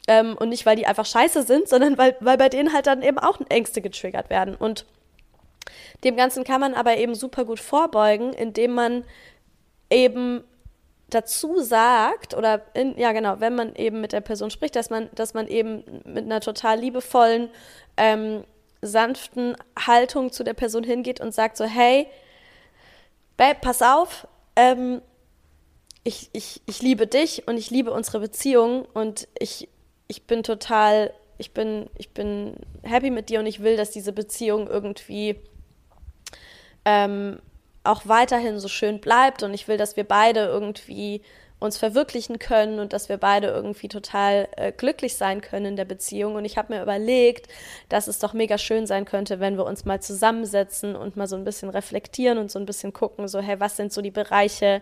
ähm, 0.08 0.36
und 0.38 0.48
nicht, 0.48 0.66
weil 0.66 0.76
die 0.76 0.86
einfach 0.86 1.06
scheiße 1.06 1.44
sind, 1.44 1.68
sondern 1.68 1.96
weil, 1.96 2.16
weil 2.20 2.36
bei 2.36 2.48
denen 2.48 2.72
halt 2.72 2.88
dann 2.88 3.02
eben 3.02 3.18
auch 3.18 3.38
Ängste 3.48 3.80
getriggert 3.80 4.28
werden. 4.28 4.56
Und 4.56 4.84
dem 6.02 6.16
Ganzen 6.16 6.42
kann 6.42 6.60
man 6.60 6.74
aber 6.74 6.96
eben 6.96 7.14
super 7.14 7.44
gut 7.44 7.60
vorbeugen, 7.60 8.32
indem 8.32 8.72
man 8.72 9.04
eben 9.90 10.42
dazu 11.14 11.60
sagt 11.60 12.34
oder 12.34 12.62
in, 12.74 12.96
ja 12.98 13.12
genau, 13.12 13.40
wenn 13.40 13.54
man 13.54 13.74
eben 13.74 14.00
mit 14.00 14.12
der 14.12 14.20
Person 14.20 14.50
spricht, 14.50 14.76
dass 14.76 14.90
man, 14.90 15.10
dass 15.14 15.34
man 15.34 15.46
eben 15.46 15.84
mit 16.04 16.24
einer 16.24 16.40
total 16.40 16.78
liebevollen, 16.78 17.50
ähm, 17.96 18.44
sanften 18.82 19.56
Haltung 19.78 20.32
zu 20.32 20.42
der 20.42 20.54
Person 20.54 20.84
hingeht 20.84 21.20
und 21.20 21.34
sagt 21.34 21.56
so, 21.56 21.64
hey, 21.64 22.06
Babe, 23.36 23.58
pass 23.60 23.82
auf, 23.82 24.26
ähm, 24.56 25.02
ich, 26.04 26.30
ich, 26.32 26.62
ich 26.66 26.82
liebe 26.82 27.06
dich 27.06 27.46
und 27.46 27.56
ich 27.56 27.70
liebe 27.70 27.92
unsere 27.92 28.20
Beziehung 28.20 28.86
und 28.94 29.28
ich, 29.38 29.68
ich 30.08 30.26
bin 30.26 30.42
total, 30.42 31.12
ich 31.38 31.52
bin, 31.52 31.90
ich 31.98 32.10
bin 32.10 32.54
happy 32.82 33.10
mit 33.10 33.28
dir 33.28 33.40
und 33.40 33.46
ich 33.46 33.62
will, 33.62 33.76
dass 33.76 33.90
diese 33.90 34.12
Beziehung 34.12 34.66
irgendwie 34.66 35.36
ähm, 36.84 37.40
auch 37.90 38.02
weiterhin 38.06 38.58
so 38.58 38.68
schön 38.68 39.00
bleibt 39.00 39.42
und 39.42 39.54
ich 39.54 39.68
will, 39.68 39.76
dass 39.76 39.96
wir 39.96 40.04
beide 40.04 40.40
irgendwie 40.40 41.22
uns 41.60 41.76
verwirklichen 41.76 42.38
können 42.38 42.80
und 42.80 42.94
dass 42.94 43.10
wir 43.10 43.18
beide 43.18 43.48
irgendwie 43.48 43.88
total 43.88 44.48
äh, 44.56 44.72
glücklich 44.72 45.16
sein 45.16 45.42
können 45.42 45.66
in 45.66 45.76
der 45.76 45.84
Beziehung. 45.84 46.34
Und 46.34 46.46
ich 46.46 46.56
habe 46.56 46.74
mir 46.74 46.82
überlegt, 46.82 47.48
dass 47.90 48.08
es 48.08 48.18
doch 48.18 48.32
mega 48.32 48.56
schön 48.56 48.86
sein 48.86 49.04
könnte, 49.04 49.40
wenn 49.40 49.58
wir 49.58 49.66
uns 49.66 49.84
mal 49.84 50.00
zusammensetzen 50.00 50.96
und 50.96 51.16
mal 51.16 51.26
so 51.26 51.36
ein 51.36 51.44
bisschen 51.44 51.68
reflektieren 51.68 52.38
und 52.38 52.50
so 52.50 52.58
ein 52.58 52.64
bisschen 52.64 52.94
gucken, 52.94 53.28
so, 53.28 53.40
hey, 53.40 53.60
was 53.60 53.76
sind 53.76 53.92
so 53.92 54.00
die 54.00 54.10
Bereiche, 54.10 54.80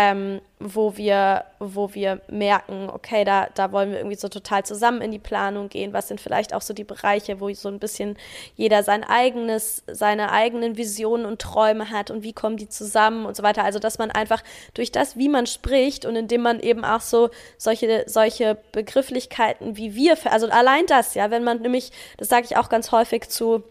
ähm, 0.00 0.40
wo 0.60 0.96
wir, 0.96 1.44
wo 1.58 1.92
wir 1.92 2.20
merken, 2.28 2.88
okay, 2.88 3.24
da, 3.24 3.48
da 3.52 3.72
wollen 3.72 3.90
wir 3.90 3.98
irgendwie 3.98 4.16
so 4.16 4.28
total 4.28 4.64
zusammen 4.64 5.00
in 5.00 5.10
die 5.10 5.18
Planung 5.18 5.68
gehen. 5.68 5.92
Was 5.92 6.06
sind 6.06 6.20
vielleicht 6.20 6.54
auch 6.54 6.62
so 6.62 6.72
die 6.72 6.84
Bereiche, 6.84 7.40
wo 7.40 7.52
so 7.52 7.68
ein 7.68 7.80
bisschen 7.80 8.16
jeder 8.54 8.84
sein 8.84 9.02
eigenes, 9.02 9.82
seine 9.88 10.30
eigenen 10.30 10.76
Visionen 10.76 11.26
und 11.26 11.40
Träume 11.40 11.90
hat 11.90 12.12
und 12.12 12.22
wie 12.22 12.32
kommen 12.32 12.56
die 12.56 12.68
zusammen 12.68 13.26
und 13.26 13.36
so 13.36 13.42
weiter. 13.42 13.64
Also, 13.64 13.80
dass 13.80 13.98
man 13.98 14.12
einfach 14.12 14.44
durch 14.74 14.92
das, 14.92 15.16
wie 15.16 15.28
man 15.28 15.46
spricht 15.46 16.04
und 16.04 16.14
indem 16.14 16.42
man 16.42 16.60
eben 16.60 16.84
auch 16.84 17.00
so 17.00 17.30
solche, 17.56 18.04
solche 18.06 18.56
Begrifflichkeiten 18.70 19.76
wie 19.76 19.96
wir, 19.96 20.16
also 20.30 20.48
allein 20.48 20.86
das, 20.86 21.14
ja, 21.14 21.32
wenn 21.32 21.42
man 21.42 21.60
nämlich, 21.60 21.90
das 22.18 22.28
sage 22.28 22.46
ich 22.48 22.56
auch 22.56 22.68
ganz 22.68 22.92
häufig 22.92 23.28
zu, 23.28 23.64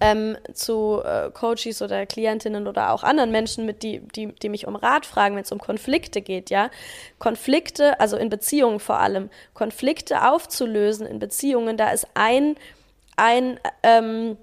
ähm, 0.00 0.36
zu 0.52 1.02
äh, 1.04 1.30
Coaches 1.30 1.82
oder 1.82 2.06
Klientinnen 2.06 2.66
oder 2.66 2.92
auch 2.92 3.02
anderen 3.02 3.30
Menschen, 3.30 3.66
mit 3.66 3.82
die, 3.82 4.00
die, 4.00 4.32
die 4.32 4.48
mich 4.48 4.66
um 4.66 4.76
Rat 4.76 5.06
fragen, 5.06 5.34
wenn 5.34 5.42
es 5.42 5.52
um 5.52 5.58
Konflikte 5.58 6.20
geht, 6.20 6.50
ja. 6.50 6.70
Konflikte, 7.18 7.98
also 8.00 8.16
in 8.16 8.28
Beziehungen 8.28 8.80
vor 8.80 8.98
allem, 8.98 9.30
Konflikte 9.54 10.28
aufzulösen 10.28 11.06
in 11.06 11.18
Beziehungen, 11.18 11.76
da 11.76 11.90
ist 11.90 12.06
ein, 12.14 12.56
ein 13.16 13.58
ähm, 13.82 14.36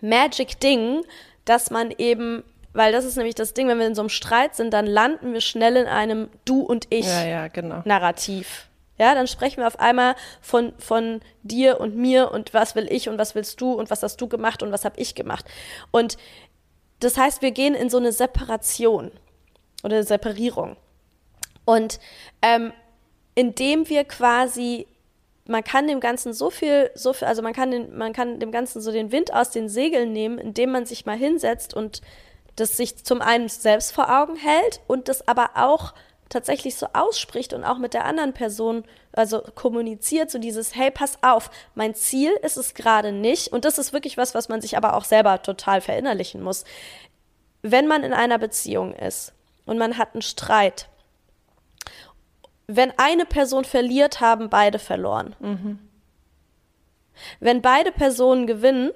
Magic-Ding, 0.00 1.04
dass 1.44 1.70
man 1.70 1.90
eben 1.90 2.44
weil 2.74 2.92
das 2.92 3.04
ist 3.04 3.16
nämlich 3.16 3.34
das 3.34 3.52
Ding, 3.52 3.68
wenn 3.68 3.78
wir 3.78 3.86
in 3.86 3.94
so 3.94 4.00
einem 4.00 4.08
Streit 4.08 4.54
sind, 4.54 4.72
dann 4.72 4.86
landen 4.86 5.34
wir 5.34 5.42
schnell 5.42 5.76
in 5.76 5.86
einem 5.86 6.30
Du 6.46 6.60
und 6.62 6.86
Ich 6.88 7.04
ja, 7.04 7.24
ja, 7.26 7.48
genau. 7.48 7.82
Narrativ. 7.84 8.66
Ja, 9.02 9.16
dann 9.16 9.26
sprechen 9.26 9.56
wir 9.56 9.66
auf 9.66 9.80
einmal 9.80 10.14
von, 10.40 10.74
von 10.78 11.22
dir 11.42 11.80
und 11.80 11.96
mir 11.96 12.30
und 12.30 12.54
was 12.54 12.76
will 12.76 12.86
ich 12.88 13.08
und 13.08 13.18
was 13.18 13.34
willst 13.34 13.60
du 13.60 13.72
und 13.72 13.90
was 13.90 14.04
hast 14.04 14.20
du 14.20 14.28
gemacht 14.28 14.62
und 14.62 14.70
was 14.70 14.84
habe 14.84 15.00
ich 15.00 15.16
gemacht. 15.16 15.44
Und 15.90 16.16
das 17.00 17.16
heißt, 17.16 17.42
wir 17.42 17.50
gehen 17.50 17.74
in 17.74 17.90
so 17.90 17.96
eine 17.96 18.12
Separation 18.12 19.10
oder 19.82 19.96
eine 19.96 20.04
Separierung. 20.04 20.76
Und 21.64 21.98
ähm, 22.42 22.72
indem 23.34 23.88
wir 23.88 24.04
quasi 24.04 24.86
man 25.48 25.64
kann 25.64 25.88
dem 25.88 25.98
Ganzen 25.98 26.32
so 26.32 26.50
viel, 26.50 26.92
so 26.94 27.12
viel, 27.12 27.26
also 27.26 27.42
man 27.42 27.54
kann, 27.54 27.72
den, 27.72 27.98
man 27.98 28.12
kann 28.12 28.38
dem 28.38 28.52
Ganzen 28.52 28.80
so 28.80 28.92
den 28.92 29.10
Wind 29.10 29.34
aus 29.34 29.50
den 29.50 29.68
Segeln 29.68 30.12
nehmen, 30.12 30.38
indem 30.38 30.70
man 30.70 30.86
sich 30.86 31.06
mal 31.06 31.16
hinsetzt 31.16 31.74
und 31.74 32.02
das 32.54 32.76
sich 32.76 33.02
zum 33.04 33.20
einen 33.20 33.48
selbst 33.48 33.90
vor 33.90 34.16
Augen 34.16 34.36
hält 34.36 34.80
und 34.86 35.08
das 35.08 35.26
aber 35.26 35.50
auch 35.56 35.92
tatsächlich 36.32 36.76
so 36.76 36.86
ausspricht 36.94 37.52
und 37.52 37.64
auch 37.64 37.78
mit 37.78 37.94
der 37.94 38.04
anderen 38.04 38.32
Person, 38.32 38.84
also 39.12 39.42
kommuniziert, 39.54 40.30
so 40.30 40.38
dieses, 40.38 40.74
hey, 40.74 40.90
pass 40.90 41.18
auf, 41.22 41.50
mein 41.74 41.94
Ziel 41.94 42.32
ist 42.42 42.56
es 42.56 42.74
gerade 42.74 43.12
nicht. 43.12 43.48
Und 43.48 43.64
das 43.64 43.78
ist 43.78 43.92
wirklich 43.92 44.16
was, 44.16 44.34
was 44.34 44.48
man 44.48 44.60
sich 44.60 44.76
aber 44.76 44.96
auch 44.96 45.04
selber 45.04 45.42
total 45.42 45.80
verinnerlichen 45.80 46.42
muss. 46.42 46.64
Wenn 47.60 47.86
man 47.86 48.02
in 48.02 48.12
einer 48.12 48.38
Beziehung 48.38 48.94
ist 48.94 49.34
und 49.66 49.78
man 49.78 49.98
hat 49.98 50.14
einen 50.14 50.22
Streit, 50.22 50.88
wenn 52.66 52.92
eine 52.96 53.26
Person 53.26 53.64
verliert, 53.64 54.20
haben 54.20 54.48
beide 54.48 54.78
verloren. 54.78 55.36
Mhm. 55.40 55.78
Wenn 57.40 57.60
beide 57.60 57.92
Personen 57.92 58.46
gewinnen, 58.46 58.90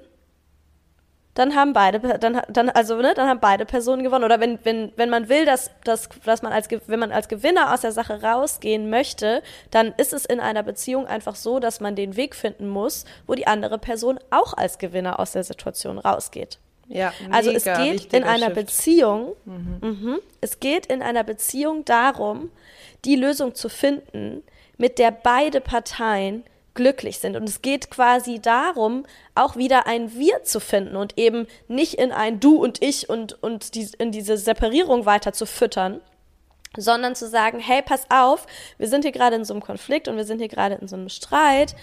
dann 1.37 1.53
haben 1.55 1.71
beide, 1.71 1.99
dann, 2.17 2.41
dann, 2.49 2.69
also, 2.71 2.95
ne, 2.95 3.13
dann 3.13 3.29
haben 3.29 3.39
beide 3.39 3.65
Personen 3.65 4.01
gewonnen. 4.01 4.23
Oder 4.25 4.39
wenn, 4.39 4.57
wenn, 4.63 4.91
wenn 4.95 5.11
man 5.11 5.29
will, 5.29 5.45
dass, 5.45 5.69
dass, 5.83 6.09
dass 6.25 6.41
man 6.41 6.51
als, 6.51 6.67
wenn 6.87 6.99
man 6.99 7.11
als 7.11 7.27
Gewinner 7.27 7.71
aus 7.75 7.81
der 7.81 7.91
Sache 7.91 8.23
rausgehen 8.23 8.89
möchte, 8.89 9.43
dann 9.69 9.93
ist 9.97 10.13
es 10.13 10.25
in 10.25 10.39
einer 10.39 10.63
Beziehung 10.63 11.05
einfach 11.05 11.35
so, 11.35 11.59
dass 11.59 11.79
man 11.79 11.95
den 11.95 12.15
Weg 12.15 12.33
finden 12.33 12.67
muss, 12.67 13.05
wo 13.27 13.35
die 13.35 13.45
andere 13.45 13.77
Person 13.77 14.19
auch 14.31 14.55
als 14.55 14.79
Gewinner 14.79 15.19
aus 15.19 15.33
der 15.33 15.43
Situation 15.43 15.99
rausgeht. 15.99 16.57
Ja, 16.87 17.13
also 17.29 17.51
es 17.51 17.65
geht 17.65 18.13
in 18.13 18.23
einer 18.23 18.47
Shift. 18.47 18.55
Beziehung, 18.55 19.33
mhm. 19.45 19.77
Mh, 19.81 20.17
es 20.41 20.59
geht 20.59 20.87
in 20.87 21.03
einer 21.03 21.23
Beziehung 21.23 21.85
darum, 21.85 22.49
die 23.05 23.15
Lösung 23.15 23.53
zu 23.53 23.69
finden, 23.69 24.41
mit 24.77 24.97
der 24.97 25.11
beide 25.11 25.61
Parteien 25.61 26.43
glücklich 26.77 27.19
sind. 27.19 27.35
Und 27.35 27.49
es 27.49 27.61
geht 27.61 27.91
quasi 27.91 28.39
darum, 28.39 29.05
auch 29.35 29.57
wieder 29.57 29.87
ein 29.87 30.13
Wir 30.17 30.43
zu 30.43 30.61
finden 30.61 30.95
und 30.95 31.17
eben 31.17 31.47
nicht 31.67 31.95
in 31.95 32.13
ein 32.13 32.39
Du 32.39 32.55
und 32.55 32.81
Ich 32.81 33.09
und, 33.09 33.43
und 33.43 33.75
die, 33.75 33.89
in 33.97 34.13
diese 34.13 34.37
Separierung 34.37 35.05
weiter 35.05 35.33
zu 35.33 35.45
füttern, 35.45 35.99
sondern 36.77 37.15
zu 37.15 37.27
sagen, 37.27 37.59
hey, 37.59 37.81
pass 37.81 38.05
auf, 38.09 38.45
wir 38.77 38.87
sind 38.87 39.01
hier 39.01 39.11
gerade 39.11 39.35
in 39.35 39.43
so 39.43 39.53
einem 39.53 39.63
Konflikt 39.63 40.07
und 40.07 40.15
wir 40.15 40.23
sind 40.23 40.39
hier 40.39 40.47
gerade 40.47 40.75
in 40.75 40.87
so 40.87 40.95
einem 40.95 41.09
Streit, 41.09 41.75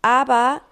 aber 0.00 0.62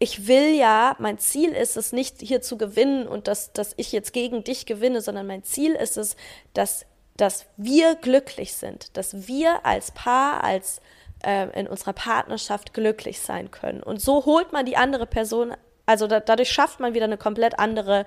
ich 0.00 0.26
will 0.26 0.54
ja, 0.54 0.96
mein 0.98 1.18
Ziel 1.18 1.52
ist 1.52 1.76
es 1.76 1.92
nicht 1.92 2.16
hier 2.20 2.42
zu 2.42 2.58
gewinnen 2.58 3.06
und 3.06 3.28
dass, 3.28 3.52
dass 3.52 3.74
ich 3.76 3.92
jetzt 3.92 4.12
gegen 4.12 4.44
dich 4.44 4.66
gewinne, 4.66 5.00
sondern 5.00 5.26
mein 5.26 5.44
Ziel 5.44 5.72
ist 5.72 5.96
es, 5.96 6.16
dass, 6.52 6.84
dass 7.16 7.46
wir 7.56 7.94
glücklich 7.94 8.54
sind, 8.54 8.96
dass 8.96 9.28
wir 9.28 9.64
als 9.64 9.92
Paar, 9.92 10.42
als 10.42 10.80
in 11.24 11.66
unserer 11.66 11.94
Partnerschaft 11.94 12.74
glücklich 12.74 13.20
sein 13.20 13.50
können. 13.50 13.82
Und 13.82 14.00
so 14.00 14.24
holt 14.24 14.52
man 14.52 14.64
die 14.66 14.76
andere 14.76 15.04
Person, 15.04 15.52
also 15.84 16.06
da, 16.06 16.20
dadurch 16.20 16.50
schafft 16.50 16.78
man 16.78 16.94
wieder 16.94 17.06
eine 17.06 17.18
komplett 17.18 17.58
andere 17.58 18.06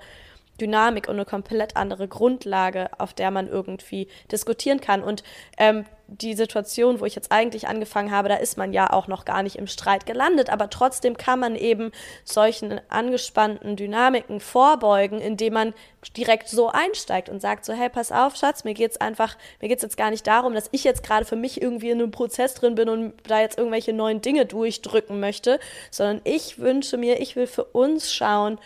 Dynamik 0.60 1.08
und 1.08 1.14
eine 1.14 1.24
komplett 1.24 1.76
andere 1.76 2.08
Grundlage, 2.08 2.90
auf 2.98 3.14
der 3.14 3.30
man 3.30 3.48
irgendwie 3.48 4.08
diskutieren 4.30 4.80
kann. 4.80 5.02
Und 5.02 5.22
ähm, 5.58 5.84
die 6.06 6.34
Situation, 6.34 7.00
wo 7.00 7.06
ich 7.06 7.14
jetzt 7.14 7.32
eigentlich 7.32 7.68
angefangen 7.68 8.10
habe, 8.10 8.28
da 8.28 8.36
ist 8.36 8.58
man 8.58 8.72
ja 8.72 8.92
auch 8.92 9.06
noch 9.06 9.24
gar 9.24 9.42
nicht 9.42 9.56
im 9.56 9.66
Streit 9.66 10.04
gelandet, 10.04 10.50
aber 10.50 10.68
trotzdem 10.68 11.16
kann 11.16 11.38
man 11.38 11.56
eben 11.56 11.90
solchen 12.24 12.80
angespannten 12.88 13.76
Dynamiken 13.76 14.40
vorbeugen, 14.40 15.20
indem 15.20 15.54
man 15.54 15.74
direkt 16.16 16.48
so 16.48 16.68
einsteigt 16.68 17.28
und 17.28 17.40
sagt 17.40 17.64
so, 17.64 17.72
hey, 17.72 17.88
pass 17.88 18.12
auf, 18.12 18.36
Schatz, 18.36 18.64
mir 18.64 18.74
geht's 18.74 18.98
einfach, 18.98 19.36
mir 19.60 19.68
geht's 19.68 19.82
jetzt 19.82 19.96
gar 19.96 20.10
nicht 20.10 20.26
darum, 20.26 20.54
dass 20.54 20.68
ich 20.72 20.84
jetzt 20.84 21.02
gerade 21.02 21.24
für 21.24 21.36
mich 21.36 21.62
irgendwie 21.62 21.90
in 21.90 22.00
einem 22.00 22.10
Prozess 22.10 22.54
drin 22.54 22.74
bin 22.74 22.88
und 22.88 23.14
da 23.26 23.40
jetzt 23.40 23.56
irgendwelche 23.56 23.92
neuen 23.92 24.20
Dinge 24.20 24.44
durchdrücken 24.44 25.20
möchte, 25.20 25.58
sondern 25.90 26.20
ich 26.24 26.58
wünsche 26.58 26.98
mir, 26.98 27.20
ich 27.20 27.36
will 27.36 27.46
für 27.46 27.64
uns 27.64 28.12
schauen 28.12 28.58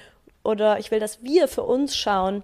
oder 0.47 0.79
ich 0.79 0.91
will, 0.91 1.01
dass 1.01 1.23
wir 1.23 1.49
für 1.49 1.63
uns 1.63 1.97
schauen, 1.97 2.43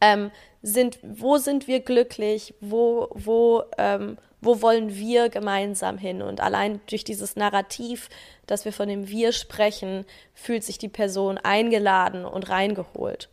ähm, 0.00 0.30
sind, 0.62 0.98
wo 1.02 1.38
sind 1.38 1.66
wir 1.66 1.80
glücklich, 1.80 2.54
wo, 2.60 3.08
wo, 3.14 3.62
ähm, 3.78 4.18
wo 4.40 4.62
wollen 4.62 4.94
wir 4.94 5.28
gemeinsam 5.28 5.98
hin? 5.98 6.22
Und 6.22 6.40
allein 6.40 6.80
durch 6.88 7.04
dieses 7.04 7.36
Narrativ, 7.36 8.08
dass 8.46 8.64
wir 8.64 8.72
von 8.72 8.88
dem 8.88 9.08
Wir 9.08 9.32
sprechen, 9.32 10.04
fühlt 10.34 10.64
sich 10.64 10.78
die 10.78 10.88
Person 10.88 11.38
eingeladen 11.38 12.24
und 12.24 12.48
reingeholt. 12.48 13.28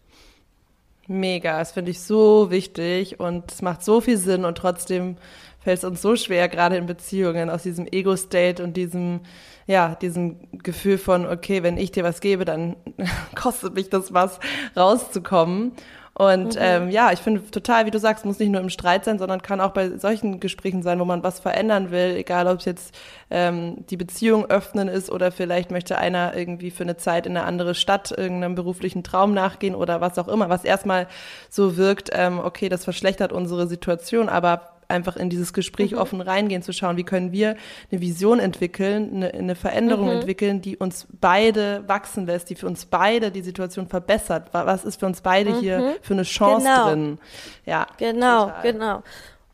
Mega, 1.07 1.59
das 1.59 1.71
finde 1.71 1.91
ich 1.91 2.01
so 2.01 2.49
wichtig 2.49 3.19
und 3.19 3.51
es 3.51 3.61
macht 3.61 3.83
so 3.83 4.01
viel 4.01 4.17
Sinn 4.17 4.43
und 4.43 4.57
trotzdem 4.57 5.17
fällt 5.65 5.79
es 5.79 5.83
uns 5.83 5.99
so 5.99 6.15
schwer, 6.15 6.47
gerade 6.47 6.77
in 6.77 6.85
Beziehungen, 6.85 7.49
aus 7.49 7.63
diesem 7.63 7.87
Ego-State 7.87 8.63
und 8.63 8.77
diesem, 8.77 9.21
ja, 9.65 9.95
diesem 9.95 10.37
Gefühl 10.61 10.99
von, 10.99 11.25
okay, 11.25 11.63
wenn 11.63 11.79
ich 11.79 11.91
dir 11.91 12.03
was 12.03 12.21
gebe, 12.21 12.45
dann 12.45 12.75
kostet 13.35 13.73
mich 13.73 13.89
das 13.89 14.13
was, 14.13 14.39
rauszukommen. 14.77 15.71
Und 16.13 16.53
mhm. 16.53 16.61
ähm, 16.61 16.89
ja, 16.91 17.11
ich 17.11 17.19
finde 17.19 17.49
total, 17.49 17.87
wie 17.87 17.91
du 17.91 17.97
sagst, 17.97 18.25
muss 18.25 18.37
nicht 18.37 18.51
nur 18.51 18.61
im 18.61 18.69
Streit 18.69 19.05
sein, 19.05 19.17
sondern 19.17 19.41
kann 19.41 19.59
auch 19.59 19.71
bei 19.71 19.97
solchen 19.97 20.39
Gesprächen 20.39 20.83
sein, 20.83 20.99
wo 20.99 21.05
man 21.05 21.23
was 21.23 21.39
verändern 21.39 21.89
will, 21.89 22.15
egal 22.15 22.45
ob 22.45 22.59
es 22.59 22.65
jetzt 22.65 22.95
ähm, 23.31 23.87
die 23.89 23.97
Beziehung 23.97 24.45
öffnen 24.45 24.87
ist 24.87 25.09
oder 25.09 25.31
vielleicht 25.31 25.71
möchte 25.71 25.97
einer 25.97 26.37
irgendwie 26.37 26.69
für 26.69 26.83
eine 26.83 26.95
Zeit 26.95 27.25
in 27.25 27.35
eine 27.35 27.47
andere 27.47 27.73
Stadt 27.73 28.11
irgendeinem 28.11 28.53
beruflichen 28.53 29.03
Traum 29.03 29.33
nachgehen 29.33 29.73
oder 29.73 29.99
was 29.99 30.19
auch 30.19 30.27
immer, 30.27 30.47
was 30.47 30.63
erstmal 30.63 31.07
so 31.49 31.75
wirkt, 31.75 32.11
ähm, 32.13 32.39
okay, 32.39 32.69
das 32.69 32.83
verschlechtert 32.83 33.33
unsere 33.33 33.65
Situation, 33.65 34.29
aber 34.29 34.74
einfach 34.87 35.15
in 35.15 35.29
dieses 35.29 35.53
Gespräch 35.53 35.91
mhm. 35.91 35.97
offen 35.97 36.21
reingehen, 36.21 36.61
zu 36.61 36.73
schauen, 36.73 36.97
wie 36.97 37.03
können 37.03 37.31
wir 37.31 37.55
eine 37.91 38.01
Vision 38.01 38.39
entwickeln, 38.39 39.11
eine, 39.15 39.33
eine 39.33 39.55
Veränderung 39.55 40.07
mhm. 40.07 40.17
entwickeln, 40.17 40.61
die 40.61 40.77
uns 40.77 41.07
beide 41.19 41.83
wachsen 41.87 42.25
lässt, 42.25 42.49
die 42.49 42.55
für 42.55 42.67
uns 42.67 42.85
beide 42.85 43.31
die 43.31 43.41
Situation 43.41 43.87
verbessert. 43.87 44.49
Was 44.51 44.85
ist 44.85 44.99
für 44.99 45.05
uns 45.05 45.21
beide 45.21 45.51
mhm. 45.51 45.59
hier 45.59 45.95
für 46.01 46.13
eine 46.13 46.23
Chance 46.23 46.67
genau. 46.67 46.89
drin? 46.89 47.19
Ja. 47.65 47.87
Genau, 47.97 48.45
total. 48.45 48.61
genau. 48.61 49.03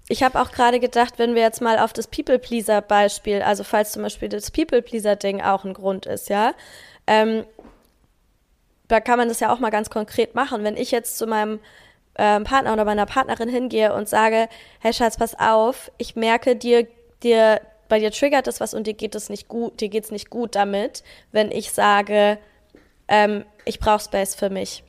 Ich 0.08 0.24
habe 0.24 0.42
auch 0.42 0.52
gerade 0.52 0.80
gedacht, 0.80 1.14
wenn 1.18 1.36
wir 1.36 1.42
jetzt 1.42 1.62
mal 1.62 1.80
auf 1.80 1.94
das 1.94 2.08
People-Pleaser-Beispiel, 2.08 3.42
also 3.42 3.64
falls 3.64 3.94
zum 3.94 4.02
Beispiel 4.02 4.28
das 4.28 4.52
People-Pleaser-Ding 4.52 5.42
auch 5.42 5.64
ein 5.64 5.74
Grund 5.74 6.06
ist, 6.06 6.30
ja, 6.30 6.54
ähm, 7.08 7.46
da 8.90 9.00
kann 9.00 9.18
man 9.18 9.30
das 9.30 9.40
ja 9.40 9.54
auch 9.54 9.60
mal 9.60 9.70
ganz 9.70 9.90
konkret 9.90 10.36
machen. 10.36 10.66
Wenn 10.66 10.76
ich 10.76 10.92
jetzt 10.92 11.18
zu 11.18 11.28
meinem 11.28 11.60
ähm, 12.16 12.44
Partner 12.44 12.74
oder 12.74 12.86
meiner 12.86 13.06
Partnerin 13.06 13.50
hingehe 13.50 13.94
und 13.94 14.10
sage, 14.10 14.48
hey 14.80 14.94
Schatz, 14.94 15.18
pass 15.18 15.40
auf, 15.40 15.92
ich 15.98 16.16
merke 16.16 16.56
dir, 16.56 16.88
dir, 17.24 17.62
bei 17.90 18.00
dir 18.00 18.12
triggert 18.12 18.48
es 18.48 18.60
was 18.60 18.74
und 18.74 18.88
dir 18.88 18.94
geht 18.94 19.16
es 19.16 19.30
nicht 19.30 19.48
gut, 19.48 19.82
dir 19.82 19.90
geht's 19.90 20.12
nicht 20.12 20.30
gut 20.30 20.56
damit, 20.56 21.04
wenn 21.32 21.52
ich 21.52 21.72
sage, 21.72 22.38
ähm, 23.08 23.46
ich 23.66 23.80
brauche 23.80 24.04
Space 24.04 24.36
für 24.36 24.50
mich. 24.50 24.84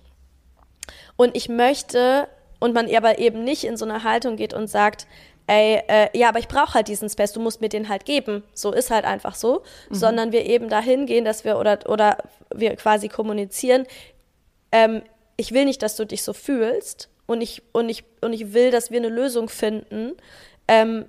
Und 1.16 1.36
ich 1.36 1.48
möchte, 1.48 2.28
und 2.58 2.74
man 2.74 2.92
aber 2.94 3.18
eben 3.18 3.44
nicht 3.44 3.64
in 3.64 3.76
so 3.76 3.84
eine 3.84 4.04
Haltung 4.04 4.36
geht 4.36 4.54
und 4.54 4.68
sagt, 4.68 5.06
ey, 5.46 5.82
äh, 5.88 6.16
ja, 6.16 6.28
aber 6.28 6.38
ich 6.38 6.48
brauche 6.48 6.74
halt 6.74 6.88
diesen 6.88 7.08
Space, 7.08 7.32
du 7.32 7.40
musst 7.40 7.60
mir 7.60 7.68
den 7.68 7.88
halt 7.88 8.04
geben. 8.04 8.42
So 8.54 8.72
ist 8.72 8.90
halt 8.90 9.04
einfach 9.04 9.34
so. 9.34 9.62
Mhm. 9.90 9.94
Sondern 9.94 10.32
wir 10.32 10.46
eben 10.46 10.68
dahin 10.68 11.06
gehen, 11.06 11.24
dass 11.24 11.44
wir 11.44 11.58
oder, 11.58 11.80
oder 11.88 12.18
wir 12.54 12.76
quasi 12.76 13.08
kommunizieren, 13.08 13.86
ähm, 14.70 15.02
ich 15.36 15.52
will 15.52 15.64
nicht, 15.64 15.82
dass 15.82 15.96
du 15.96 16.06
dich 16.06 16.22
so 16.22 16.32
fühlst, 16.32 17.08
und 17.26 17.40
ich, 17.40 17.62
und 17.72 17.88
ich, 17.88 18.04
und 18.20 18.32
ich 18.32 18.52
will, 18.52 18.70
dass 18.70 18.90
wir 18.90 18.98
eine 18.98 19.08
Lösung 19.08 19.48
finden, 19.48 20.12
ähm, 20.68 21.06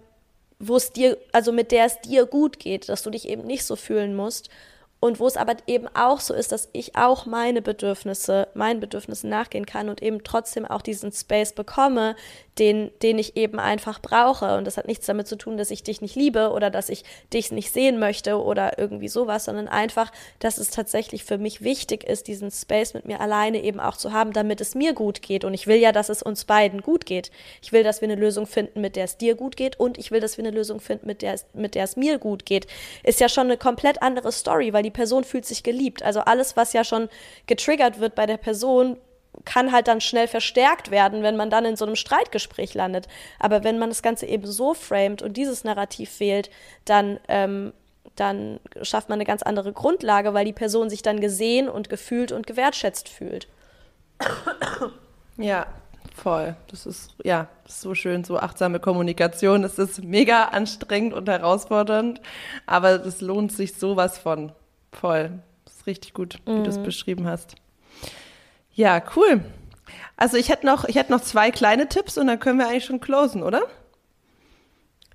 wo 0.60 0.76
es 0.76 0.92
dir, 0.92 1.18
also 1.32 1.52
mit 1.52 1.72
der 1.72 1.86
es 1.86 2.00
dir 2.02 2.26
gut 2.26 2.60
geht, 2.60 2.90
dass 2.90 3.04
du 3.04 3.10
dich 3.10 3.28
eben 3.28 3.46
nicht 3.46 3.66
so 3.66 3.76
fühlen 3.76 4.16
musst 4.16 4.50
und 5.04 5.20
wo 5.20 5.28
es 5.28 5.36
aber 5.36 5.58
eben 5.68 5.90
auch 5.94 6.22
so 6.22 6.34
ist, 6.34 6.54
dass 6.54 6.70
ich 6.72 6.96
auch 6.96 7.26
meine 7.26 7.62
Bedürfnisse, 7.62 8.48
meinen 8.54 8.80
Bedürfnissen 8.80 9.30
nachgehen 9.30 9.66
kann 9.66 9.90
und 9.90 10.02
eben 10.02 10.24
trotzdem 10.24 10.66
auch 10.66 10.82
diesen 10.82 11.12
Space 11.12 11.52
bekomme, 11.52 12.16
den, 12.58 12.90
den 13.02 13.20
ich 13.20 13.36
eben 13.36 13.60
einfach 13.60 14.00
brauche. 14.00 14.56
Und 14.56 14.66
das 14.66 14.78
hat 14.78 14.88
nichts 14.88 15.06
damit 15.06 15.28
zu 15.28 15.36
tun, 15.36 15.58
dass 15.58 15.72
ich 15.72 15.84
dich 15.84 16.00
nicht 16.00 16.16
liebe 16.16 16.52
oder 16.52 16.70
dass 16.70 16.88
ich 16.88 17.04
dich 17.34 17.52
nicht 17.52 17.74
sehen 17.74 18.00
möchte 18.00 18.42
oder 18.42 18.80
irgendwie 18.80 19.10
sowas, 19.10 19.46
sondern 19.46 19.68
einfach, 19.68 20.10
dass 20.40 20.58
es 20.58 20.70
tatsächlich 20.70 21.26
für 21.26 21.38
mich 21.38 21.62
wichtig 21.64 22.06
ist, 22.06 22.28
diesen 22.28 22.50
Space 22.50 22.94
mit 22.94 23.06
mir 23.06 23.20
alleine 23.20 23.62
eben 23.62 23.82
auch 23.82 23.98
zu 23.98 24.14
haben, 24.14 24.32
damit 24.32 24.62
es 24.62 24.74
mir 24.74 24.94
gut 24.94 25.22
geht. 25.22 25.44
Und 25.44 25.54
ich 25.54 25.68
will 25.68 25.78
ja, 25.78 25.92
dass 25.92 26.08
es 26.08 26.24
uns 26.24 26.46
beiden 26.46 26.82
gut 26.82 27.06
geht. 27.06 27.30
Ich 27.62 27.74
will, 27.74 27.84
dass 27.84 28.00
wir 28.00 28.08
eine 28.08 28.20
Lösung 28.20 28.48
finden, 28.48 28.80
mit 28.80 28.96
der 28.96 29.04
es 29.04 29.18
dir 29.18 29.36
gut 29.36 29.58
geht 29.58 29.80
und 29.80 29.98
ich 29.98 30.12
will, 30.12 30.22
dass 30.22 30.38
wir 30.38 30.46
eine 30.46 30.56
Lösung 30.56 30.80
finden, 30.80 31.08
mit 31.08 31.22
der 31.22 31.34
es, 31.34 31.46
mit 31.54 31.76
der 31.76 31.84
es 31.84 31.98
mir 31.98 32.20
gut 32.20 32.46
geht. 32.46 32.68
Ist 33.04 33.20
ja 33.20 33.28
schon 33.28 33.48
eine 33.48 33.58
komplett 33.58 34.02
andere 34.02 34.32
Story, 34.32 34.72
weil 34.72 34.84
die 34.84 34.93
Person 34.94 35.24
fühlt 35.24 35.46
sich 35.46 35.64
geliebt. 35.64 36.04
Also 36.04 36.22
alles, 36.22 36.56
was 36.56 36.74
ja 36.74 36.84
schon 36.84 37.10
getriggert 37.48 38.00
wird 38.00 38.16
bei 38.16 38.26
der 38.26 38.38
Person, 38.38 38.98
kann 39.46 39.72
halt 39.72 39.88
dann 39.88 40.02
schnell 40.02 40.28
verstärkt 40.28 40.92
werden, 40.92 41.24
wenn 41.24 41.36
man 41.36 41.50
dann 41.50 41.66
in 41.66 41.76
so 41.76 41.86
einem 41.86 41.96
Streitgespräch 41.96 42.74
landet. 42.74 43.08
Aber 43.40 43.64
wenn 43.64 43.80
man 43.80 43.90
das 43.90 44.02
Ganze 44.02 44.26
eben 44.26 44.46
so 44.46 44.74
framet 44.74 45.22
und 45.22 45.38
dieses 45.38 45.64
Narrativ 45.64 46.20
wählt, 46.20 46.50
dann, 46.86 47.20
ähm, 47.28 47.74
dann 48.16 48.60
schafft 48.82 49.10
man 49.10 49.18
eine 49.18 49.26
ganz 49.26 49.44
andere 49.44 49.74
Grundlage, 49.74 50.34
weil 50.34 50.46
die 50.46 50.54
Person 50.54 50.90
sich 50.90 51.02
dann 51.02 51.20
gesehen 51.20 51.68
und 51.68 51.90
gefühlt 51.90 52.32
und 52.32 52.46
gewertschätzt 52.48 53.10
fühlt. 53.10 53.48
Ja, 55.38 55.66
voll. 56.16 56.56
Das 56.68 56.86
ist, 56.86 57.16
ja, 57.24 57.48
so 57.66 57.96
schön, 57.96 58.24
so 58.24 58.38
achtsame 58.38 58.80
Kommunikation. 58.80 59.64
Es 59.64 59.80
ist 59.80 60.04
mega 60.04 60.46
anstrengend 60.46 61.14
und 61.14 61.28
herausfordernd, 61.28 62.22
aber 62.68 63.04
es 63.04 63.20
lohnt 63.22 63.52
sich 63.52 63.76
sowas 63.76 64.20
von. 64.20 64.52
Voll. 65.00 65.40
Das 65.66 65.76
ist 65.76 65.88
richtig 65.88 66.14
gut, 66.14 66.40
wie 66.46 66.52
mhm. 66.52 66.64
du 66.64 66.70
es 66.70 66.82
beschrieben 66.82 67.28
hast. 67.28 67.56
Ja, 68.74 69.02
cool. 69.16 69.44
Also 70.18 70.38
ich 70.38 70.50
hätte 70.50 70.66
noch, 70.66 70.86
ich 70.86 70.96
hätte 70.96 71.12
noch 71.12 71.22
zwei 71.22 71.52
kleine 71.52 71.88
Tipps 71.90 72.18
und 72.18 72.28
dann 72.28 72.40
können 72.40 72.60
wir 72.60 72.68
eigentlich 72.68 72.86
schon 72.86 73.00
closen, 73.00 73.44
oder? 73.44 73.64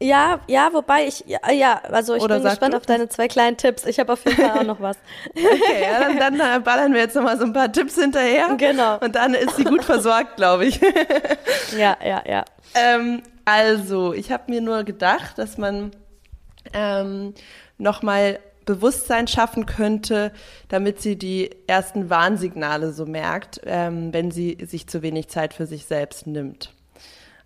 Ja, 0.01 0.41
ja, 0.47 0.73
wobei 0.73 1.07
ich, 1.07 1.25
ja, 1.27 1.51
ja 1.51 1.81
also 1.91 2.15
ich 2.15 2.23
Oder 2.23 2.37
bin 2.37 2.45
gespannt 2.45 2.75
du? 2.75 2.77
auf 2.77 2.87
deine 2.87 3.09
zwei 3.09 3.27
kleinen 3.27 3.57
Tipps. 3.57 3.85
Ich 3.85 3.99
habe 3.99 4.13
auf 4.13 4.25
jeden 4.25 4.37
Fall 4.37 4.61
auch 4.61 4.65
noch 4.65 4.81
was. 4.81 4.97
Okay, 5.35 5.83
ja, 5.83 6.15
dann, 6.15 6.39
dann 6.39 6.63
ballern 6.63 6.93
wir 6.93 7.01
jetzt 7.01 7.17
nochmal 7.17 7.37
so 7.37 7.45
ein 7.45 7.53
paar 7.53 7.73
Tipps 7.73 7.97
hinterher. 7.97 8.55
Genau. 8.57 8.99
Und 8.99 9.17
dann 9.17 9.35
ist 9.35 9.57
sie 9.57 9.65
gut 9.65 9.85
versorgt, 9.85 10.37
glaube 10.37 10.67
ich. 10.67 10.81
Ja, 11.77 11.97
ja, 12.05 12.23
ja. 12.27 12.45
Ähm, 12.75 13.23
also, 13.45 14.13
ich 14.15 14.31
habe 14.33 14.45
mir 14.49 14.61
nur 14.61 14.85
gedacht, 14.85 15.37
dass 15.37 15.59
man 15.59 15.91
ähm, 16.73 17.35
nochmal 17.77 18.41
Bewusstsein 18.69 19.27
schaffen 19.27 19.65
könnte, 19.65 20.31
damit 20.69 21.01
sie 21.01 21.17
die 21.17 21.51
ersten 21.67 22.11
Warnsignale 22.11 22.93
so 22.93 23.07
merkt, 23.07 23.63
ähm, 23.65 24.13
wenn 24.13 24.31
sie 24.31 24.59
sich 24.61 24.87
zu 24.87 25.01
wenig 25.01 25.29
Zeit 25.29 25.55
für 25.55 25.67
sich 25.67 25.87
selbst 25.87 26.27
nimmt. 26.27 26.75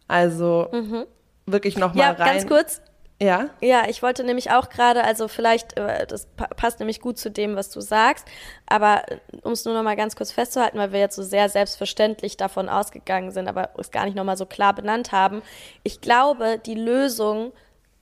Also 0.08 0.68
mhm. 0.72 1.04
wirklich 1.46 1.78
nochmal 1.78 2.06
ja, 2.06 2.10
rein. 2.10 2.38
Ganz 2.38 2.46
kurz, 2.48 2.80
ja. 3.22 3.50
Ja, 3.60 3.84
ich 3.88 4.02
wollte 4.02 4.24
nämlich 4.24 4.50
auch 4.50 4.68
gerade, 4.68 5.04
also 5.04 5.28
vielleicht, 5.28 5.78
äh, 5.78 6.08
das 6.08 6.26
passt 6.56 6.80
nämlich 6.80 7.00
gut 7.00 7.18
zu 7.18 7.30
dem, 7.30 7.54
was 7.54 7.70
du 7.70 7.80
sagst, 7.80 8.26
aber 8.66 9.04
äh, 9.08 9.18
um 9.42 9.52
es 9.52 9.64
nur 9.64 9.74
noch 9.74 9.84
mal 9.84 9.94
ganz 9.94 10.16
kurz 10.16 10.32
festzuhalten, 10.32 10.76
weil 10.76 10.90
wir 10.90 10.98
jetzt 10.98 11.14
so 11.14 11.22
sehr 11.22 11.48
selbstverständlich 11.48 12.36
davon 12.36 12.68
ausgegangen 12.68 13.30
sind, 13.30 13.46
aber 13.46 13.70
es 13.78 13.92
gar 13.92 14.06
nicht 14.06 14.16
noch 14.16 14.24
mal 14.24 14.36
so 14.36 14.44
klar 14.44 14.74
benannt 14.74 15.12
haben. 15.12 15.40
Ich 15.84 16.00
glaube, 16.00 16.58
die 16.58 16.74
Lösung 16.74 17.52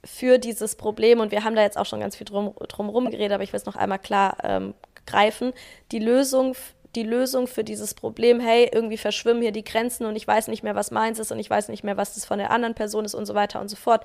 für 0.04 0.38
dieses 0.38 0.76
Problem, 0.76 1.20
und 1.20 1.30
wir 1.30 1.44
haben 1.44 1.54
da 1.54 1.62
jetzt 1.62 1.78
auch 1.78 1.86
schon 1.86 2.00
ganz 2.00 2.16
viel 2.16 2.24
drum, 2.24 2.54
drum 2.68 3.10
geredet, 3.10 3.32
aber 3.32 3.42
ich 3.42 3.52
will 3.52 3.58
es 3.58 3.66
noch 3.66 3.76
einmal 3.76 3.98
klar 3.98 4.38
ähm, 4.42 4.74
greifen, 5.06 5.52
die 5.92 5.98
Lösung 5.98 6.54
die 6.96 7.04
Lösung 7.04 7.46
für 7.46 7.62
dieses 7.62 7.94
Problem, 7.94 8.40
hey, 8.40 8.68
irgendwie 8.72 8.96
verschwimmen 8.96 9.42
hier 9.42 9.52
die 9.52 9.62
Grenzen 9.62 10.06
und 10.06 10.16
ich 10.16 10.26
weiß 10.26 10.48
nicht 10.48 10.64
mehr, 10.64 10.74
was 10.74 10.90
meins 10.90 11.20
ist 11.20 11.30
und 11.30 11.38
ich 11.38 11.48
weiß 11.48 11.68
nicht 11.68 11.84
mehr, 11.84 11.96
was 11.96 12.14
das 12.14 12.24
von 12.24 12.38
der 12.38 12.50
anderen 12.50 12.74
Person 12.74 13.04
ist 13.04 13.14
und 13.14 13.26
so 13.26 13.34
weiter 13.36 13.60
und 13.60 13.68
so 13.68 13.76
fort 13.76 14.04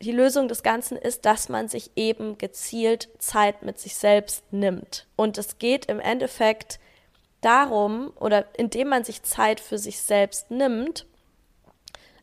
die 0.00 0.12
Lösung 0.12 0.48
des 0.48 0.62
Ganzen 0.62 0.96
ist, 0.96 1.24
dass 1.24 1.48
man 1.48 1.68
sich 1.68 1.90
eben 1.96 2.38
gezielt 2.38 3.08
Zeit 3.18 3.62
mit 3.62 3.78
sich 3.78 3.96
selbst 3.96 4.44
nimmt. 4.52 5.06
Und 5.16 5.38
es 5.38 5.58
geht 5.58 5.86
im 5.86 5.98
Endeffekt 5.98 6.78
darum, 7.40 8.12
oder 8.16 8.46
indem 8.56 8.88
man 8.88 9.04
sich 9.04 9.22
Zeit 9.22 9.60
für 9.60 9.78
sich 9.78 10.00
selbst 10.00 10.50
nimmt, 10.50 11.06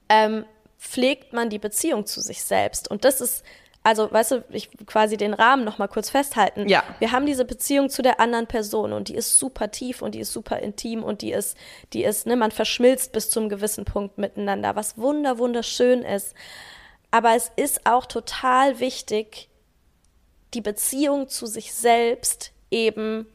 ähm, 0.08 0.46
pflegt 0.86 1.34
man 1.34 1.50
die 1.50 1.60
Beziehung 1.60 2.06
zu 2.06 2.22
sich 2.22 2.44
selbst. 2.44 2.90
Und 2.90 3.06
das 3.06 3.20
ist, 3.20 3.44
also, 3.84 4.12
weißt 4.12 4.32
du, 4.32 4.44
ich 4.50 4.70
quasi 4.86 5.18
den 5.18 5.34
Rahmen 5.34 5.64
noch 5.64 5.78
mal 5.78 5.88
kurz 5.88 6.10
festhalten. 6.10 6.68
Ja. 6.68 6.84
Wir 7.00 7.12
haben 7.12 7.26
diese 7.26 7.46
Beziehung 7.46 7.90
zu 7.90 8.02
der 8.02 8.20
anderen 8.20 8.48
Person 8.48 8.94
und 8.94 9.10
die 9.10 9.16
ist 9.16 9.38
super 9.38 9.72
tief 9.72 10.02
und 10.02 10.16
die 10.16 10.20
ist 10.20 10.32
super 10.32 10.60
intim 10.60 11.04
und 11.04 11.22
die 11.22 11.32
ist, 11.32 11.58
die 11.94 12.04
ist, 12.04 12.28
ne, 12.28 12.36
man 12.36 12.52
verschmilzt 12.52 13.12
bis 13.12 13.30
zum 13.30 13.50
gewissen 13.50 13.86
Punkt 13.86 14.18
miteinander, 14.18 14.76
was 14.76 14.98
wunder, 14.98 15.38
wunderschön 15.38 16.04
ist. 16.04 16.34
Aber 17.12 17.36
es 17.36 17.52
ist 17.56 17.86
auch 17.86 18.06
total 18.06 18.80
wichtig, 18.80 19.50
die 20.54 20.62
Beziehung 20.62 21.28
zu 21.28 21.46
sich 21.46 21.74
selbst 21.74 22.52
eben 22.72 23.28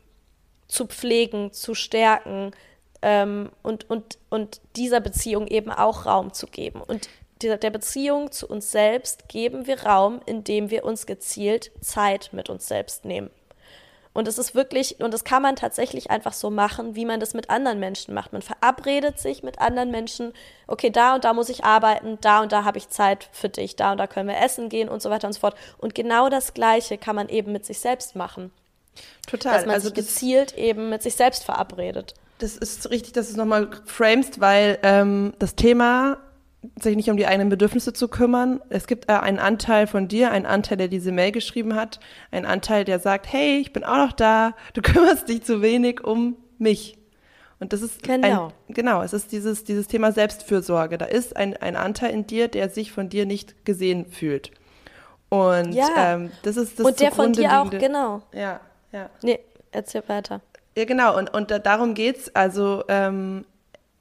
zu 0.68 0.86
pflegen, 0.86 1.53
zu 1.53 1.74
stärken 1.74 2.53
ähm, 3.03 3.51
und, 3.62 3.88
und, 3.90 4.18
und 4.28 4.61
dieser 4.76 5.01
Beziehung 5.01 5.46
eben 5.46 5.70
auch 5.70 6.07
Raum 6.07 6.32
zu 6.32 6.46
geben. 6.46 6.80
Und 6.80 7.09
der, 7.43 7.59
der 7.59 7.70
Beziehung 7.70 8.32
zu 8.32 8.47
uns 8.47 8.70
selbst 8.70 9.28
geben 9.28 9.66
wir 9.66 9.82
Raum, 9.82 10.20
indem 10.26 10.70
wir 10.70 10.84
uns 10.84 11.07
gezielt 11.07 11.70
Zeit 11.80 12.30
mit 12.32 12.51
uns 12.51 12.68
selbst 12.68 13.05
nehmen. 13.05 13.30
Und 14.12 14.26
es 14.26 14.38
ist 14.38 14.57
wirklich, 14.57 14.99
und 15.01 15.14
das 15.14 15.22
kann 15.22 15.41
man 15.41 15.55
tatsächlich 15.55 16.11
einfach 16.11 16.32
so 16.32 16.51
machen, 16.51 16.97
wie 16.97 17.05
man 17.05 17.20
das 17.20 17.32
mit 17.32 17.49
anderen 17.49 17.78
Menschen 17.78 18.12
macht. 18.12 18.32
Man 18.32 18.43
verabredet 18.43 19.20
sich 19.20 19.45
mit 19.45 19.61
anderen 19.61 19.93
Menschen, 19.93 20.32
okay, 20.66 20.91
da 20.91 21.14
und 21.14 21.24
da 21.24 21.32
muss 21.32 21.49
ich 21.49 21.64
arbeiten, 21.64 22.18
da 22.20 22.43
und 22.43 22.51
da 22.51 22.64
habe 22.64 22.78
ich 22.78 22.88
Zeit 22.88 23.28
für 23.30 23.49
dich, 23.49 23.76
da 23.76 23.93
und 23.93 23.99
da 23.99 24.09
können 24.09 24.28
wir 24.28 24.41
essen 24.41 24.68
gehen 24.68 24.88
und 24.88 25.01
so 25.01 25.11
weiter 25.11 25.28
und 25.28 25.34
so 25.34 25.41
fort. 25.41 25.55
Und 25.78 25.95
genau 25.95 26.28
das 26.28 26.55
Gleiche 26.55 26.99
kann 26.99 27.14
man 27.14 27.28
eben 27.28 27.53
mit 27.53 27.64
sich 27.64 27.78
selbst 27.78 28.16
machen. 28.16 28.51
Total. 29.28 29.55
Dass 29.55 29.66
man 29.66 29.76
also 29.76 29.88
sich 29.88 29.95
gezielt 29.95 30.59
eben 30.59 30.91
mit 30.91 31.03
sich 31.03 31.14
selbst 31.14 31.45
verabredet. 31.45 32.14
Das 32.38 32.57
ist 32.57 32.91
richtig, 32.91 33.12
dass 33.12 33.26
du 33.26 33.32
es 33.32 33.36
nochmal 33.36 33.70
framest, 33.84 34.41
weil 34.41 34.78
ähm, 34.82 35.34
das 35.38 35.55
Thema 35.55 36.18
sich 36.80 36.94
nicht 36.94 37.11
um 37.11 37.16
die 37.16 37.26
eigenen 37.26 37.48
Bedürfnisse 37.48 37.92
zu 37.92 38.08
kümmern. 38.08 38.61
Es 38.68 38.86
gibt 38.86 39.08
äh, 39.08 39.14
einen 39.14 39.38
Anteil 39.38 39.86
von 39.86 40.08
dir, 40.08 40.30
einen 40.30 40.46
Anteil, 40.46 40.76
der 40.76 40.88
diese 40.88 41.12
Mail 41.12 41.32
geschrieben 41.32 41.74
hat, 41.74 42.00
einen 42.30 42.46
Anteil, 42.46 42.84
der 42.84 42.98
sagt, 42.98 43.32
hey, 43.32 43.58
ich 43.58 43.72
bin 43.72 43.84
auch 43.84 43.96
noch 43.96 44.12
da, 44.12 44.54
du 44.74 44.82
kümmerst 44.82 45.28
dich 45.28 45.42
zu 45.42 45.62
wenig 45.62 46.04
um 46.04 46.36
mich. 46.58 46.98
Und 47.61 47.74
das 47.74 47.82
ist 47.82 48.02
genau, 48.02 48.52
ein, 48.68 48.74
genau 48.74 49.02
es 49.02 49.12
ist 49.12 49.32
dieses, 49.32 49.64
dieses 49.64 49.86
Thema 49.86 50.12
Selbstfürsorge. 50.12 50.96
Da 50.96 51.04
ist 51.04 51.36
ein, 51.36 51.56
ein 51.58 51.76
Anteil 51.76 52.11
in 52.11 52.26
dir, 52.26 52.48
der 52.48 52.70
sich 52.70 52.90
von 52.90 53.11
dir 53.11 53.26
nicht 53.26 53.66
gesehen 53.66 54.06
fühlt. 54.06 54.50
Und 55.28 55.72
ja. 55.72 55.88
ähm, 55.96 56.30
das 56.42 56.56
ist 56.56 56.78
das 56.78 56.86
Und 56.86 57.00
der 57.00 57.12
von 57.12 57.32
dir 57.32 57.61
auch, 57.61 57.70
genau. 57.70 58.22
Ja, 58.32 58.61
ja. 58.92 59.11
Nee, 59.22 59.40
erzähl 59.72 60.02
weiter. 60.08 60.40
Ja, 60.76 60.84
genau. 60.86 61.16
Und, 61.16 61.32
und 61.32 61.50
darum 61.50 61.94
geht's. 61.94 62.34
Also 62.34 62.84
ähm, 62.88 63.44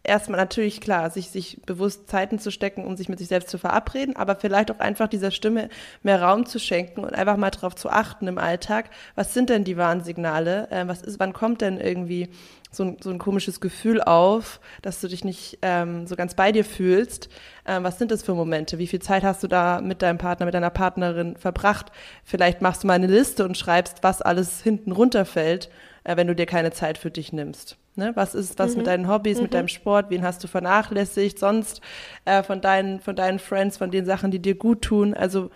erstmal 0.09 0.39
natürlich 0.39 0.81
klar, 0.81 1.09
sich, 1.09 1.29
sich 1.29 1.61
bewusst 1.65 2.09
Zeiten 2.09 2.39
zu 2.39 2.51
stecken, 2.51 2.85
um 2.85 2.97
sich 2.97 3.07
mit 3.07 3.19
sich 3.19 3.29
selbst 3.29 3.49
zu 3.49 3.57
verabreden, 3.57 4.15
aber 4.15 4.35
vielleicht 4.35 4.71
auch 4.71 4.79
einfach 4.79 5.07
dieser 5.07 5.31
Stimme 5.31 5.69
mehr 6.03 6.21
Raum 6.21 6.45
zu 6.45 6.59
schenken 6.59 7.01
und 7.01 7.13
einfach 7.13 7.37
mal 7.37 7.51
darauf 7.51 7.75
zu 7.75 7.89
achten 7.89 8.27
im 8.27 8.37
Alltag, 8.37 8.89
was 9.15 9.33
sind 9.33 9.49
denn 9.49 9.63
die 9.63 9.77
Warnsignale, 9.77 10.69
äh, 10.71 10.87
was 10.87 11.01
ist, 11.01 11.19
wann 11.19 11.33
kommt 11.33 11.61
denn 11.61 11.79
irgendwie 11.79 12.29
so 12.71 12.83
ein, 12.83 12.97
so 13.01 13.09
ein 13.09 13.17
komisches 13.17 13.61
Gefühl 13.61 14.01
auf, 14.01 14.59
dass 14.81 15.01
du 15.01 15.07
dich 15.07 15.23
nicht 15.23 15.59
ähm, 15.61 16.05
so 16.05 16.15
ganz 16.15 16.35
bei 16.35 16.51
dir 16.51 16.63
fühlst. 16.63 17.29
Ähm, 17.65 17.83
was 17.83 17.97
sind 17.97 18.11
das 18.11 18.23
für 18.23 18.35
Momente? 18.35 18.77
Wie 18.77 18.87
viel 18.87 19.01
Zeit 19.01 19.23
hast 19.23 19.41
du 19.43 19.47
da 19.47 19.81
mit 19.81 20.01
deinem 20.01 20.17
Partner, 20.17 20.45
mit 20.45 20.53
deiner 20.53 20.69
Partnerin 20.69 21.35
verbracht? 21.35 21.91
Vielleicht 22.23 22.61
machst 22.61 22.83
du 22.83 22.87
mal 22.87 22.93
eine 22.93 23.07
Liste 23.07 23.43
und 23.43 23.57
schreibst, 23.57 24.03
was 24.03 24.21
alles 24.21 24.61
hinten 24.61 24.91
runterfällt, 24.91 25.69
äh, 26.03 26.15
wenn 26.15 26.27
du 26.27 26.35
dir 26.35 26.45
keine 26.45 26.71
Zeit 26.71 26.97
für 26.97 27.11
dich 27.11 27.33
nimmst. 27.33 27.77
Ne? 27.99 28.11
Was 28.15 28.33
ist 28.33 28.57
was 28.57 28.71
mhm. 28.71 28.77
mit 28.77 28.87
deinen 28.87 29.07
Hobbys, 29.07 29.37
mhm. 29.37 29.43
mit 29.43 29.53
deinem 29.53 29.67
Sport? 29.67 30.09
Wen 30.09 30.23
hast 30.23 30.43
du 30.43 30.47
vernachlässigt? 30.47 31.37
Sonst 31.37 31.81
äh, 32.25 32.41
von 32.41 32.61
deinen 32.61 32.99
von 32.99 33.15
deinen 33.15 33.37
Friends, 33.37 33.77
von 33.77 33.91
den 33.91 34.05
Sachen, 34.05 34.31
die 34.31 34.39
dir 34.39 34.55
gut 34.55 34.81
tun. 34.81 35.13
Also 35.13 35.51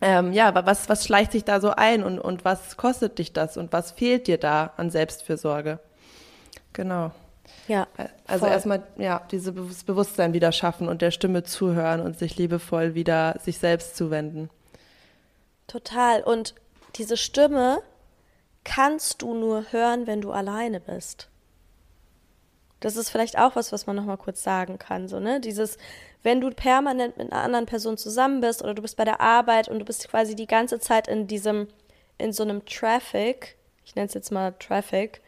ähm, 0.00 0.32
ja, 0.32 0.48
aber 0.48 0.64
was 0.64 0.88
was 0.88 1.04
schleicht 1.04 1.32
sich 1.32 1.44
da 1.44 1.60
so 1.60 1.70
ein 1.70 2.02
und 2.02 2.18
und 2.18 2.44
was 2.46 2.76
kostet 2.76 3.18
dich 3.18 3.32
das 3.34 3.56
und 3.56 3.72
was 3.72 3.90
fehlt 3.90 4.26
dir 4.26 4.38
da 4.38 4.72
an 4.78 4.88
Selbstfürsorge? 4.90 5.80
Genau. 6.72 7.12
Ja. 7.66 7.86
Äh, 7.96 8.06
also 8.26 8.46
voll. 8.46 8.54
erstmal 8.54 8.82
ja 8.96 9.22
dieses 9.30 9.84
Bewusstsein 9.84 10.32
wieder 10.32 10.52
schaffen 10.52 10.88
und 10.88 11.02
der 11.02 11.10
Stimme 11.10 11.42
zuhören 11.42 12.00
und 12.00 12.18
sich 12.18 12.36
liebevoll 12.36 12.94
wieder 12.94 13.36
sich 13.42 13.58
selbst 13.58 13.96
zuwenden. 13.96 14.50
Total. 15.66 16.22
Und 16.22 16.54
diese 16.96 17.16
Stimme 17.16 17.82
kannst 18.64 19.22
du 19.22 19.34
nur 19.34 19.66
hören, 19.70 20.06
wenn 20.06 20.20
du 20.20 20.32
alleine 20.32 20.80
bist. 20.80 21.28
Das 22.80 22.96
ist 22.96 23.10
vielleicht 23.10 23.38
auch 23.38 23.56
was, 23.56 23.72
was 23.72 23.86
man 23.86 23.96
nochmal 23.96 24.18
kurz 24.18 24.42
sagen 24.42 24.78
kann. 24.78 25.08
So, 25.08 25.18
ne? 25.18 25.40
Dieses, 25.40 25.78
wenn 26.22 26.40
du 26.40 26.50
permanent 26.50 27.16
mit 27.16 27.32
einer 27.32 27.42
anderen 27.42 27.66
Person 27.66 27.96
zusammen 27.96 28.40
bist 28.40 28.62
oder 28.62 28.74
du 28.74 28.82
bist 28.82 28.96
bei 28.96 29.04
der 29.04 29.20
Arbeit 29.20 29.68
und 29.68 29.78
du 29.80 29.84
bist 29.84 30.08
quasi 30.08 30.36
die 30.36 30.46
ganze 30.46 30.78
Zeit 30.78 31.08
in 31.08 31.26
diesem, 31.26 31.68
in 32.18 32.32
so 32.32 32.42
einem 32.42 32.64
Traffic, 32.66 33.56
ich 33.84 33.94
nenne 33.96 34.06
es 34.06 34.14
jetzt 34.14 34.30
mal 34.30 34.52
Traffic, 34.58 35.20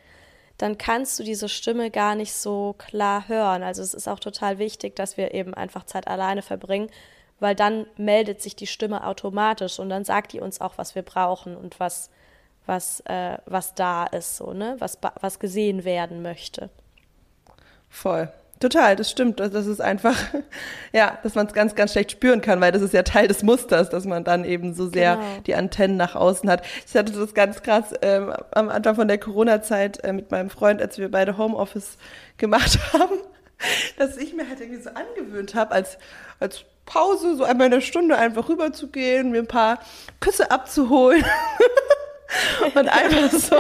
dann 0.59 0.77
kannst 0.79 1.19
du 1.19 1.23
diese 1.23 1.49
Stimme 1.49 1.91
gar 1.91 2.15
nicht 2.15 2.35
so 2.35 2.75
klar 2.77 3.29
hören. 3.29 3.63
Also 3.63 3.83
es 3.83 3.95
ist 3.95 4.09
auch 4.09 4.21
total 4.21 4.59
wichtig, 4.59 4.95
dass 4.95 5.17
wir 5.17 5.33
eben 5.33 5.55
einfach 5.55 5.85
Zeit 5.85 6.07
alleine 6.07 6.43
verbringen, 6.43 6.91
weil 7.41 7.55
dann 7.55 7.87
meldet 7.97 8.43
sich 8.43 8.55
die 8.55 8.67
Stimme 8.67 9.07
automatisch 9.07 9.79
und 9.79 9.89
dann 9.89 10.05
sagt 10.05 10.35
die 10.35 10.41
uns 10.41 10.61
auch, 10.61 10.77
was 10.77 10.95
wir 10.95 11.03
brauchen 11.03 11.57
und 11.57 11.81
was, 11.81 12.11
was, 12.67 13.01
äh, 13.07 13.39
was 13.47 13.75
da 13.75 14.05
ist, 14.05 14.37
so, 14.37 14.53
ne? 14.53 14.77
was, 14.79 14.99
was 15.21 15.39
gesehen 15.39 15.85
werden 15.85 16.21
möchte. 16.21 16.69
Voll. 17.91 18.29
Total, 18.61 18.95
das 18.95 19.11
stimmt. 19.11 19.41
Das 19.41 19.67
ist 19.67 19.81
einfach, 19.81 20.17
ja, 20.93 21.19
dass 21.23 21.35
man 21.35 21.47
es 21.47 21.55
ganz, 21.55 21.75
ganz 21.75 21.93
schlecht 21.93 22.13
spüren 22.13 22.43
kann, 22.43 22.61
weil 22.61 22.73
das 22.73 22.83
ist 22.83 22.93
ja 22.93 23.03
Teil 23.03 23.27
des 23.27 23.43
Musters, 23.43 23.89
dass 23.89 24.05
man 24.05 24.23
dann 24.23 24.45
eben 24.45 24.75
so 24.75 24.89
sehr 24.89 25.17
genau. 25.17 25.27
die 25.47 25.55
Antennen 25.55 25.97
nach 25.97 26.15
außen 26.15 26.49
hat. 26.51 26.63
Ich 26.87 26.95
hatte 26.95 27.13
das 27.13 27.33
ganz 27.33 27.63
krass 27.63 27.95
ähm, 28.03 28.35
am 28.51 28.69
Anfang 28.69 28.97
von 28.97 29.09
der 29.09 29.17
Corona-Zeit 29.17 30.05
äh, 30.05 30.13
mit 30.13 30.31
meinem 30.31 30.51
Freund, 30.51 30.83
als 30.83 30.99
wir 30.99 31.11
beide 31.11 31.39
Homeoffice 31.39 31.97
gemacht 32.37 32.79
haben, 32.93 33.19
dass 33.97 34.19
ich 34.19 34.35
mir 34.35 34.47
halt 34.47 34.61
irgendwie 34.61 34.83
so 34.83 34.91
angewöhnt 34.91 35.55
habe, 35.55 35.73
als, 35.73 35.97
als 36.39 36.65
Pause 36.85 37.37
so 37.37 37.45
einmal 37.45 37.67
in 37.67 37.73
der 37.73 37.81
Stunde 37.81 38.19
einfach 38.19 38.51
rüberzugehen, 38.51 39.31
mir 39.31 39.39
ein 39.39 39.47
paar 39.47 39.79
Küsse 40.21 40.51
abzuholen 40.51 41.25
und 42.75 42.89
einfach 42.89 43.31
so 43.33 43.57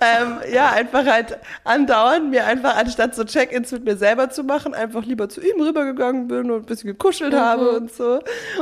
ähm, 0.00 0.38
ja, 0.52 0.70
einfach 0.70 1.06
halt 1.06 1.38
andauernd 1.64 2.30
mir 2.30 2.46
einfach, 2.46 2.76
anstatt 2.76 3.14
so 3.14 3.24
Check-ins 3.24 3.72
mit 3.72 3.84
mir 3.84 3.96
selber 3.96 4.30
zu 4.30 4.44
machen, 4.44 4.74
einfach 4.74 5.04
lieber 5.04 5.28
zu 5.28 5.40
ihm 5.40 5.60
rübergegangen 5.60 6.28
bin 6.28 6.50
und 6.50 6.62
ein 6.62 6.66
bisschen 6.66 6.88
gekuschelt 6.88 7.32
mhm. 7.32 7.38
habe 7.38 7.70
und 7.70 7.92
so. 7.92 8.20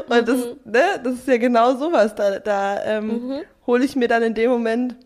Und 0.09 0.21
mhm. 0.21 0.25
das, 0.25 0.39
ne, 0.65 0.83
das 1.03 1.15
ist 1.15 1.29
ja 1.29 1.37
genau 1.37 1.75
sowas. 1.77 2.15
Da, 2.15 2.39
da 2.39 2.83
ähm, 2.85 3.07
mhm. 3.07 3.41
hole 3.67 3.85
ich 3.85 3.97
mir 3.97 4.09
dann 4.09 4.23
in 4.23 4.35
dem 4.35 4.51
Moment 4.51 4.97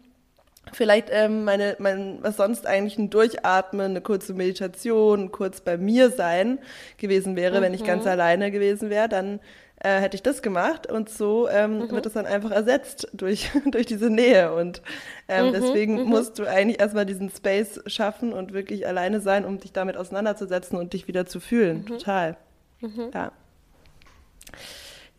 vielleicht 0.73 1.09
ähm, 1.11 1.45
meine, 1.45 1.77
mein, 1.79 2.19
was 2.23 2.37
sonst 2.37 2.67
eigentlich 2.67 2.99
ein 2.99 3.11
Durchatmen, 3.11 3.91
eine 3.91 4.01
kurze 4.01 4.35
Meditation, 4.35 5.31
kurz 5.31 5.61
bei 5.61 5.77
mir 5.77 6.11
sein 6.11 6.59
gewesen 6.97 7.37
wäre, 7.37 7.61
wenn 7.61 7.75
ich 7.75 7.85
ganz 7.85 8.05
mhm. 8.05 8.11
alleine 8.11 8.51
gewesen 8.51 8.91
wäre, 8.91 9.09
dann 9.09 9.41
äh, 9.85 10.01
hätte 10.01 10.17
ich 10.17 10.23
das 10.23 10.41
gemacht 10.41 10.91
und 10.91 11.11
so 11.11 11.47
ähm, 11.47 11.79
mhm. 11.79 11.91
wird 11.91 12.07
es 12.07 12.15
dann 12.15 12.25
einfach 12.25 12.51
ersetzt 12.51 13.07
durch, 13.13 13.51
durch 13.67 13.85
diese 13.85 14.09
Nähe 14.09 14.55
und 14.55 14.81
ähm, 15.29 15.49
mhm. 15.49 15.53
deswegen 15.53 16.03
mhm. 16.03 16.09
musst 16.09 16.39
du 16.39 16.47
eigentlich 16.47 16.81
erstmal 16.81 17.05
diesen 17.05 17.31
Space 17.31 17.81
schaffen 17.87 18.33
und 18.33 18.55
wirklich 18.55 18.87
alleine 18.87 19.21
sein, 19.21 19.45
um 19.45 19.61
dich 19.61 19.73
damit 19.73 19.99
auseinanderzusetzen 19.99 20.79
und 20.79 20.95
dich 20.95 21.07
wieder 21.07 21.27
zu 21.27 21.39
fühlen. 21.39 21.83
Mhm. 21.83 21.87
Total. 21.87 22.37
Mhm. 22.81 23.11
Ja. 23.13 23.33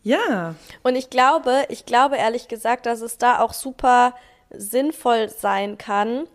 Ja. 0.02 0.54
Und 0.82 0.96
ich 0.96 1.10
glaube, 1.10 1.64
ich 1.68 1.86
glaube 1.86 2.16
ehrlich 2.16 2.48
gesagt, 2.48 2.86
dass 2.86 3.00
es 3.00 3.18
da 3.18 3.40
auch 3.40 3.52
super 3.52 4.14
sinnvoll 4.50 5.28
sein 5.28 5.78
kann, 5.78 6.26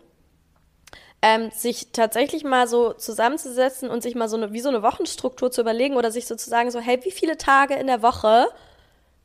ähm, 1.22 1.50
sich 1.52 1.92
tatsächlich 1.92 2.42
mal 2.42 2.66
so 2.66 2.92
zusammenzusetzen 2.92 3.88
und 3.88 4.02
sich 4.02 4.16
mal 4.16 4.28
so 4.28 4.36
eine, 4.36 4.52
wie 4.52 4.60
so 4.60 4.68
eine 4.68 4.82
Wochenstruktur 4.82 5.52
zu 5.52 5.60
überlegen 5.60 5.96
oder 5.96 6.10
sich 6.10 6.26
sozusagen 6.26 6.70
so, 6.72 6.80
hey, 6.80 6.98
wie 7.04 7.12
viele 7.12 7.38
Tage 7.38 7.74
in 7.74 7.86
der 7.86 8.02
Woche, 8.02 8.48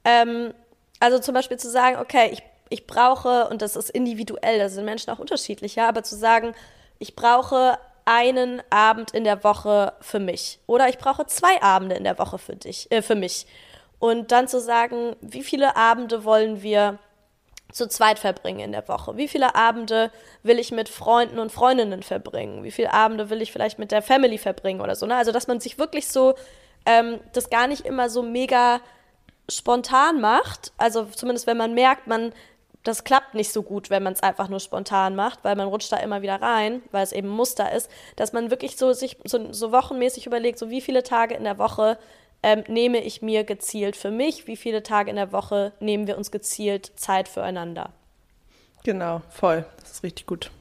ähm, 0.06 0.54
also 1.00 1.18
zum 1.18 1.34
Beispiel 1.34 1.58
zu 1.58 1.70
sagen, 1.70 1.98
okay, 1.98 2.30
ich, 2.32 2.44
ich 2.70 2.86
brauche, 2.86 3.50
und 3.50 3.64
das 3.64 3.76
ist 3.76 3.90
individuell, 3.90 4.60
da 4.60 4.70
sind 4.70 4.86
Menschen 4.86 5.10
auch 5.12 5.20
unterschiedlich, 5.20 5.76
ja, 5.76 5.90
aber 5.90 6.04
zu 6.04 6.16
sagen, 6.16 6.54
ich 7.00 7.16
brauche 7.16 7.80
einen 8.06 8.62
Abend 8.70 9.12
in 9.12 9.24
der 9.24 9.44
Woche 9.44 9.94
für 10.00 10.20
mich 10.20 10.60
oder 10.68 10.88
ich 10.90 11.00
brauche 11.00 11.26
zwei 11.26 11.62
Abende 11.62 11.96
in 11.96 12.04
der 12.04 12.20
Woche 12.20 12.38
für 12.38 12.56
dich, 12.56 12.92
äh, 12.92 13.02
für 13.02 13.16
mich. 13.16 13.48
Und 14.00 14.32
dann 14.32 14.48
zu 14.48 14.62
sagen, 14.62 15.16
wie 15.22 15.44
viele 15.44 15.76
Abende 15.76 16.24
wollen 16.24 16.62
wir 16.62 17.00
zu 17.72 17.88
zweit 17.88 18.20
verbringen 18.20 18.60
in 18.60 18.72
der 18.72 18.88
Woche? 18.88 19.18
Wie 19.18 19.28
viele 19.28 19.56
Abende 19.56 20.12
will 20.44 20.60
ich 20.60 20.72
mit 20.72 20.90
Freunden 20.90 21.40
und 21.40 21.52
Freundinnen 21.52 22.04
verbringen? 22.04 22.64
Wie 22.64 22.72
viele 22.72 22.94
Abende 22.94 23.30
will 23.30 23.42
ich 23.42 23.52
vielleicht 23.52 23.80
mit 23.80 23.92
der 23.92 24.02
Family 24.02 24.38
verbringen 24.38 24.82
oder 24.82 24.96
so? 24.96 25.06
Ne? 25.06 25.16
Also, 25.16 25.32
dass 25.32 25.48
man 25.48 25.60
sich 25.60 25.78
wirklich 25.78 26.08
so 26.08 26.36
ähm, 26.86 27.20
das 27.34 27.50
gar 27.50 27.68
nicht 27.68 27.86
immer 27.86 28.10
so 28.10 28.24
mega 28.24 28.80
spontan 29.50 30.20
macht. 30.22 30.72
Also 30.78 31.06
zumindest 31.06 31.48
wenn 31.48 31.58
man 31.58 31.74
merkt, 31.74 32.08
man 32.08 32.34
das 32.84 33.04
klappt 33.04 33.34
nicht 33.34 33.52
so 33.52 33.64
gut, 33.64 33.90
wenn 33.90 34.02
man 34.02 34.14
es 34.14 34.24
einfach 34.24 34.48
nur 34.48 34.62
spontan 34.62 35.14
macht, 35.14 35.44
weil 35.44 35.58
man 35.58 35.68
rutscht 35.68 35.92
da 35.92 35.98
immer 35.98 36.22
wieder 36.22 36.42
rein, 36.42 36.82
weil 36.92 37.04
es 37.04 37.12
eben 37.12 37.28
Muster 37.28 37.70
ist, 37.74 37.92
dass 38.16 38.32
man 38.32 38.50
wirklich 38.50 38.78
so 38.78 38.94
sich 38.94 39.18
so, 39.26 39.52
so 39.52 39.74
wochenmäßig 39.74 40.26
überlegt, 40.26 40.58
so 40.58 40.70
wie 40.70 40.80
viele 40.80 41.04
Tage 41.04 41.36
in 41.36 41.44
der 41.44 41.58
Woche 41.58 41.98
ähm, 42.44 42.64
nehme 42.68 43.02
ich 43.04 43.22
mir 43.22 43.44
gezielt 43.44 43.96
für 43.96 44.12
mich, 44.12 44.48
wie 44.48 44.58
viele 44.58 44.84
Tage 44.84 45.10
in 45.10 45.16
der 45.16 45.32
Woche 45.32 45.74
nehmen 45.80 46.08
wir 46.08 46.18
uns 46.18 46.32
gezielt 46.32 46.92
Zeit 46.96 47.28
füreinander. 47.28 47.92
Genau, 48.84 49.22
voll. 49.30 49.66
Das 49.80 49.92
ist 49.92 50.04
richtig 50.04 50.26
gut. 50.28 50.52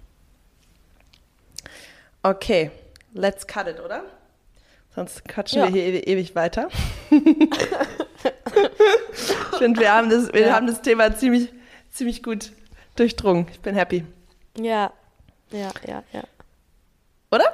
Okay, 2.23 2.71
let's 3.13 3.47
cut 3.47 3.69
it, 3.69 3.79
oder? 3.81 4.05
Sonst 4.95 5.25
quatschen 5.29 5.61
ja. 5.61 5.67
wir 5.67 5.73
hier 5.73 5.85
ewig, 5.85 6.09
ewig 6.09 6.35
weiter. 6.35 6.69
ich 7.11 7.19
finde, 9.59 9.81
wir, 9.81 9.93
haben 9.93 10.09
das, 10.11 10.33
wir 10.33 10.47
ja. 10.47 10.55
haben 10.55 10.67
das 10.67 10.81
Thema 10.83 11.15
ziemlich, 11.15 11.53
ziemlich 11.91 12.23
gut 12.23 12.53
durchdrungen. 12.97 13.47
Ich 13.53 13.61
bin 13.61 13.75
happy. 13.75 14.05
Ja, 14.59 14.93
ja, 15.51 15.71
ja, 15.87 16.03
ja. 16.13 16.23
Oder? 17.31 17.45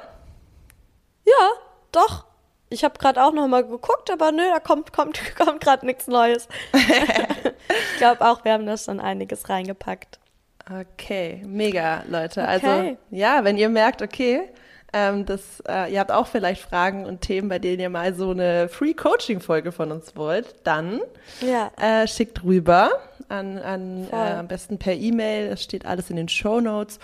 Ja, 1.25 1.49
doch. 1.91 2.25
Ich 2.73 2.83
habe 2.83 2.97
gerade 2.97 3.23
auch 3.23 3.31
noch 3.31 3.47
mal 3.47 3.63
geguckt, 3.63 4.09
aber 4.11 4.31
nö, 4.31 4.41
da 4.51 4.59
kommt, 4.59 4.91
kommt, 4.91 5.19
kommt 5.35 5.61
gerade 5.61 5.85
nichts 5.85 6.07
Neues. 6.07 6.47
ich 6.73 7.97
glaube 7.97 8.21
auch, 8.21 8.43
wir 8.43 8.53
haben 8.53 8.65
da 8.65 8.77
schon 8.77 8.99
einiges 8.99 9.47
reingepackt. 9.47 10.19
Okay, 10.67 11.43
mega, 11.45 12.03
Leute. 12.07 12.47
Also, 12.47 12.67
okay. 12.67 12.79
Also 12.79 12.97
ja, 13.11 13.43
wenn 13.43 13.57
ihr 13.57 13.69
merkt, 13.69 14.01
okay, 14.01 14.49
ähm, 14.91 15.25
das, 15.25 15.61
äh, 15.67 15.91
ihr 15.91 15.99
habt 15.99 16.11
auch 16.11 16.27
vielleicht 16.27 16.61
Fragen 16.61 17.05
und 17.05 17.21
Themen, 17.21 17.49
bei 17.49 17.59
denen 17.59 17.79
ihr 17.79 17.89
mal 17.89 18.13
so 18.15 18.31
eine 18.31 18.69
Free-Coaching-Folge 18.69 19.71
von 19.71 19.91
uns 19.91 20.15
wollt, 20.15 20.55
dann 20.63 21.01
ja. 21.41 21.71
äh, 21.79 22.07
schickt 22.07 22.43
rüber 22.43 22.89
an, 23.29 23.57
an 23.59 24.07
äh, 24.11 24.15
am 24.15 24.47
besten 24.47 24.79
per 24.79 24.93
E-Mail. 24.93 25.51
Es 25.51 25.63
steht 25.63 25.85
alles 25.85 26.09
in 26.09 26.15
den 26.15 26.29
Show 26.29 26.59
Notes. 26.59 26.99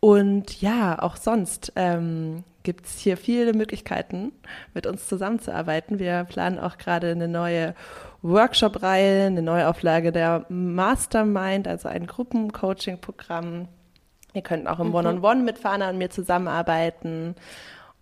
Und 0.00 0.60
ja, 0.60 1.00
auch 1.00 1.16
sonst 1.16 1.72
ähm, 1.76 2.44
gibt 2.62 2.86
es 2.86 2.98
hier 2.98 3.16
viele 3.16 3.52
Möglichkeiten, 3.52 4.32
mit 4.74 4.86
uns 4.86 5.08
zusammenzuarbeiten. 5.08 5.98
Wir 5.98 6.24
planen 6.24 6.58
auch 6.58 6.78
gerade 6.78 7.10
eine 7.10 7.26
neue 7.26 7.74
Workshop-Reihe, 8.22 9.26
eine 9.26 9.42
Neuauflage 9.42 10.12
der 10.12 10.44
Mastermind, 10.48 11.66
also 11.66 11.88
ein 11.88 12.06
Gruppencoaching-Programm. 12.06 13.68
Ihr 14.34 14.42
könnt 14.42 14.68
auch 14.68 14.80
im 14.80 14.88
mhm. 14.88 14.94
One-on-One 14.94 15.20
-on 15.20 15.38
-One 15.40 15.44
mit 15.44 15.58
Fana 15.58 15.90
und 15.90 15.98
mir 15.98 16.10
zusammenarbeiten. 16.10 17.34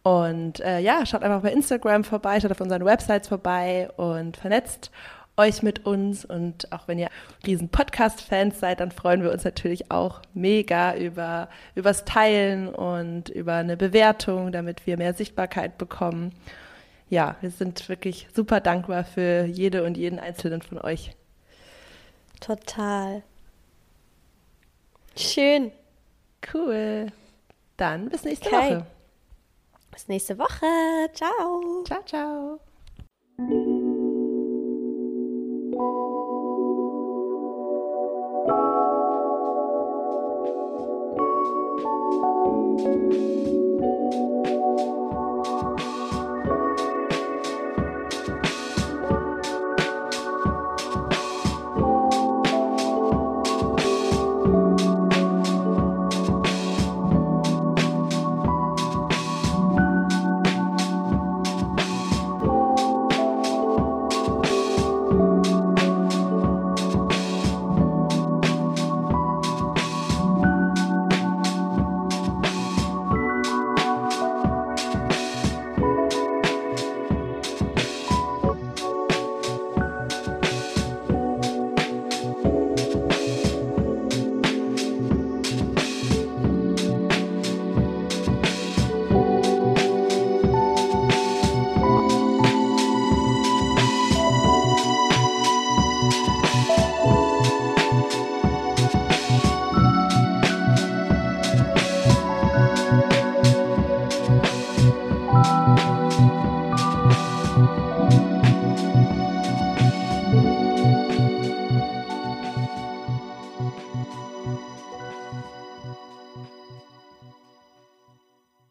Und 0.03 0.61
äh, 0.61 0.81
ja, 0.81 1.05
schaut 1.07 1.23
einfach 1.23 1.43
bei 1.43 1.53
Instagram 1.53 2.05
vorbei, 2.05 2.41
schaut 2.41 2.53
auf 2.53 2.61
unseren 2.61 2.85
Websites 2.85 3.29
vorbei 3.29 3.91
und 3.97 4.37
vernetzt 4.37 4.91
euch 5.37 5.63
mit 5.63 5.87
uns. 5.87 6.25
Und 6.25 6.73
auch 6.73 6.89
wenn 6.89 6.99
ihr 6.99 7.11
riesen 7.47 7.69
Podcast-Fans 7.69 8.61
seid, 8.61 8.81
dann 8.81 8.91
freuen 8.91 9.23
wir 9.23 9.33
uns 9.33 9.45
natürlich 9.45 9.91
auch 9.91 10.23
mega 10.35 10.97
über 10.97 11.49
übers 11.75 12.05
Teilen 12.05 12.69
und 12.69 13.29
über 13.29 13.55
eine 13.55 13.77
Bewertung, 13.77 14.53
damit 14.53 14.87
wir 14.87 14.97
mehr 14.97 15.15
Sichtbarkeit 15.15 15.79
bekommen. 15.79 16.33
Ja, 17.09 17.37
wir 17.41 17.51
sind 17.51 17.89
wirklich 17.89 18.27
super 18.35 18.61
dankbar 18.61 19.05
für 19.05 19.45
jede 19.45 19.85
und 19.85 19.97
jeden 19.97 20.19
einzelnen 20.19 20.63
von 20.63 20.79
euch. 20.79 21.15
Total. 22.41 23.23
Schön. 25.17 25.73
Cool. 26.53 27.13
Dann 27.77 28.09
bis 28.09 28.25
nächste 28.25 28.49
okay. 28.49 28.77
Woche. 28.77 28.87
Bis 29.91 30.09
nächste 30.09 30.39
Woche. 30.39 30.67
Ciao. 31.15 31.85
Ciao, 31.85 32.03
ciao. 32.05 32.61